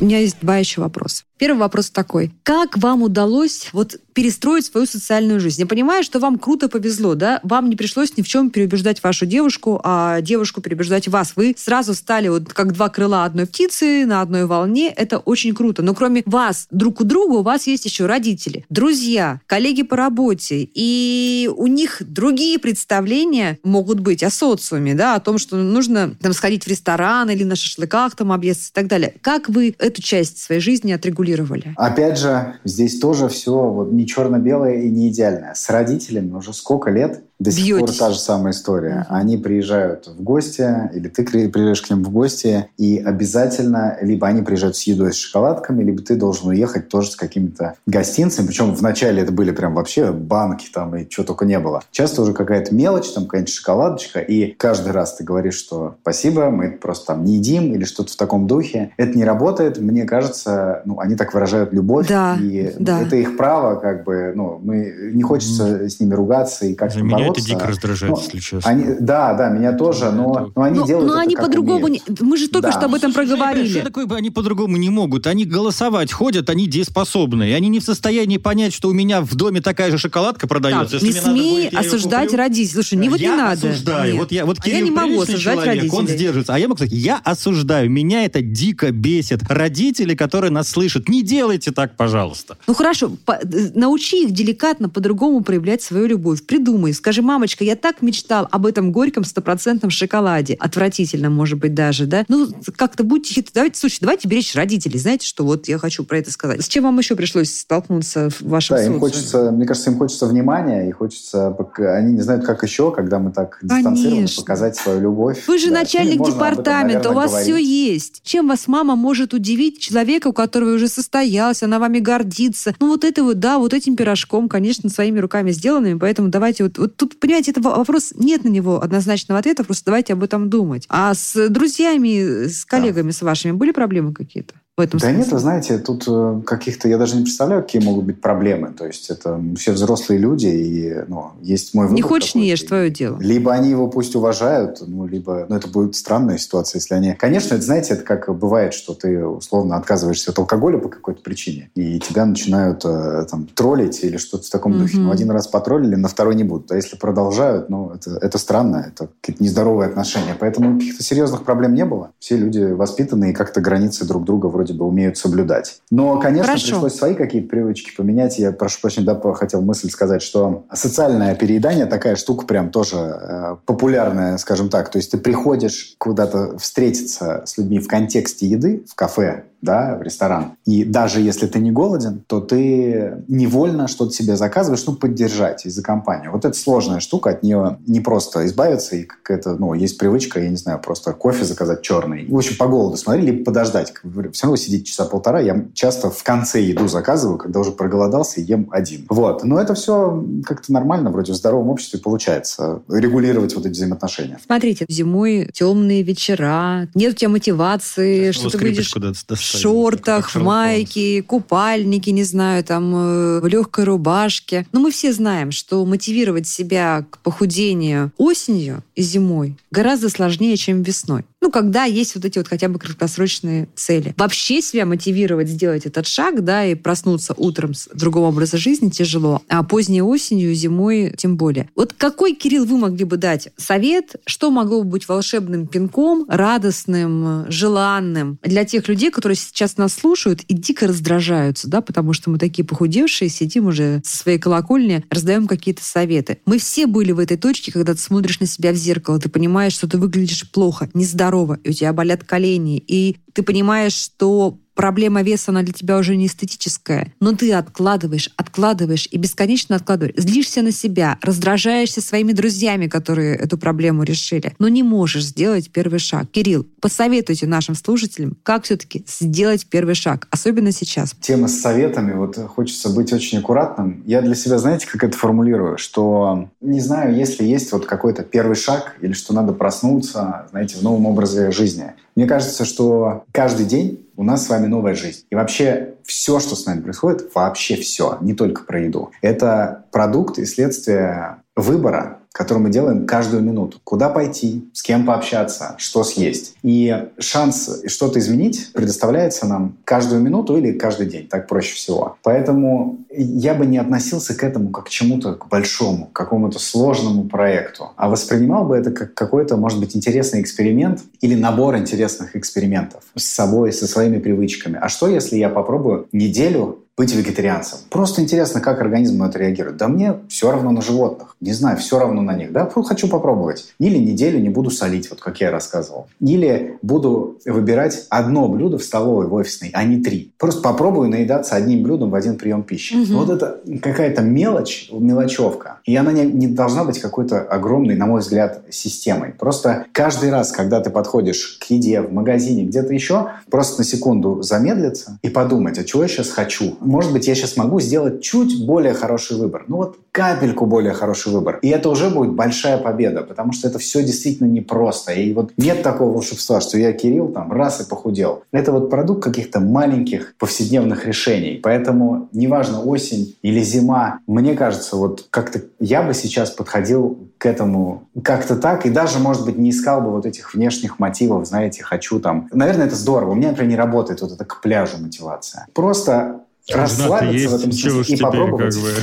У 0.01 0.05
меня 0.05 0.17
есть 0.17 0.37
два 0.41 0.57
еще 0.57 0.81
вопроса. 0.81 1.23
Первый 1.37 1.59
вопрос 1.59 1.91
такой. 1.91 2.31
Как 2.41 2.75
вам 2.79 3.03
удалось 3.03 3.69
вот 3.71 3.97
перестроить 4.13 4.65
свою 4.65 4.86
социальную 4.86 5.39
жизнь? 5.39 5.62
Я 5.62 5.67
понимаю, 5.67 6.04
что 6.04 6.19
вам 6.19 6.38
круто 6.38 6.67
повезло, 6.67 7.15
да? 7.15 7.39
Вам 7.43 7.69
не 7.69 7.76
пришлось 7.76 8.17
ни 8.17 8.21
в 8.21 8.28
чем 8.28 8.50
переубеждать 8.50 9.04
вашу 9.04 9.26
девушку, 9.26 9.80
а 9.84 10.21
девушку 10.21 10.62
переубеждать 10.62 11.08
вас. 11.08 11.34
Вы 11.36 11.56
сразу 11.58 11.93
стали 11.93 12.28
вот 12.28 12.54
как 12.54 12.74
два 12.74 12.89
крыла 12.89 13.26
одной 13.26 13.45
птицы 13.45 14.06
на 14.06 14.21
одной 14.21 14.45
волне. 14.45 14.89
Это 14.89 15.19
очень 15.19 15.54
круто. 15.54 15.82
Но 15.82 15.93
кроме 15.93 16.24
вас, 16.26 16.67
друг 16.71 17.02
у 17.02 17.04
друга, 17.04 17.36
у 17.36 17.43
вас 17.43 17.67
есть 17.67 17.86
еще 17.86 18.06
родители, 18.06 18.65
друзья, 18.69 19.41
коллеги 19.47 19.84
по 19.84 19.95
работе. 19.95 20.69
И 20.74 21.50
у 21.56 21.67
них 21.67 22.02
другие 22.02 22.60
представления 22.60 23.60
могут 23.63 24.00
быть 24.00 24.24
о 24.24 24.30
социуме, 24.30 24.95
да, 24.95 25.15
о 25.15 25.19
том, 25.19 25.38
что 25.38 25.58
нужно 25.58 26.15
там 26.21 26.34
сходить 26.34 26.65
в 26.65 26.67
ресторан 26.67 27.30
или 27.30 27.43
на 27.43 27.56
шашлыках 27.56 28.15
там 28.15 28.32
объесться 28.32 28.69
и 28.69 28.74
так 28.74 28.88
далее. 28.88 29.15
Как 29.21 29.50
вы 29.50 29.76
эту 29.80 30.02
часть 30.02 30.39
своей 30.39 30.62
жизни 30.62 30.91
отрегулировали? 30.91 31.21
регулировали? 31.21 31.74
Опять 31.76 32.19
же, 32.19 32.56
здесь 32.63 33.00
тоже 33.00 33.28
все 33.28 33.52
вот 33.52 33.91
не 34.01 34.07
черно-белое 34.07 34.81
и 34.81 34.89
не 34.89 35.09
идеальное. 35.09 35.53
С 35.53 35.69
родителями 35.69 36.33
уже 36.33 36.53
сколько 36.53 36.89
лет 36.89 37.23
До 37.41 37.51
сих 37.51 37.65
Бьетесь. 37.65 37.97
пор 37.97 38.08
та 38.08 38.12
же 38.12 38.19
самая 38.19 38.54
история. 38.54 39.08
Они 39.10 39.36
приезжают 39.36 40.08
в 40.08 40.21
гости, 40.21 40.91
или 40.93 41.08
ты 41.08 41.23
приезжаешь 41.23 41.82
к 41.82 41.89
ним 41.89 42.04
в 42.04 42.12
гости, 42.12 42.67
и 42.77 42.99
обязательно 42.99 43.97
либо 43.99 44.27
они 44.27 44.43
приезжают 44.43 44.75
с 44.75 44.84
едой, 44.84 45.12
с 45.12 45.15
шоколадками, 45.15 45.84
либо 45.84 46.04
ты 46.04 46.15
должен 46.15 46.49
уехать 46.49 46.88
тоже 46.88 47.10
с 47.10 47.15
какими-то 47.15 47.73
гостинцами. 47.88 48.45
Причем 48.45 48.75
вначале 48.75 49.23
это 49.23 49.32
были 49.32 49.49
прям 49.49 49.73
вообще 49.73 50.12
банки 50.12 50.67
там 50.71 50.95
и 50.95 51.10
чего 51.10 51.25
только 51.25 51.45
не 51.45 51.58
было. 51.58 51.82
Часто 51.89 52.21
уже 52.21 52.34
какая-то 52.34 52.75
мелочь, 52.75 53.10
там 53.10 53.23
какая-нибудь 53.23 53.54
шоколадочка, 53.54 54.19
и 54.19 54.51
каждый 54.51 54.91
раз 54.91 55.15
ты 55.15 55.23
говоришь, 55.23 55.56
что 55.56 55.95
спасибо, 56.04 56.51
мы 56.51 56.69
просто 56.69 57.08
там 57.08 57.25
не 57.25 57.38
едим 57.38 57.73
или 57.73 57.86
что-то 57.86 58.13
в 58.13 58.17
таком 58.17 58.45
духе. 58.45 58.91
Это 58.97 59.17
не 59.17 59.25
работает. 59.25 59.80
Мне 59.80 60.04
кажется, 60.04 60.84
ну, 60.86 60.99
они 60.99 61.15
так 61.15 61.34
выражают 61.34 61.73
любовь, 61.73 62.08
да, 62.08 62.38
и 62.39 62.71
да. 62.77 63.01
это 63.01 63.15
их 63.15 63.36
право, 63.36 63.80
как 63.80 64.04
бы, 64.04 64.32
ну, 64.36 64.60
мы 64.62 65.12
не 65.12 65.23
хочется 65.23 65.63
mm. 65.63 65.89
с 65.89 65.99
ними 65.99 66.13
ругаться 66.13 66.67
и 66.67 66.75
как-то 66.75 67.04
бороться 67.04 67.31
это 67.32 67.41
дико 67.41 67.67
раздражает, 67.67 68.13
ну, 68.13 68.22
если 68.22 68.39
честно. 68.39 68.70
Они, 68.70 68.86
да, 69.00 69.34
да, 69.34 69.50
меня 69.50 69.74
тоже, 69.74 70.12
но, 70.12 70.52
но 70.56 70.63
они 70.63 70.80
но, 70.80 70.86
делают 70.86 71.08
Но 71.08 71.13
это 71.13 71.22
они 71.22 71.36
по-другому... 71.36 71.88
Не... 71.88 72.02
Мы 72.20 72.38
же 72.38 72.48
только 72.48 72.70
да. 72.70 72.78
что 72.78 72.86
об 72.86 72.94
этом 72.94 73.13
проговорили. 73.13 73.70
Что 73.70 73.84
такое 73.84 74.08
они 74.15 74.30
по-другому 74.30 74.78
не 74.78 74.89
могут? 74.89 75.28
Они 75.28 75.46
голосовать 75.46 76.12
ходят, 76.12 76.50
они 76.50 76.67
дееспособные. 76.67 77.56
Они 77.56 77.70
не 77.70 77.80
в 77.80 77.84
состоянии 77.84 78.38
понять, 78.38 78.74
что 78.74 78.89
у 78.89 78.94
меня 78.94 79.22
в 79.22 79.36
доме 79.36 79.62
такая 79.62 79.91
же 79.91 79.98
шоколадка 79.98 80.48
продается. 80.48 81.00
Так, 81.00 81.08
не 81.08 81.13
смей 81.13 81.70
будет, 81.70 81.80
осуждать 81.80 82.34
родителей. 82.34 82.74
Слушай, 82.74 82.96
не 82.96 83.10
вот 83.10 83.20
я 83.20 83.32
не 83.32 83.38
надо. 83.38 83.70
осуждаю. 83.70 84.17
Вот 84.17 84.32
я, 84.32 84.46
вот 84.46 84.58
а 84.63 84.70
я 84.70 84.82
не 84.82 84.91
могу 84.91 85.22
осуждать 85.22 85.56
человек, 85.56 85.65
родителей. 85.65 85.91
Он 85.91 86.08
сдерживается. 86.08 86.56
А 86.56 86.60
я 86.60 86.67
могу 86.67 86.78
сказать, 86.78 86.94
я 86.94 87.17
осуждаю. 87.24 87.89
Меня 87.89 88.26
это 88.26 88.41
дико 88.41 88.91
бесит. 88.91 89.41
Родители, 89.50 90.15
которые 90.15 90.52
нас 90.52 90.70
слышат, 90.70 91.10
не 91.10 91.24
делайте 91.24 91.72
так, 91.72 91.96
пожалуйста. 91.98 92.58
Ну 92.67 92.74
хорошо, 92.74 93.12
по- 93.26 93.39
научи 93.76 94.24
их 94.26 94.32
деликатно 94.32 94.89
по-другому 94.89 95.41
проявлять 95.41 95.82
свою 95.82 96.08
любовь. 96.08 96.46
Придумай. 96.46 96.94
Скажи, 96.94 97.20
мамочка, 97.21 97.63
я 97.63 97.75
так 97.75 98.01
мечтал 98.01 98.47
об 98.51 98.65
этом 98.65 98.91
горьком 98.91 99.23
стопроцентном 99.23 99.89
шоколаде. 99.89 100.55
Отвратительно, 100.55 101.29
может 101.29 101.60
быть, 101.60 101.73
даже, 101.73 102.05
да? 102.05 102.25
Ну, 102.27 102.47
как-то 102.75 103.03
будьте 103.03 103.34
хитры. 103.34 103.51
Давайте, 103.53 103.79
слушай, 103.79 103.99
давайте 104.01 104.27
беречь 104.27 104.55
родителей. 104.55 104.99
Знаете, 104.99 105.27
что 105.27 105.45
вот 105.45 105.67
я 105.67 105.77
хочу 105.77 106.03
про 106.03 106.17
это 106.17 106.31
сказать. 106.31 106.63
С 106.63 106.67
чем 106.67 106.84
вам 106.84 106.97
еще 106.97 107.15
пришлось 107.15 107.53
столкнуться 107.53 108.29
в 108.29 108.41
вашем 108.41 108.77
Да, 108.77 108.84
им 108.84 108.99
хочется, 108.99 109.51
мне 109.51 109.65
кажется, 109.65 109.91
им 109.91 109.97
хочется 109.97 110.25
внимания, 110.27 110.89
и 110.89 110.91
хочется... 110.91 111.55
Они 111.77 112.13
не 112.13 112.21
знают, 112.21 112.45
как 112.45 112.63
еще, 112.63 112.91
когда 112.91 113.19
мы 113.19 113.31
так 113.31 113.60
дистанцированно 113.62 114.27
показать 114.36 114.75
свою 114.75 115.01
любовь. 115.01 115.43
Вы 115.47 115.57
же 115.57 115.69
да. 115.69 115.79
начальник 115.79 116.23
департамента, 116.23 116.69
этом, 116.71 116.86
наверное, 116.88 117.12
у 117.12 117.13
вас 117.13 117.31
говорить. 117.31 117.47
все 117.47 117.57
есть. 117.57 118.21
Чем 118.23 118.47
вас 118.47 118.67
мама 118.67 118.95
может 118.95 119.34
удивить? 119.34 119.79
Человека, 119.79 120.27
у 120.27 120.34
которого 120.34 120.75
уже 120.75 120.88
состоялся, 120.88 121.65
она 121.65 121.79
вами 121.79 121.99
гордится. 121.99 122.75
Ну, 122.79 122.88
вот 122.88 123.03
это 123.03 123.23
вот, 123.23 123.39
да, 123.39 123.57
вот 123.57 123.73
этим 123.73 123.95
пирожком, 123.95 124.49
конечно, 124.49 124.89
своими 124.89 125.19
руками 125.19 125.51
сделанными. 125.51 125.97
Поэтому 125.97 126.29
давайте 126.29 126.63
вот, 126.63 126.77
вот 126.77 126.95
тут, 126.95 127.11
понимаете, 127.19 127.52
это 127.52 127.62
вопрос, 127.62 128.13
нет 128.15 128.43
на 128.43 128.50
него 128.50 128.82
однозначного 128.82 129.39
ответа, 129.39 129.63
просто 129.63 129.86
давайте 129.86 130.13
об 130.13 130.24
этом 130.24 130.50
думать. 130.50 130.86
А 130.89 131.13
с 131.13 131.50
друзьями, 131.50 132.47
с 132.47 132.65
коллегами 132.65 133.12
да. 133.12 133.13
с 133.13 133.21
вашими 133.21 133.52
были 133.52 133.71
проблемы 133.71 134.13
какие-то? 134.13 134.56
В 134.82 134.84
этом 134.84 135.00
да 135.00 135.08
смысле? 135.08 135.24
нет, 135.24 135.32
вы 135.32 135.39
знаете, 135.39 135.78
тут 135.78 136.04
э, 136.08 136.41
каких-то, 136.46 136.88
я 136.89 136.98
даже 136.98 137.15
не 137.15 137.24
представляю, 137.24 137.62
какие 137.62 137.84
могут 137.84 138.06
быть 138.06 138.20
проблемы. 138.20 138.74
То 138.78 138.86
есть 138.86 139.10
это 139.10 139.39
все 139.58 139.72
взрослые 139.72 140.20
люди, 140.20 140.48
и 140.48 141.04
ну, 141.08 141.32
есть 141.41 141.74
мой 141.74 141.86
выбор. 141.86 141.96
Не 141.96 142.02
хочешь, 142.02 142.36
не 142.36 142.48
ешь, 142.48 142.63
твое 142.63 142.89
дело. 142.89 143.17
Либо 143.20 143.54
они 143.54 143.70
его 143.70 143.88
пусть 143.88 144.15
уважают, 144.15 144.82
ну, 144.86 145.06
либо, 145.06 145.46
ну, 145.48 145.56
это 145.56 145.67
будет 145.67 145.96
странная 145.96 146.38
ситуация, 146.38 146.80
если 146.80 146.96
они... 146.96 147.13
Конечно, 147.13 147.56
это, 147.56 147.63
знаете, 147.63 147.94
это 147.94 148.04
как 148.04 148.36
бывает, 148.38 148.74
что 148.74 148.94
ты 148.94 149.26
условно 149.26 149.78
отказываешься 149.78 150.32
от 150.32 150.39
алкоголя 150.39 150.80
по 150.80 150.89
какой-то 150.89 151.22
причине, 151.22 151.70
и 151.76 152.00
тебя 152.00 152.26
начинают 152.26 152.84
э, 152.84 153.26
там 153.30 153.48
троллить 153.48 154.04
или 154.04 154.17
что-то 154.17 154.46
в 154.46 154.50
таком 154.50 154.78
духе. 154.78 154.98
Mm-hmm. 154.98 155.02
Ну, 155.02 155.12
один 155.12 155.32
раз 155.32 155.48
потроллили, 155.48 155.96
на 155.96 156.08
второй 156.08 156.36
не 156.36 156.44
будут. 156.44 156.72
А 156.72 156.76
если 156.76 156.98
продолжают, 156.98 157.70
ну, 157.70 157.91
это, 157.91 158.17
это 158.22 158.38
странно, 158.38 158.86
это 158.88 159.10
какие-то 159.22 159.44
нездоровые 159.44 159.89
отношения. 159.89 160.36
Поэтому 160.39 160.80
каких-то 160.80 161.04
серьезных 161.04 161.44
проблем 161.44 161.74
не 161.74 161.86
было. 161.86 162.12
Все 162.20 162.38
люди 162.38 162.60
воспитанные, 162.60 163.32
и 163.32 163.34
как-то 163.34 163.62
границы 163.62 164.06
друг 164.06 164.24
друга 164.24 164.48
вроде 164.48 164.70
бы 164.73 164.86
умеют 164.86 165.17
соблюдать 165.17 165.31
соблюдать. 165.31 165.81
Но, 165.89 166.19
конечно, 166.19 166.47
Хорошо. 166.47 166.67
пришлось 166.67 166.95
свои 166.95 167.15
какие-то 167.15 167.49
привычки 167.49 167.95
поменять. 167.95 168.38
Я, 168.39 168.51
прошу 168.51 168.79
прощения, 168.81 169.05
да, 169.05 169.34
хотел 169.34 169.62
мысль 169.62 169.89
сказать, 169.89 170.21
что 170.21 170.65
социальное 170.73 171.36
переедание 171.36 171.86
такая 171.86 172.15
штука 172.15 172.45
прям 172.45 172.69
тоже 172.69 172.97
э, 172.97 173.55
популярная, 173.65 174.38
скажем 174.38 174.69
так. 174.69 174.89
То 174.89 174.97
есть 174.97 175.12
ты 175.12 175.17
приходишь 175.17 175.95
куда-то 175.97 176.57
встретиться 176.57 177.43
с 177.45 177.57
людьми 177.57 177.79
в 177.79 177.88
контексте 177.88 178.47
еды, 178.47 178.84
в 178.88 178.95
кафе, 178.95 179.45
да, 179.62 179.97
в 179.97 180.02
ресторан. 180.02 180.54
И 180.65 180.84
даже 180.84 181.21
если 181.21 181.47
ты 181.47 181.60
не 181.60 181.71
голоден, 181.71 182.24
то 182.28 182.39
ты 182.39 183.24
невольно 183.28 183.88
что-то 183.88 184.12
себе 184.12 184.36
заказываешь, 184.36 184.86
ну, 184.86 184.93
поддержать 184.93 185.65
из-за 185.65 185.84
компании. 185.84 186.28
Вот 186.28 186.45
это 186.45 186.58
сложная 186.58 187.00
штука, 187.00 187.32
от 187.32 187.43
нее 187.43 187.78
не 187.88 188.00
просто 188.00 188.45
избавиться, 188.45 188.95
и 188.95 189.04
какая-то, 189.04 189.56
ну, 189.56 189.74
есть 189.74 189.97
привычка, 189.97 190.39
я 190.39 190.50
не 190.50 190.56
знаю, 190.56 190.80
просто 190.80 191.13
кофе 191.13 191.45
заказать 191.45 191.82
черный. 191.82 192.26
В 192.28 192.36
общем, 192.36 192.58
по 192.58 192.67
голоду 192.67 192.97
смотри, 192.97 193.24
либо 193.24 193.43
подождать. 193.43 193.93
Все 194.34 194.43
равно 194.43 194.56
сидеть 194.56 194.88
часа 194.88 195.06
полтора. 195.06 195.39
Я 195.39 195.65
часто 195.74 196.10
в 196.10 196.24
конце 196.24 196.62
еду 196.62 196.88
заказываю, 196.88 197.38
когда 197.38 197.60
уже 197.60 197.71
проголодался, 197.71 198.41
и 198.41 198.43
ем 198.43 198.67
один. 198.71 199.06
Вот. 199.10 199.43
Но 199.43 199.60
это 199.60 199.74
все 199.74 200.24
как-то 200.45 200.71
нормально, 200.71 201.12
вроде 201.12 201.34
в 201.34 201.36
здоровом 201.36 201.69
обществе 201.69 202.00
получается 202.00 202.82
регулировать 202.89 203.56
вот 203.56 203.65
эти 203.65 203.74
взаимоотношения. 203.74 204.39
Смотрите, 204.45 204.86
зимой 204.89 205.50
темные 205.54 206.04
вечера, 206.04 206.88
нет 206.95 207.13
у 207.13 207.15
тебя 207.15 207.30
мотивации, 207.30 208.32
что 208.32 208.50
ты 208.50 208.58
выйдешь 208.58 208.91
в 208.91 209.41
шортах, 209.59 210.33
в 210.33 210.41
майке, 210.41 211.21
купальнике, 211.21 212.11
не 212.11 212.23
знаю, 212.23 212.63
там, 212.63 212.95
э, 212.95 213.39
в 213.39 213.47
легкой 213.47 213.85
рубашке. 213.85 214.65
Но 214.71 214.79
мы 214.79 214.91
все 214.91 215.13
знаем, 215.13 215.51
что 215.51 215.85
мотивировать 215.85 216.47
себя 216.47 217.05
к 217.09 217.19
похудению 217.19 218.11
осенью 218.17 218.83
и 218.95 219.01
зимой 219.01 219.57
гораздо 219.71 220.09
сложнее, 220.09 220.57
чем 220.57 220.83
весной. 220.83 221.23
Ну, 221.41 221.49
когда 221.49 221.86
есть 221.86 222.13
вот 222.13 222.23
эти 222.23 222.38
вот 222.38 222.47
хотя 222.47 222.69
бы 222.69 222.77
краткосрочные 222.77 223.67
цели. 223.75 224.13
Вообще 224.15 224.62
себя 224.62 224.86
мотивировать 224.86 225.49
сделать 225.49 225.88
этот 225.88 226.06
шаг, 226.06 226.43
да, 226.43 226.65
и 226.65 226.75
проснуться 226.75 227.34
утром 227.36 227.73
с 227.73 227.89
другого 227.93 228.27
образа 228.27 228.58
жизни 228.58 228.89
тяжело, 228.89 229.41
а 229.49 229.63
поздней 229.63 230.04
осенью, 230.04 230.54
зимой 230.54 231.13
тем 231.17 231.38
более. 231.38 231.67
Вот 231.75 231.93
какой, 231.93 232.36
Кирилл, 232.36 232.65
вы 232.65 232.77
могли 232.77 233.06
бы 233.06 233.17
дать 233.17 233.49
совет, 233.58 234.15
что 234.27 234.51
могло 234.51 234.84
бы 234.84 234.91
быть 234.91 235.08
волшебным 235.08 235.65
пинком, 235.65 236.25
радостным, 236.30 237.51
желанным 237.51 238.38
для 238.43 238.63
тех 238.63 238.88
людей, 238.88 239.10
которые 239.10 239.36
сейчас 239.36 239.77
нас 239.77 239.93
слушают 239.93 240.41
и 240.43 240.54
дико 240.54 240.86
раздражаются, 240.88 241.67
да, 241.67 241.82
потому 241.82 242.13
что 242.13 242.30
мы 242.30 242.38
такие 242.38 242.63
похудевшие, 242.63 243.30
сидим 243.30 243.65
уже 243.65 244.01
со 244.06 244.17
своей 244.17 244.38
колокольни, 244.38 245.04
раздаем 245.10 245.47
какие-то 245.47 245.84
советы. 245.84 246.38
Мы 246.45 246.60
все 246.60 246.86
были 246.86 247.12
в 247.12 247.19
этой 247.19 247.38
точке, 247.38 247.71
когда 247.71 247.95
ты 247.95 247.99
смотришь 247.99 248.39
на 248.39 248.45
себя 248.45 248.71
в 248.71 248.75
зеркало, 248.75 249.19
ты 249.19 249.27
понимаешь, 249.27 249.73
что 249.73 249.88
ты 249.88 249.97
выглядишь 249.97 250.49
плохо, 250.51 250.88
нездорово, 250.93 251.31
и 251.63 251.70
у 251.70 251.74
тебя 251.74 251.94
болят 251.94 252.24
колени, 252.24 252.78
и 252.78 253.17
ты 253.34 253.44
понимаешь, 253.44 253.94
что 253.94 254.58
проблема 254.82 255.22
веса, 255.22 255.52
она 255.52 255.62
для 255.62 255.74
тебя 255.74 255.96
уже 256.00 256.15
не 256.15 256.26
эстетическая, 256.26 257.13
но 257.20 257.34
ты 257.34 257.54
откладываешь, 257.54 258.32
откладываешь 258.36 259.08
и 259.12 259.17
бесконечно 259.20 259.76
откладываешь. 259.76 260.15
Злишься 260.17 260.63
на 260.63 260.72
себя, 260.72 261.20
раздражаешься 261.22 262.02
своими 262.02 262.32
друзьями, 262.32 262.88
которые 262.88 263.36
эту 263.36 263.60
проблему 263.60 264.02
решили, 264.02 264.56
но 264.58 264.70
не 264.70 264.82
можешь 264.82 265.26
сделать 265.26 265.70
первый 265.70 266.00
шаг. 266.00 266.32
Кирилл, 266.32 266.65
посоветуйте 266.82 267.46
нашим 267.46 267.76
слушателям, 267.76 268.36
как 268.41 268.63
все-таки 268.63 269.06
сделать 269.08 269.67
первый 269.67 269.94
шаг, 269.94 270.28
особенно 270.32 270.72
сейчас. 270.72 271.13
Тема 271.22 271.48
с 271.48 271.62
советами, 271.62 272.13
вот 272.13 272.38
хочется 272.38 272.89
быть 272.89 273.13
очень 273.13 273.38
аккуратным. 273.38 274.02
Я 274.08 274.24
для 274.24 274.34
себя, 274.34 274.58
знаете, 274.58 274.88
как 274.88 275.04
это 275.04 275.15
формулирую, 275.15 275.78
что 275.78 276.50
не 276.60 276.80
знаю, 276.80 277.15
если 277.15 277.44
есть 277.44 277.72
вот 277.72 277.86
какой-то 277.86 278.24
первый 278.24 278.56
шаг 278.56 278.96
или 279.00 279.13
что 279.13 279.36
надо 279.36 279.54
проснуться, 279.54 280.48
знаете, 280.50 280.78
в 280.78 280.82
новом 280.82 281.06
образе 281.06 281.52
жизни. 281.52 281.94
Мне 282.15 282.26
кажется, 282.26 282.65
что 282.65 283.24
каждый 283.32 283.65
день 283.65 284.06
у 284.21 284.23
нас 284.23 284.45
с 284.45 284.49
вами 284.49 284.67
новая 284.67 284.93
жизнь. 284.93 285.25
И 285.31 285.36
вообще 285.36 285.95
все, 286.03 286.39
что 286.39 286.55
с 286.55 286.67
нами 286.67 286.81
происходит, 286.81 287.34
вообще 287.34 287.75
все, 287.75 288.19
не 288.21 288.36
только 288.36 288.63
про 288.63 288.79
еду. 288.79 289.10
Это 289.23 289.86
продукт 289.91 290.38
и 290.38 290.45
следствие 290.45 291.38
выбора, 291.55 292.19
который 292.32 292.60
мы 292.60 292.70
делаем 292.70 293.06
каждую 293.06 293.44
минуту. 293.44 293.80
Куда 293.84 294.10
пойти, 294.10 294.70
с 294.74 294.82
кем 294.82 295.06
пообщаться, 295.06 295.76
что 295.78 296.04
съесть. 296.04 296.56
И 296.63 297.08
шанс 297.20 297.82
что-то 297.88 298.20
изменить 298.20 298.72
предоставляется 298.74 299.46
нам 299.46 299.78
каждую 299.86 300.22
минуту 300.22 300.58
или 300.58 300.72
каждый 300.72 301.08
день. 301.08 301.28
Так 301.28 301.48
проще 301.48 301.76
всего. 301.76 302.17
Поэтому 302.24 303.00
я 303.12 303.54
бы 303.54 303.65
не 303.65 303.78
относился 303.78 304.34
к 304.34 304.44
этому 304.44 304.70
как 304.70 304.86
к 304.86 304.89
чему-то 304.89 305.34
к 305.36 305.48
большому, 305.48 306.08
к 306.08 306.13
какому-то 306.13 306.60
сложному 306.60 307.26
проекту, 307.26 307.91
а 307.96 308.10
воспринимал 308.10 308.65
бы 308.65 308.76
это 308.76 308.91
как 308.91 309.13
какой-то, 309.13 309.58
может 309.58 309.80
быть, 309.80 309.96
интересный 309.96 310.41
эксперимент 310.41 311.02
или 311.22 311.36
набор 311.36 311.78
интересных 311.78 312.36
экспериментов 312.36 313.04
с 313.15 313.26
собой, 313.26 313.74
со 313.74 313.88
своими 313.88 314.20
привычками. 314.20 314.80
А 314.82 314.89
что, 314.89 315.08
если 315.08 315.38
я 315.38 315.50
попробую 315.50 316.08
неделю 316.12 316.80
быть 316.97 317.15
вегетарианцем. 317.15 317.80
Просто 317.89 318.21
интересно, 318.21 318.60
как 318.62 318.82
организм 318.82 319.17
на 319.17 319.27
это 319.27 319.39
реагирует. 319.39 319.77
Да 319.77 319.88
мне 319.88 320.15
все 320.27 320.51
равно 320.51 320.71
на 320.71 320.82
животных. 320.82 321.36
Не 321.39 321.54
знаю, 321.54 321.77
все 321.77 321.97
равно 321.97 322.21
на 322.21 322.36
них. 322.36 322.51
Да, 322.51 322.69
хочу 322.69 323.08
попробовать. 323.08 323.73
Или 323.80 323.97
неделю 323.97 324.39
не 324.39 324.49
буду 324.49 324.69
солить, 324.69 325.10
вот 325.10 325.19
как 325.19 325.39
я 325.41 325.51
рассказывал. 325.51 326.08
Или 326.19 326.77
буду 326.82 327.39
выбирать 327.45 328.06
одно 328.10 328.47
блюдо 328.47 328.77
в 328.77 328.84
столовой, 328.84 329.27
в 329.27 329.34
офисной, 329.34 329.71
а 329.73 329.84
не 329.84 330.01
три. 330.01 330.34
Просто 330.38 330.62
попробую 330.62 331.10
наедаться 331.10 331.56
одним 331.56 331.84
блюдом 331.84 332.10
в 332.10 332.15
один 332.15 332.36
прием 332.38 332.63
пищи. 332.63 332.95
Угу. 332.95 333.13
Вот 333.13 333.30
это 333.30 333.62
какая-то 333.82 334.21
мелочь, 334.21 334.89
мелочевка. 334.91 335.80
И 335.86 335.95
она 335.95 336.12
не, 336.12 336.23
не 336.23 336.47
должна 336.47 336.84
быть 336.84 336.99
какой-то 336.99 337.41
огромной, 337.41 337.95
на 337.95 338.06
мой 338.06 338.19
взгляд, 338.19 338.63
системой. 338.69 339.32
Просто 339.32 339.86
каждый 339.93 340.30
раз, 340.30 340.51
когда 340.51 340.82
ты 340.82 340.89
подходишь 340.89 341.58
к 341.60 341.63
еде 341.71 342.01
в 342.01 342.12
магазине, 342.12 342.65
где-то 342.65 342.93
еще, 342.93 343.30
просто 343.49 343.80
на 343.80 343.86
секунду 343.86 344.41
замедлиться 344.41 345.19
и 345.21 345.30
подумать, 345.30 345.80
а 345.80 345.84
чего 345.84 346.04
я 346.04 346.10
сейчас 346.10 346.30
хочу? 346.30 346.75
Может 346.82 347.13
быть, 347.13 347.28
я 347.28 347.36
сейчас 347.36 347.58
могу 347.58 347.80
сделать 347.80 348.22
чуть 348.22 348.65
более 348.65 348.94
хороший 348.94 349.38
выбор. 349.38 349.65
Ну 349.67 349.78
вот 349.78 349.98
капельку 350.12 350.65
более 350.65 350.94
хороший 350.94 351.32
выбор. 351.32 351.60
И 351.62 351.70
это 351.70 351.89
уже 351.89 352.10
будет 352.10 352.34
большая 352.34 352.78
победа, 352.78 353.22
потому 353.22 353.54
что 353.54 353.67
это 353.67 353.80
все 353.80 354.04
действительно 354.04 354.48
непросто. 354.48 355.13
И 355.13 355.34
вот 355.34 355.52
нет 355.58 355.84
такого 355.84 356.12
волшебства, 356.12 356.60
что 356.60 356.77
я, 356.77 356.92
Кирилл, 356.92 357.29
там 357.29 357.52
раз 357.52 357.82
и 357.82 357.90
похудел. 357.90 358.44
Это 358.52 358.71
вот 358.71 358.90
продукт 358.90 359.23
каких-то 359.23 359.60
маленьких 359.60 360.36
повседневных 360.38 361.06
решений. 361.06 361.60
Поэтому 361.62 362.29
неважно, 362.34 362.82
осень 362.82 363.36
или 363.42 363.62
зима, 363.62 364.19
мне 364.27 364.56
кажется, 364.56 364.98
вот 364.98 365.27
как-то 365.29 365.62
я 365.79 366.04
бы 366.04 366.13
сейчас 366.13 366.50
подходил 366.50 367.29
к 367.38 367.46
этому 367.46 368.04
как-то 368.23 368.56
так, 368.56 368.86
и 368.86 368.90
даже, 368.90 369.19
может 369.19 369.46
быть, 369.46 369.58
не 369.58 369.69
искал 369.69 370.02
бы 370.02 370.12
вот 370.12 370.25
этих 370.25 370.54
внешних 370.54 371.00
мотивов, 371.00 371.48
знаете, 371.48 371.84
хочу 371.84 372.19
там... 372.19 372.48
Наверное, 372.52 372.88
это 372.88 372.96
здорово. 372.96 373.32
У 373.32 373.36
меня, 373.36 373.50
например, 373.50 373.69
не 373.69 373.75
работает 373.75 374.21
вот 374.21 374.32
эта 374.32 374.46
к 374.46 374.62
пляжу 374.62 374.98
мотивация. 375.00 375.67
Просто 375.73 376.42
расслабиться 376.69 377.49
в 377.49 377.59
этом 377.59 377.71
смысле 377.71 378.15
и 378.15 378.19
попробовать. 378.19 378.75
Как 378.75 378.83
бы 378.83 378.93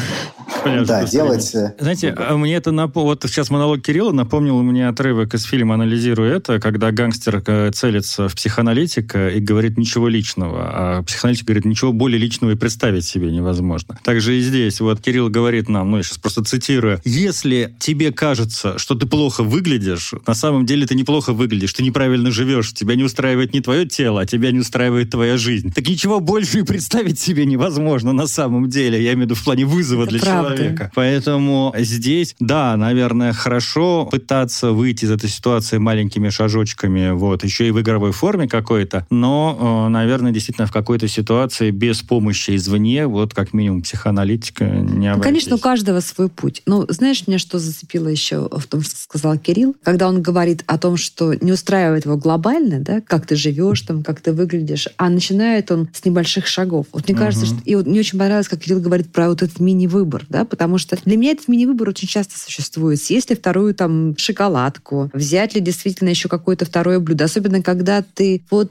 Да, 0.86 1.04
делать... 1.04 1.54
Э, 1.54 1.74
Знаете, 1.78 2.14
а 2.16 2.36
мне 2.36 2.56
это 2.56 2.70
напомнило... 2.70 3.10
Вот 3.10 3.24
сейчас 3.24 3.50
монолог 3.50 3.82
Кирилла 3.82 4.12
напомнил 4.12 4.62
мне 4.62 4.88
отрывок 4.88 5.34
из 5.34 5.44
фильма 5.44 5.74
«Анализирую 5.74 6.30
это», 6.30 6.60
когда 6.60 6.90
гангстер 6.90 7.42
э, 7.46 7.70
целится 7.72 8.28
в 8.28 8.34
психоаналитика 8.34 9.28
и 9.28 9.40
говорит 9.40 9.78
ничего 9.78 10.08
личного, 10.08 10.70
а 10.70 11.02
психоаналитик 11.02 11.46
говорит, 11.46 11.64
ничего 11.64 11.92
более 11.92 12.18
личного 12.18 12.52
и 12.52 12.54
представить 12.54 13.04
себе 13.04 13.30
невозможно. 13.30 13.98
Также 14.04 14.38
и 14.38 14.40
здесь. 14.40 14.80
Вот 14.80 15.00
Кирилл 15.00 15.28
говорит 15.28 15.68
нам, 15.68 15.90
ну, 15.90 15.98
я 15.98 16.02
сейчас 16.02 16.18
просто 16.18 16.44
цитирую, 16.44 17.00
если 17.04 17.74
тебе 17.78 18.12
кажется, 18.12 18.78
что 18.78 18.94
ты 18.94 19.06
плохо 19.06 19.42
выглядишь, 19.42 20.12
на 20.26 20.34
самом 20.34 20.66
деле 20.66 20.86
ты 20.86 20.94
неплохо 20.94 21.32
выглядишь, 21.32 21.72
ты 21.72 21.82
неправильно 21.82 22.30
живешь, 22.30 22.72
тебя 22.72 22.94
не 22.94 23.04
устраивает 23.04 23.54
не 23.54 23.60
твое 23.60 23.86
тело, 23.86 24.22
а 24.22 24.26
тебя 24.26 24.50
не 24.50 24.60
устраивает 24.60 25.10
твоя 25.10 25.36
жизнь. 25.36 25.72
Так 25.72 25.86
ничего 25.88 26.20
больше 26.20 26.60
и 26.60 26.62
представить 26.62 27.18
себе 27.18 27.46
невозможно 27.46 28.12
на 28.12 28.26
самом 28.26 28.68
деле. 28.68 29.02
Я 29.02 29.12
имею 29.12 29.26
в 29.26 29.30
виду 29.30 29.34
в 29.34 29.44
плане 29.44 29.64
вызова 29.64 30.02
это 30.02 30.10
для 30.10 30.20
правда 30.20 30.57
человека. 30.58 30.92
Поэтому 30.94 31.74
здесь, 31.78 32.34
да, 32.40 32.76
наверное, 32.76 33.32
хорошо 33.32 34.06
пытаться 34.06 34.72
выйти 34.72 35.04
из 35.04 35.10
этой 35.10 35.30
ситуации 35.30 35.78
маленькими 35.78 36.28
шажочками, 36.28 37.10
вот, 37.10 37.44
еще 37.44 37.68
и 37.68 37.70
в 37.70 37.80
игровой 37.80 38.12
форме 38.12 38.48
какой-то, 38.48 39.06
но, 39.10 39.86
э, 39.86 39.88
наверное, 39.90 40.32
действительно 40.32 40.66
в 40.66 40.72
какой-то 40.72 41.08
ситуации 41.08 41.70
без 41.70 42.02
помощи 42.02 42.56
извне, 42.56 43.06
вот, 43.06 43.34
как 43.34 43.52
минимум, 43.52 43.82
психоаналитика 43.82 44.64
не 44.64 45.08
обойтись. 45.08 45.24
Конечно, 45.24 45.56
у 45.56 45.58
каждого 45.58 46.00
свой 46.00 46.28
путь. 46.28 46.62
Ну, 46.66 46.86
знаешь, 46.88 47.26
меня 47.26 47.38
что 47.38 47.58
зацепило 47.58 48.08
еще 48.08 48.48
в 48.50 48.66
том, 48.66 48.82
что 48.82 48.96
сказал 48.96 49.38
Кирилл, 49.38 49.76
когда 49.82 50.08
он 50.08 50.22
говорит 50.22 50.64
о 50.66 50.78
том, 50.78 50.96
что 50.96 51.34
не 51.34 51.52
устраивает 51.52 52.04
его 52.04 52.16
глобально, 52.16 52.80
да, 52.80 53.00
как 53.00 53.26
ты 53.26 53.36
живешь 53.36 53.82
там, 53.82 54.02
как 54.02 54.20
ты 54.20 54.32
выглядишь, 54.32 54.88
а 54.96 55.08
начинает 55.08 55.70
он 55.70 55.88
с 55.92 56.04
небольших 56.04 56.46
шагов. 56.46 56.86
Вот 56.92 57.08
мне 57.08 57.14
угу. 57.14 57.24
кажется, 57.24 57.46
что... 57.46 57.56
И 57.64 57.74
вот 57.74 57.86
мне 57.86 58.00
очень 58.00 58.18
понравилось, 58.18 58.48
как 58.48 58.60
Кирилл 58.60 58.80
говорит 58.80 59.12
про 59.12 59.28
вот 59.28 59.42
этот 59.42 59.60
мини-выбор, 59.60 60.24
да, 60.28 60.37
да, 60.38 60.44
потому 60.44 60.78
что 60.78 60.96
для 60.96 61.16
меня 61.16 61.32
этот 61.32 61.48
мини-выбор 61.48 61.88
очень 61.88 62.06
часто 62.06 62.38
существует. 62.38 63.00
Съесть 63.00 63.30
ли 63.30 63.36
вторую 63.36 63.74
там 63.74 64.16
шоколадку, 64.16 65.10
взять 65.12 65.54
ли 65.54 65.60
действительно 65.60 66.10
еще 66.10 66.28
какое-то 66.28 66.64
второе 66.64 67.00
блюдо, 67.00 67.24
особенно 67.24 67.60
когда 67.60 68.02
ты 68.02 68.42
вот 68.50 68.70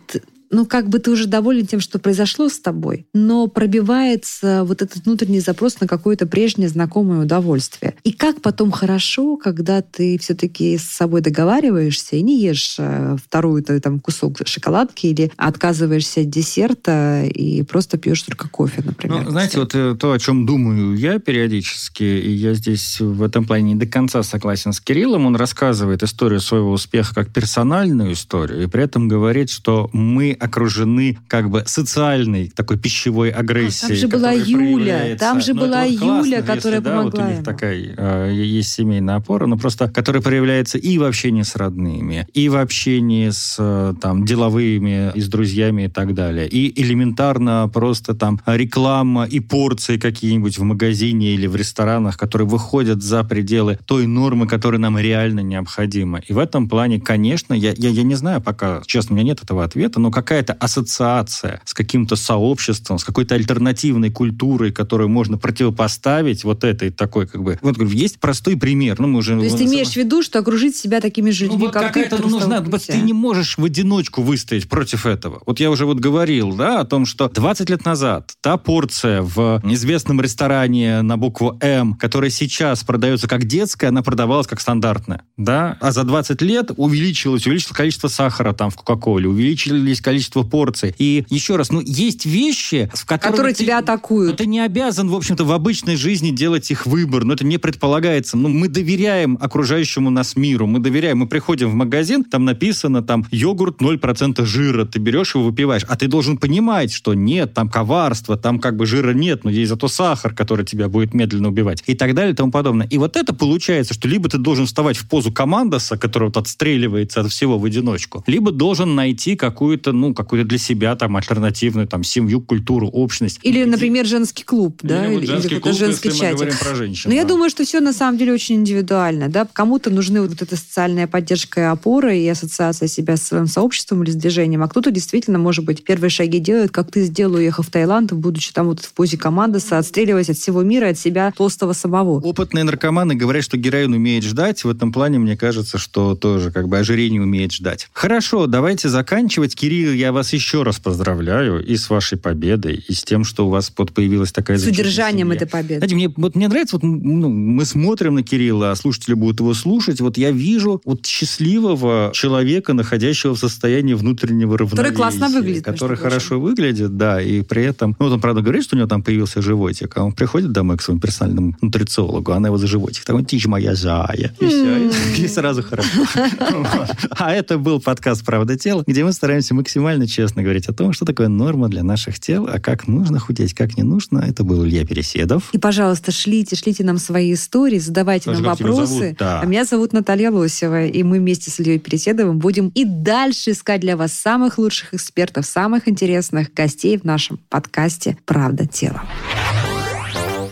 ну, 0.50 0.66
как 0.66 0.89
бы 0.89 1.00
ты 1.00 1.12
уже 1.12 1.28
доволен 1.28 1.66
тем, 1.66 1.80
что 1.80 2.00
произошло 2.00 2.50
с 2.50 2.60
тобой, 2.60 3.08
но 3.14 3.48
пробивается 3.48 4.64
вот 4.64 4.82
этот 4.82 5.06
внутренний 5.06 5.39
запрос 5.39 5.80
на 5.80 5.88
какое-то 5.88 6.26
прежнее 6.26 6.70
знакомое 6.70 7.22
удовольствие. 7.22 7.95
И 8.04 8.12
как 8.12 8.41
потом 8.41 8.72
хорошо, 8.72 9.38
когда 9.38 9.82
ты 9.82 10.18
все-таки 10.20 10.78
с 10.78 10.84
собой 10.84 11.22
договариваешься 11.22 12.16
и 12.16 12.22
не 12.22 12.41
ешь 12.41 12.76
э, 12.80 13.18
вторую 13.24 13.64
там 13.64 14.00
кусок 14.00 14.38
шоколадки 14.45 15.08
или 15.08 15.32
отказываешься 15.38 16.22
от 16.22 16.30
десерта 16.30 17.24
и 17.26 17.64
просто 17.64 17.98
пьешь 17.98 18.22
только 18.24 18.48
кофе, 18.50 18.82
например. 18.84 19.24
Ну, 19.24 19.32
знаете, 19.32 19.60
вот 19.60 19.76
э, 19.76 19.95
то, 20.00 20.12
о 20.12 20.20
чем 20.20 20.45
думаю 20.45 20.95
я 20.95 21.20
периодически, 21.20 22.04
и 22.04 22.32
я 22.32 22.54
здесь 22.54 23.00
в 23.00 23.24
этом 23.24 23.45
плане 23.45 23.74
не 23.74 23.76
до 23.76 23.86
конца 23.86 24.24
согласен 24.24 24.74
с 24.74 24.80
Кириллом, 24.80 25.26
он 25.26 25.36
рассказывает 25.36 26.04
историю 26.04 26.39
своего 26.39 26.72
успеха 26.72 27.14
как 27.14 27.30
персональную 27.30 28.14
историю, 28.14 28.64
и 28.64 28.68
при 28.68 28.84
этом 28.84 29.08
говорит, 29.08 29.50
что 29.50 29.89
мы 29.93 30.36
окружены 30.39 31.17
как 31.27 31.49
бы 31.49 31.63
социальной 31.65 32.49
такой 32.49 32.77
пищевой 32.77 33.29
агрессией. 33.29 33.89
Там 33.89 33.97
же 33.97 34.07
была 34.07 34.31
Юля, 34.31 35.15
там 35.17 35.41
же 35.41 35.53
ну, 35.53 35.61
была 35.61 35.83
Юля, 35.83 36.41
которая 36.41 36.79
если, 36.79 36.89
помогла 36.89 37.11
да, 37.11 37.17
вот 37.19 37.19
у 37.19 37.31
них 37.33 37.43
такая 37.43 37.95
э, 37.97 38.31
есть 38.33 38.73
семейная 38.73 39.15
опора, 39.15 39.45
но 39.45 39.57
просто 39.57 39.89
которая 39.89 40.21
проявляется 40.21 40.77
и 40.77 40.97
в 40.97 41.03
общении 41.03 41.43
с 41.43 41.55
родными, 41.55 42.27
и 42.33 42.49
в 42.49 42.55
общении 42.55 43.29
с 43.29 43.55
э, 43.59 43.93
там 43.99 44.25
деловыми, 44.25 45.11
и 45.13 45.21
с 45.21 45.27
друзьями 45.27 45.83
и 45.83 45.88
так 45.88 46.13
далее. 46.13 46.47
И 46.47 46.79
элементарно 46.81 47.69
просто 47.73 48.13
там 48.15 48.39
реклама 48.45 49.25
и 49.25 49.39
порции 49.39 49.97
какие-нибудь 49.97 50.57
в 50.57 50.63
магазине 50.63 51.33
или 51.33 51.47
в 51.47 51.55
ресторанах, 51.55 52.17
которые 52.17 52.47
выходят 52.47 53.01
за 53.01 53.23
пределы 53.23 53.79
той 53.85 54.07
нормы, 54.07 54.47
которая 54.47 54.79
нам 54.79 54.97
реально 54.97 55.41
необходима. 55.41 56.19
И 56.27 56.33
в 56.33 56.38
этом 56.38 56.69
плане, 56.69 56.99
конечно, 56.99 57.53
я, 57.53 57.73
я, 57.77 57.89
я 57.89 58.03
не 58.03 58.15
знаю 58.15 58.41
пока, 58.41 58.81
честно, 58.85 59.13
у 59.13 59.17
меня 59.17 59.27
нет 59.27 59.43
этого 59.43 59.63
ответа, 59.63 59.99
но 59.99 60.11
как 60.11 60.26
какая-то 60.28 60.53
ассоциация 60.53 61.61
с 61.63 61.73
каким-то 61.73 62.17
сообществом, 62.17 62.99
с 62.99 63.05
какой-то 63.05 63.36
альтернативной 63.36 64.11
культурой, 64.11 64.73
которую 64.73 65.07
можно 65.07 65.38
противопоставить 65.38 66.43
вот 66.43 66.65
этой 66.65 66.89
такой 66.89 67.28
как 67.28 67.41
бы... 67.41 67.57
Вот 67.61 67.78
есть 67.93 68.19
простой 68.19 68.57
пример. 68.57 68.99
Ну, 68.99 69.07
мы 69.07 69.19
уже, 69.19 69.38
То 69.38 69.43
есть 69.45 69.57
ты 69.57 69.63
имеешь 69.63 69.91
в 69.91 69.95
виду, 69.95 70.21
что 70.21 70.39
окружить 70.39 70.75
себя 70.75 70.99
такими 70.99 71.30
же 71.30 71.45
людьми, 71.45 71.59
ну, 71.59 71.65
вот 71.65 71.73
как 71.73 71.93
ты, 71.93 72.09
ну, 72.11 72.28
нужна, 72.28 72.61
Ты 72.61 72.97
не 73.01 73.13
можешь 73.13 73.57
в 73.57 73.63
одиночку 73.63 74.21
выстоять 74.21 74.67
против 74.67 75.05
этого. 75.05 75.41
Вот 75.45 75.61
я 75.61 75.71
уже 75.71 75.86
вот 75.86 75.99
говорил, 75.99 76.53
да, 76.53 76.82
о 76.82 76.86
том, 76.86 77.05
что 77.05 77.30
20 77.30 77.69
лет 77.69 77.86
назад 77.86 78.34
та 78.41 78.57
порция 78.57 79.21
в 79.21 79.61
известном 79.63 80.19
ресторане 80.19 81.03
на 81.03 81.17
букву 81.17 81.57
М, 81.61 81.93
которая 81.93 82.32
сейчас 82.32 82.84
продается 82.84 83.30
как 83.30 83.45
детская, 83.45 83.88
она 83.88 84.03
продавалась 84.03 84.47
как 84.47 84.59
стандартная, 84.59 85.21
да, 85.38 85.78
а 85.80 85.93
за 85.93 86.03
20 86.03 86.41
лет 86.41 86.71
увеличилось, 86.75 87.47
увеличилось 87.47 87.78
количество 87.78 88.09
сахара 88.09 88.51
там 88.51 88.71
в 88.71 88.75
Кока-Коле, 88.75 89.30
увеличились 89.30 90.01
количество 90.01 90.16
количество 90.18 90.41
порций. 90.41 90.95
И 90.97 91.26
еще 91.30 91.57
раз, 91.57 91.72
ну, 91.72 91.80
есть 91.80 92.26
вещи, 92.26 92.89
в 92.93 93.05
которых... 93.05 93.32
Которые 93.32 93.53
ты, 93.53 93.63
тебя 93.63 93.78
атакуют. 93.80 94.32
Ну, 94.32 94.38
ты 94.38 94.47
не 94.47 94.59
обязан, 94.59 95.09
в 95.09 95.15
общем-то, 95.15 95.45
в 95.45 95.51
обычной 95.51 95.95
жизни 95.95 96.32
делать 96.32 96.72
их 96.72 96.88
выбор, 96.88 97.24
но 97.24 97.34
это 97.34 97.45
не 97.45 97.59
предполагается. 97.59 98.36
Ну, 98.36 98.49
мы 98.49 98.68
доверяем 98.68 99.38
окружающему 99.39 100.09
нас 100.09 100.36
миру, 100.36 100.65
мы 100.65 100.80
доверяем, 100.80 101.20
мы 101.20 101.28
приходим 101.28 101.70
в 101.70 101.76
магазин, 101.76 102.24
там 102.24 102.45
написано, 102.45 103.03
там, 103.03 103.26
йогурт 103.32 103.80
0% 103.80 104.43
жира, 104.45 104.86
ты 104.86 104.99
берешь 104.99 105.36
его, 105.36 105.43
выпиваешь, 105.45 105.86
а 105.88 105.95
ты 105.95 106.07
должен 106.07 106.38
понимать, 106.38 106.91
что 106.91 107.13
нет, 107.13 107.53
там 107.53 107.70
коварство, 107.70 108.38
там 108.38 108.59
как 108.59 108.76
бы 108.76 108.88
жира 108.88 109.13
нет, 109.13 109.43
но 109.43 109.51
есть 109.51 109.70
зато 109.70 109.88
сахар, 109.88 110.34
который 110.34 110.65
тебя 110.65 110.89
будет 110.89 111.13
медленно 111.13 111.49
убивать, 111.49 111.84
и 111.86 111.93
так 111.93 112.15
далее, 112.15 112.34
и 112.34 112.36
тому 112.36 112.51
подобное. 112.51 112.88
И 112.88 112.97
вот 112.97 113.15
это 113.15 113.36
получается, 113.36 113.93
что 113.93 114.07
либо 114.07 114.30
ты 114.30 114.39
должен 114.39 114.65
вставать 114.65 114.97
в 114.97 115.07
позу 115.07 115.32
командоса, 115.32 115.95
который 115.97 116.26
вот 116.26 116.38
отстреливается 116.38 117.22
от 117.22 117.32
всего 117.32 117.59
в 117.59 117.65
одиночку, 117.65 118.24
либо 118.26 118.51
должен 118.51 118.95
найти 118.95 119.36
какую-то, 119.36 119.91
ну, 119.91 120.07
ну, 120.08 120.14
какую-то 120.14 120.47
для 120.47 120.58
себя 120.58 120.95
там 120.95 121.16
альтернативную 121.18 121.88
там 121.88 122.03
семью, 122.03 122.41
культуру, 122.41 122.88
общность. 122.88 123.39
Или, 123.43 123.64
например, 123.64 124.05
женский 124.05 124.43
клуб, 124.43 124.80
да? 124.84 125.05
Или, 125.05 125.14
или, 125.14 125.20
вот 125.20 125.26
женский 125.26 125.53
или 125.55 125.60
клуб, 125.60 125.76
женский 125.76 126.08
если 126.10 126.20
чатик. 126.20 126.32
мы 126.32 126.38
говорим 126.38 126.60
про 126.60 126.76
женщин. 126.76 127.10
Но 127.10 127.16
да. 127.16 127.22
я 127.22 127.28
думаю, 127.28 127.49
что 127.49 127.64
все 127.66 127.80
на 127.80 127.93
самом 127.93 128.18
деле 128.18 128.34
очень 128.34 128.55
индивидуально, 128.55 129.30
да? 129.30 129.47
Кому-то 129.51 129.89
нужны 129.89 130.22
вот 130.22 130.41
эта 130.41 130.55
социальная 130.55 131.08
поддержка 131.08 131.62
и 131.62 131.64
опора, 131.64 132.14
и 132.16 132.28
ассоциация 132.28 132.88
себя 132.88 133.18
с 133.18 133.24
своим 133.24 133.47
сообществом 133.47 134.03
или 134.03 134.12
с 134.12 134.16
движением, 134.16 134.64
а 134.64 134.68
кто-то 134.68 134.91
действительно, 134.91 135.38
может 135.38 135.66
быть, 135.66 135.84
первые 135.84 136.10
шаги 136.10 136.39
делает, 136.39 136.72
как 136.72 136.91
ты 136.91 137.03
сделал, 137.03 137.36
уехав 137.36 137.68
в 137.68 137.72
Таиланд, 137.72 138.14
будучи 138.14 138.53
там 138.53 138.68
вот 138.68 138.80
в 138.80 138.93
позе 138.93 139.18
команды, 139.18 139.60
отстреливаясь 139.70 140.30
от 140.30 140.38
всего 140.38 140.64
мира, 140.64 140.89
от 140.89 140.97
себя 140.97 141.32
толстого 141.36 141.74
самого. 141.74 142.20
Опытные 142.22 142.64
наркоманы 142.64 143.16
говорят, 143.16 143.43
что 143.43 143.58
героин 143.58 143.93
умеет 143.93 144.24
ждать. 144.24 144.64
В 144.64 144.70
этом 144.70 144.91
плане, 144.91 145.20
мне 145.20 145.38
кажется, 145.38 145.78
что 145.78 146.16
тоже 146.16 146.51
как 146.51 146.68
бы 146.68 146.78
ожирение 146.78 147.22
умеет 147.22 147.51
ждать. 147.51 147.89
Хорошо, 147.93 148.47
давайте 148.47 148.89
заканчивать. 148.89 149.55
Кирилл, 149.55 149.91
я 149.98 150.12
вас 150.12 150.34
еще 150.34 150.64
раз 150.64 150.80
поздравляю 150.80 151.64
и 151.66 151.76
с 151.76 151.89
вашей 151.89 152.18
победой, 152.18 152.84
и 152.88 152.93
с 152.93 153.04
тем, 153.04 153.24
что 153.24 153.48
у 153.48 153.50
вас 153.50 153.72
вот 153.76 153.91
появилась 153.91 154.32
такая 154.32 154.58
С 154.58 154.66
удержанием 154.66 155.32
этой 155.32 155.48
победы. 155.48 155.78
Знаете, 155.78 155.95
мне, 155.95 156.14
вот, 156.16 156.36
мне 156.36 156.48
нравится, 156.48 156.76
вот, 156.76 156.84
ну, 156.84 157.30
мы 157.30 157.66
смотрим 157.66 158.16
на 158.16 158.24
Кирилла, 158.24 158.72
а 158.72 158.76
слушатели 158.76 159.14
будут 159.14 159.39
его 159.39 159.54
слушать, 159.54 160.00
вот 160.02 160.18
я 160.18 160.32
вижу 160.32 160.82
вот 160.86 161.06
счастливого 161.06 162.12
человека, 162.14 162.74
находящего 162.74 163.36
в 163.36 163.39
состоянии 163.39 163.93
внутреннего 163.93 164.58
равновесия. 164.58 164.78
Который 164.78 164.95
классно 164.95 165.30
выглядит. 165.30 165.66
Который 165.66 165.98
хорошо 165.98 166.39
выглядит, 166.39 166.98
да, 166.98 167.22
и 167.22 167.41
при 167.41 167.64
этом... 167.64 167.95
Ну, 168.00 168.06
вот 168.06 168.14
он, 168.14 168.22
правда, 168.22 168.41
говорит, 168.41 168.64
что 168.64 168.76
у 168.76 168.80
него 168.80 168.88
там 168.88 169.04
появился 169.04 169.41
животик, 169.41 169.98
а 169.98 170.04
он 170.04 170.14
приходит 170.14 170.52
домой 170.52 170.78
к 170.78 170.82
своему 170.82 171.02
персональному 171.02 171.56
нутрициологу, 171.62 172.32
она 172.32 172.50
его 172.50 172.58
за 172.58 172.68
животик. 172.68 173.04
Так 173.04 173.16
он, 173.16 173.26
тишь 173.26 173.45
моя 173.48 173.76
зая. 173.76 174.34
И 174.39 174.48
все, 174.48 174.91
и 175.18 175.28
сразу 175.28 175.64
хорошо. 175.64 175.89
А 177.12 177.34
это 177.34 177.58
был 177.58 177.80
подкаст 177.82 178.26
«Правда 178.26 178.58
тела», 178.58 178.84
где 178.86 179.04
мы 179.04 179.14
стараемся 179.14 179.54
максимально 179.54 179.86
честно 180.07 180.43
говорить 180.43 180.67
о 180.67 180.73
том, 180.73 180.93
что 180.93 181.05
такое 181.05 181.27
норма 181.27 181.69
для 181.69 181.83
наших 181.83 182.19
тел, 182.19 182.47
а 182.51 182.59
как 182.59 182.88
нужно 182.88 183.19
худеть, 183.19 183.53
как 183.53 183.77
не 183.77 183.83
нужно. 183.83 184.19
Это 184.19 184.43
был 184.43 184.65
Илья 184.65 184.85
Переседов. 184.85 185.49
И, 185.53 185.57
пожалуйста, 185.57 186.11
шлите, 186.11 186.55
шлите 186.55 186.83
нам 186.83 186.97
свои 186.97 187.33
истории, 187.33 187.79
задавайте 187.79 188.31
нам 188.31 188.43
вопросы. 188.43 189.15
А 189.19 189.45
меня 189.45 189.65
зовут 189.65 189.93
Наталья 189.93 190.31
Лосева, 190.31 190.85
и 190.85 191.03
мы 191.03 191.19
вместе 191.19 191.51
с 191.51 191.59
Ильей 191.59 191.79
Переседовым 191.79 192.39
будем 192.39 192.69
и 192.69 192.85
дальше 192.85 193.51
искать 193.51 193.81
для 193.81 193.95
вас 193.95 194.13
самых 194.13 194.57
лучших 194.57 194.93
экспертов, 194.93 195.45
самых 195.45 195.88
интересных 195.88 196.53
гостей 196.53 196.97
в 196.97 197.03
нашем 197.03 197.39
подкасте 197.49 198.17
«Правда 198.25 198.65
тела». 198.65 199.03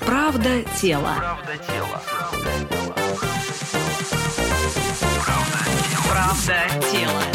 Правда 0.05 0.49
тела. 0.81 1.15
Правда 1.17 1.53
тела. 1.67 2.01
Правда 6.09 6.87
тела. 6.91 7.34